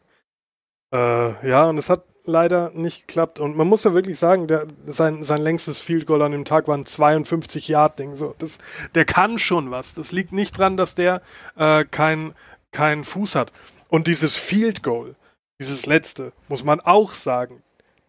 Äh, 0.94 1.48
ja, 1.48 1.64
und 1.66 1.76
es 1.76 1.90
hat 1.90 2.04
leider 2.24 2.70
nicht 2.74 3.08
geklappt. 3.08 3.38
Und 3.38 3.56
man 3.56 3.66
muss 3.66 3.84
ja 3.84 3.94
wirklich 3.94 4.18
sagen, 4.18 4.46
der, 4.46 4.66
sein, 4.86 5.24
sein 5.24 5.40
längstes 5.40 5.80
Field 5.80 6.06
Goal 6.06 6.22
an 6.22 6.32
dem 6.32 6.44
Tag 6.44 6.68
war 6.68 6.76
ein 6.76 6.86
52 6.86 7.68
Yard 7.68 7.98
Ding. 7.98 8.16
So, 8.16 8.34
das, 8.38 8.58
der 8.94 9.04
kann 9.04 9.38
schon 9.38 9.70
was. 9.70 9.94
Das 9.94 10.12
liegt 10.12 10.32
nicht 10.32 10.58
dran, 10.58 10.76
dass 10.76 10.94
der 10.94 11.22
äh, 11.56 11.84
keinen 11.84 12.34
kein 12.72 13.04
Fuß 13.04 13.34
hat. 13.34 13.52
Und 13.88 14.06
dieses 14.06 14.36
Field 14.36 14.82
Goal, 14.82 15.16
dieses 15.60 15.86
letzte, 15.86 16.32
muss 16.48 16.64
man 16.64 16.80
auch 16.80 17.14
sagen, 17.14 17.62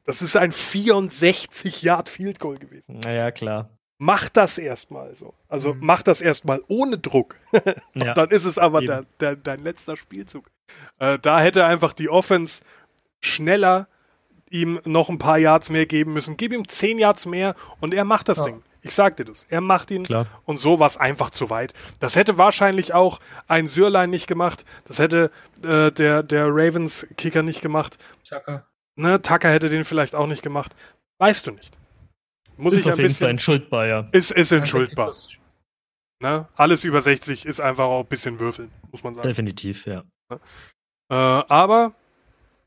das 0.05 0.21
ist 0.21 0.35
ein 0.35 0.51
64 0.51 1.81
Yard 1.81 2.09
Field 2.09 2.39
Goal 2.39 2.57
gewesen. 2.57 2.99
Naja, 3.03 3.31
klar. 3.31 3.69
Mach 3.97 4.29
das 4.29 4.57
erstmal 4.57 5.15
so. 5.15 5.33
Also 5.47 5.73
mhm. 5.73 5.79
mach 5.83 6.01
das 6.01 6.21
erstmal 6.21 6.61
ohne 6.67 6.97
Druck. 6.97 7.35
ja. 7.93 8.13
Dann 8.13 8.29
ist 8.29 8.45
es 8.45 8.57
aber 8.57 8.81
der, 8.81 9.05
der, 9.19 9.35
dein 9.35 9.61
letzter 9.63 9.95
Spielzug. 9.95 10.49
Äh, 10.97 11.19
da 11.19 11.39
hätte 11.39 11.65
einfach 11.65 11.93
die 11.93 12.09
Offense 12.09 12.63
schneller 13.19 13.87
ihm 14.51 14.79
noch 14.85 15.09
ein 15.09 15.17
paar 15.17 15.37
Yards 15.37 15.69
mehr 15.69 15.85
geben 15.85 16.13
müssen. 16.13 16.37
Gib 16.37 16.53
ihm 16.53 16.67
10 16.67 16.99
Yards 16.99 17.25
mehr 17.25 17.55
und 17.79 17.93
er 17.93 18.05
macht 18.05 18.29
das 18.29 18.39
ja. 18.39 18.45
Ding. 18.45 18.63
Ich 18.83 18.95
sag 18.95 19.15
dir 19.17 19.25
das. 19.25 19.45
Er 19.49 19.61
macht 19.61 19.91
ihn 19.91 20.03
Klar. 20.03 20.25
und 20.45 20.59
so 20.59 20.79
war 20.79 20.87
es 20.87 20.97
einfach 20.97 21.29
zu 21.29 21.49
weit. 21.49 21.73
Das 21.99 22.15
hätte 22.15 22.37
wahrscheinlich 22.37 22.93
auch 22.93 23.19
ein 23.47 23.67
Sürlein 23.67 24.09
nicht 24.09 24.27
gemacht. 24.27 24.65
Das 24.85 24.99
hätte 24.99 25.31
äh, 25.63 25.91
der, 25.91 26.23
der 26.23 26.47
Ravens-Kicker 26.47 27.43
nicht 27.43 27.61
gemacht. 27.61 27.97
Tucker. 28.27 28.67
Ne, 28.95 29.21
Tucker 29.21 29.49
hätte 29.51 29.69
den 29.69 29.85
vielleicht 29.85 30.15
auch 30.15 30.27
nicht 30.27 30.41
gemacht. 30.41 30.75
Weißt 31.19 31.45
du 31.47 31.51
nicht. 31.51 31.77
muss 32.57 32.73
ist 32.73 32.81
ich 32.81 32.85
ein 32.87 32.93
auf 32.93 32.97
jeden 32.97 33.07
bisschen. 33.07 33.25
Fall 33.25 33.31
entschuldbar, 33.31 33.85
ja. 33.85 34.09
Ist, 34.11 34.31
ist 34.31 34.51
entschuldbar. 34.51 35.13
60 35.13 35.37
plus. 35.37 35.41
Ne? 36.21 36.47
Alles 36.55 36.83
über 36.83 37.01
60 37.01 37.45
ist 37.45 37.59
einfach 37.61 37.85
auch 37.85 38.01
ein 38.01 38.07
bisschen 38.07 38.39
würfeln, 38.39 38.71
muss 38.91 39.03
man 39.03 39.13
sagen. 39.15 39.27
Definitiv, 39.27 39.85
ja. 39.85 40.03
Äh, 41.09 41.15
aber 41.15 41.93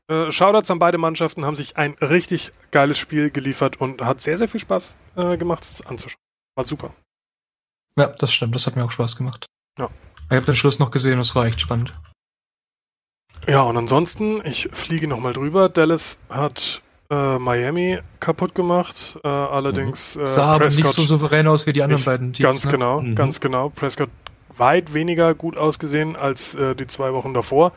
äh, 0.09 0.31
Shoutouts 0.31 0.69
an 0.71 0.79
beide 0.79 0.97
Mannschaften 0.97 1.45
haben 1.45 1.55
sich 1.55 1.77
ein 1.77 1.93
richtig 2.01 2.51
geiles 2.71 2.97
Spiel 2.97 3.31
geliefert 3.31 3.79
und 3.81 4.01
hat 4.01 4.21
sehr, 4.21 4.37
sehr 4.37 4.47
viel 4.47 4.59
Spaß 4.59 4.97
äh, 5.15 5.37
gemacht, 5.37 5.63
es 5.63 5.85
anzuschauen. 5.85 6.19
War 6.55 6.63
super. 6.65 6.93
Ja, 7.97 8.07
das 8.07 8.33
stimmt. 8.33 8.55
Das 8.55 8.67
hat 8.67 8.75
mir 8.75 8.83
auch 8.85 8.91
Spaß 8.91 9.15
gemacht. 9.15 9.45
Ja. 9.79 9.89
Ich 10.29 10.35
habe 10.35 10.45
den 10.45 10.55
Schluss 10.55 10.79
noch 10.79 10.91
gesehen 10.91 11.19
es 11.19 11.35
war 11.35 11.45
echt 11.45 11.61
spannend. 11.61 11.93
Ja, 13.47 13.61
und 13.61 13.77
ansonsten, 13.77 14.41
ich 14.45 14.69
fliege 14.71 15.07
nochmal 15.07 15.33
drüber. 15.33 15.69
Dallas 15.69 16.19
hat 16.29 16.81
äh, 17.11 17.37
Miami 17.37 17.99
kaputt 18.19 18.55
gemacht. 18.55 19.19
Äh, 19.23 19.27
allerdings 19.27 20.15
äh, 20.15 20.25
Sah 20.25 20.55
aber 20.55 20.65
nicht 20.65 20.75
Prescott 20.81 20.95
so 20.95 21.05
souverän 21.05 21.47
aus 21.47 21.67
wie 21.67 21.73
die 21.73 21.83
anderen 21.83 22.03
beiden 22.03 22.33
Teams. 22.33 22.43
ganz 22.43 22.65
ne? 22.65 22.71
genau, 22.71 23.01
Mhm. 23.01 23.15
ganz 23.15 23.39
genau. 23.39 23.69
Prescott 23.69 24.09
weit 24.49 24.93
weniger 24.93 25.35
gut 25.35 25.57
ausgesehen 25.57 26.15
als 26.15 26.55
äh, 26.55 26.75
die 26.75 26.87
zwei 26.87 27.13
Wochen 27.13 27.33
davor. 27.33 27.71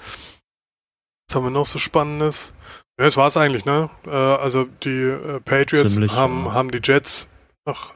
Was 1.29 1.37
haben 1.37 1.45
wir 1.45 1.51
noch 1.51 1.67
so 1.67 1.79
Spannendes? 1.79 2.55
Ja, 2.99 3.05
das 3.05 3.17
war's 3.17 3.37
eigentlich, 3.37 3.65
ne? 3.65 3.91
Äh, 4.07 4.11
also 4.11 4.65
die 4.65 4.91
äh, 5.03 5.41
Patriots 5.41 5.95
Ziemlich, 5.95 6.13
haben, 6.13 6.47
ja. 6.47 6.53
haben 6.55 6.71
die 6.71 6.81
Jets 6.83 7.29
nach 7.67 7.93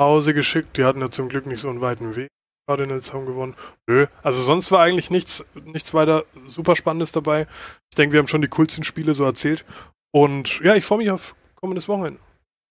Hause 0.00 0.34
geschickt. 0.34 0.76
Die 0.76 0.84
hatten 0.84 1.00
ja 1.00 1.10
zum 1.10 1.28
Glück 1.28 1.46
nicht 1.46 1.60
so 1.60 1.68
einen 1.70 1.80
weiten 1.80 2.16
Weg. 2.16 2.28
Cardinals 2.68 3.12
haben 3.12 3.26
gewonnen. 3.26 3.56
Nö, 3.88 4.06
also 4.22 4.42
sonst 4.42 4.70
war 4.70 4.80
eigentlich 4.82 5.10
nichts, 5.10 5.44
nichts 5.64 5.92
weiter 5.94 6.24
super 6.46 6.76
Spannendes 6.76 7.10
dabei. 7.12 7.48
Ich 7.90 7.96
denke, 7.96 8.12
wir 8.12 8.20
haben 8.20 8.28
schon 8.28 8.42
die 8.42 8.48
coolsten 8.48 8.84
Spiele 8.84 9.14
so 9.14 9.24
erzählt. 9.24 9.64
Und 10.12 10.60
ja, 10.60 10.76
ich 10.76 10.84
freue 10.84 10.98
mich 10.98 11.10
auf 11.10 11.34
kommendes 11.56 11.88
Wochenende. 11.88 12.20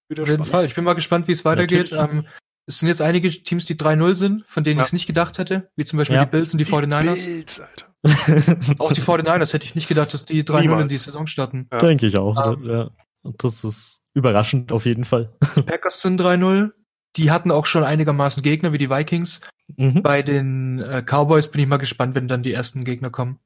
Wieder 0.09 0.23
Auf 0.23 0.29
jeden 0.29 0.43
spannend. 0.45 0.55
Fall. 0.55 0.65
Ich 0.65 0.75
bin 0.75 0.83
mal 0.85 0.93
gespannt, 0.93 1.27
wie 1.27 1.33
es 1.33 1.43
weitergeht. 1.43 1.91
Ähm, 1.91 2.25
es 2.67 2.79
sind 2.79 2.87
jetzt 2.87 3.01
einige 3.01 3.29
Teams, 3.29 3.65
die 3.65 3.75
3-0 3.75 4.13
sind, 4.13 4.45
von 4.47 4.63
denen 4.63 4.77
Ja. 4.77 4.83
ich 4.83 4.87
es 4.89 4.93
nicht 4.93 5.07
gedacht 5.07 5.37
hätte, 5.39 5.69
wie 5.75 5.83
zum 5.83 5.97
Beispiel 5.97 6.15
Ja. 6.15 6.25
die 6.25 6.31
Bills 6.31 6.53
und 6.53 6.59
die 6.59 6.65
49ers. 6.65 7.25
Bills, 7.25 7.59
Alter. 7.59 7.88
Auch 8.79 8.93
die 8.93 9.01
49ers 9.01 9.53
hätte 9.53 9.65
ich 9.65 9.75
nicht 9.75 9.87
gedacht, 9.87 10.13
dass 10.13 10.25
die 10.25 10.43
3-0 10.43 10.81
in 10.81 10.87
die 10.87 10.97
Saison 10.97 11.27
starten. 11.27 11.67
Ja. 11.71 11.79
Denke 11.79 12.05
ich 12.05 12.17
auch. 12.17 12.53
Ähm. 12.53 12.63
ja. 12.63 12.89
Und 13.21 13.43
Das 13.43 13.63
ist 13.63 14.01
überraschend 14.13 14.71
auf 14.71 14.85
jeden 14.85 15.03
Fall. 15.03 15.33
Die 15.55 15.61
Packers 15.63 16.01
sind 16.01 16.21
3-0. 16.21 16.71
Die 17.17 17.31
hatten 17.31 17.51
auch 17.51 17.65
schon 17.65 17.83
einigermaßen 17.83 18.43
Gegner 18.43 18.71
wie 18.71 18.77
die 18.77 18.89
Vikings. 18.89 19.41
Mhm. 19.75 20.01
Bei 20.01 20.21
den 20.21 20.79
äh, 20.79 21.03
Cowboys 21.05 21.49
bin 21.51 21.61
ich 21.61 21.67
mal 21.67 21.77
gespannt, 21.77 22.15
wenn 22.15 22.27
dann 22.27 22.43
die 22.43 22.53
ersten 22.53 22.83
Gegner 22.83 23.09
kommen. 23.09 23.39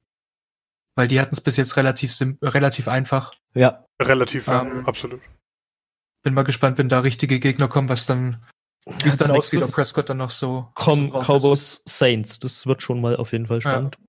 Weil 0.95 1.07
die 1.07 1.19
hatten 1.19 1.33
es 1.33 1.41
bis 1.41 1.57
jetzt 1.57 1.75
relativ 1.75 2.13
relativ 2.43 2.87
einfach. 2.87 3.33
Ja. 3.55 3.85
Relativ, 3.99 4.47
ja, 4.47 4.61
Ähm, 4.61 4.85
absolut. 4.85 5.21
Bin 6.23 6.33
mal 6.33 6.43
gespannt, 6.43 6.77
wenn 6.77 6.89
da 6.89 6.99
richtige 6.99 7.39
Gegner 7.39 7.67
kommen, 7.67 7.89
was 7.89 8.05
dann, 8.05 8.45
wie 8.85 9.09
es 9.09 9.17
dann 9.17 9.31
aussieht, 9.31 9.63
ob 9.63 9.71
Prescott 9.71 10.09
dann 10.09 10.17
noch 10.17 10.29
so, 10.29 10.69
Com 10.75 11.11
so. 11.11 11.19
Cowboys 11.19 11.81
Saints. 11.85 12.39
Das 12.39 12.67
wird 12.67 12.81
schon 12.83 13.01
mal 13.01 13.15
auf 13.15 13.31
jeden 13.31 13.47
Fall 13.47 13.61
spannend. 13.61 13.97
Ja, 13.99 14.05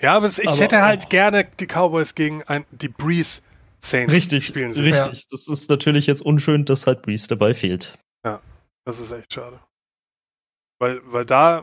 ja 0.00 0.14
aber 0.16 0.26
es, 0.26 0.38
ich 0.38 0.48
Aber 0.48 0.58
hätte 0.58 0.82
halt 0.82 1.04
auch- 1.04 1.08
gerne 1.08 1.44
die 1.60 1.66
Cowboys 1.66 2.14
gegen 2.14 2.42
ein, 2.44 2.64
die 2.72 2.88
Breeze 2.88 3.42
Saints 3.78 4.12
Richtig, 4.12 4.46
spielen 4.46 4.72
sehen. 4.72 4.92
richtig. 4.92 5.26
Das 5.30 5.48
ist 5.48 5.68
natürlich 5.70 6.06
jetzt 6.06 6.20
unschön, 6.22 6.64
dass 6.64 6.86
halt 6.86 7.02
Breeze 7.02 7.26
dabei 7.28 7.54
fehlt. 7.54 7.98
Das 8.84 8.98
ist 8.98 9.12
echt 9.12 9.32
schade. 9.32 9.60
Weil, 10.80 11.00
weil 11.04 11.24
da, 11.24 11.62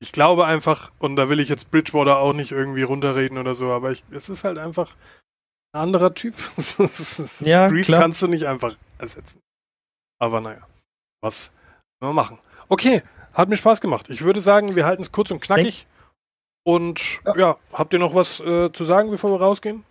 ich 0.00 0.12
glaube 0.12 0.46
einfach, 0.46 0.92
und 1.00 1.16
da 1.16 1.28
will 1.28 1.40
ich 1.40 1.48
jetzt 1.48 1.72
Bridgewater 1.72 2.18
auch 2.18 2.32
nicht 2.34 2.52
irgendwie 2.52 2.82
runterreden 2.84 3.36
oder 3.36 3.56
so, 3.56 3.72
aber 3.72 3.90
ich, 3.90 4.04
es 4.12 4.28
ist 4.30 4.44
halt 4.44 4.56
einfach 4.58 4.94
ein 5.72 5.80
anderer 5.82 6.14
Typ. 6.14 6.34
Ja, 7.40 7.66
Breeze 7.66 7.86
klar. 7.86 8.00
kannst 8.00 8.22
du 8.22 8.28
nicht 8.28 8.44
einfach 8.46 8.76
ersetzen. 8.98 9.40
Aber 10.20 10.40
naja, 10.40 10.64
was 11.20 11.50
wir 12.00 12.12
machen? 12.12 12.38
Okay, 12.68 13.02
hat 13.34 13.48
mir 13.48 13.56
Spaß 13.56 13.80
gemacht. 13.80 14.08
Ich 14.10 14.22
würde 14.22 14.40
sagen, 14.40 14.76
wir 14.76 14.84
halten 14.84 15.02
es 15.02 15.10
kurz 15.10 15.32
und 15.32 15.40
knackig. 15.40 15.88
Und 16.64 17.20
ja, 17.24 17.36
Ja. 17.36 17.56
habt 17.72 17.92
ihr 17.92 17.98
noch 17.98 18.14
was 18.14 18.40
äh, 18.40 18.70
zu 18.72 18.84
sagen, 18.84 19.10
bevor 19.10 19.30
wir 19.32 19.40
rausgehen? 19.40 19.84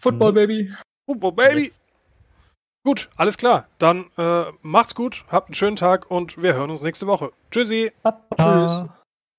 Football, 0.00 0.32
Baby. 0.32 0.74
Football 1.08 1.32
Baby! 1.32 1.64
Yes. 1.64 1.80
Gut, 2.86 3.08
alles 3.16 3.36
klar. 3.38 3.68
Dann 3.78 4.10
äh, 4.18 4.44
macht's 4.62 4.94
gut, 4.94 5.24
habt 5.30 5.48
einen 5.48 5.54
schönen 5.54 5.76
Tag 5.76 6.10
und 6.10 6.42
wir 6.42 6.54
hören 6.54 6.70
uns 6.70 6.82
nächste 6.82 7.06
Woche. 7.06 7.32
Tschüssi! 7.50 7.92
Papa. 8.02 9.03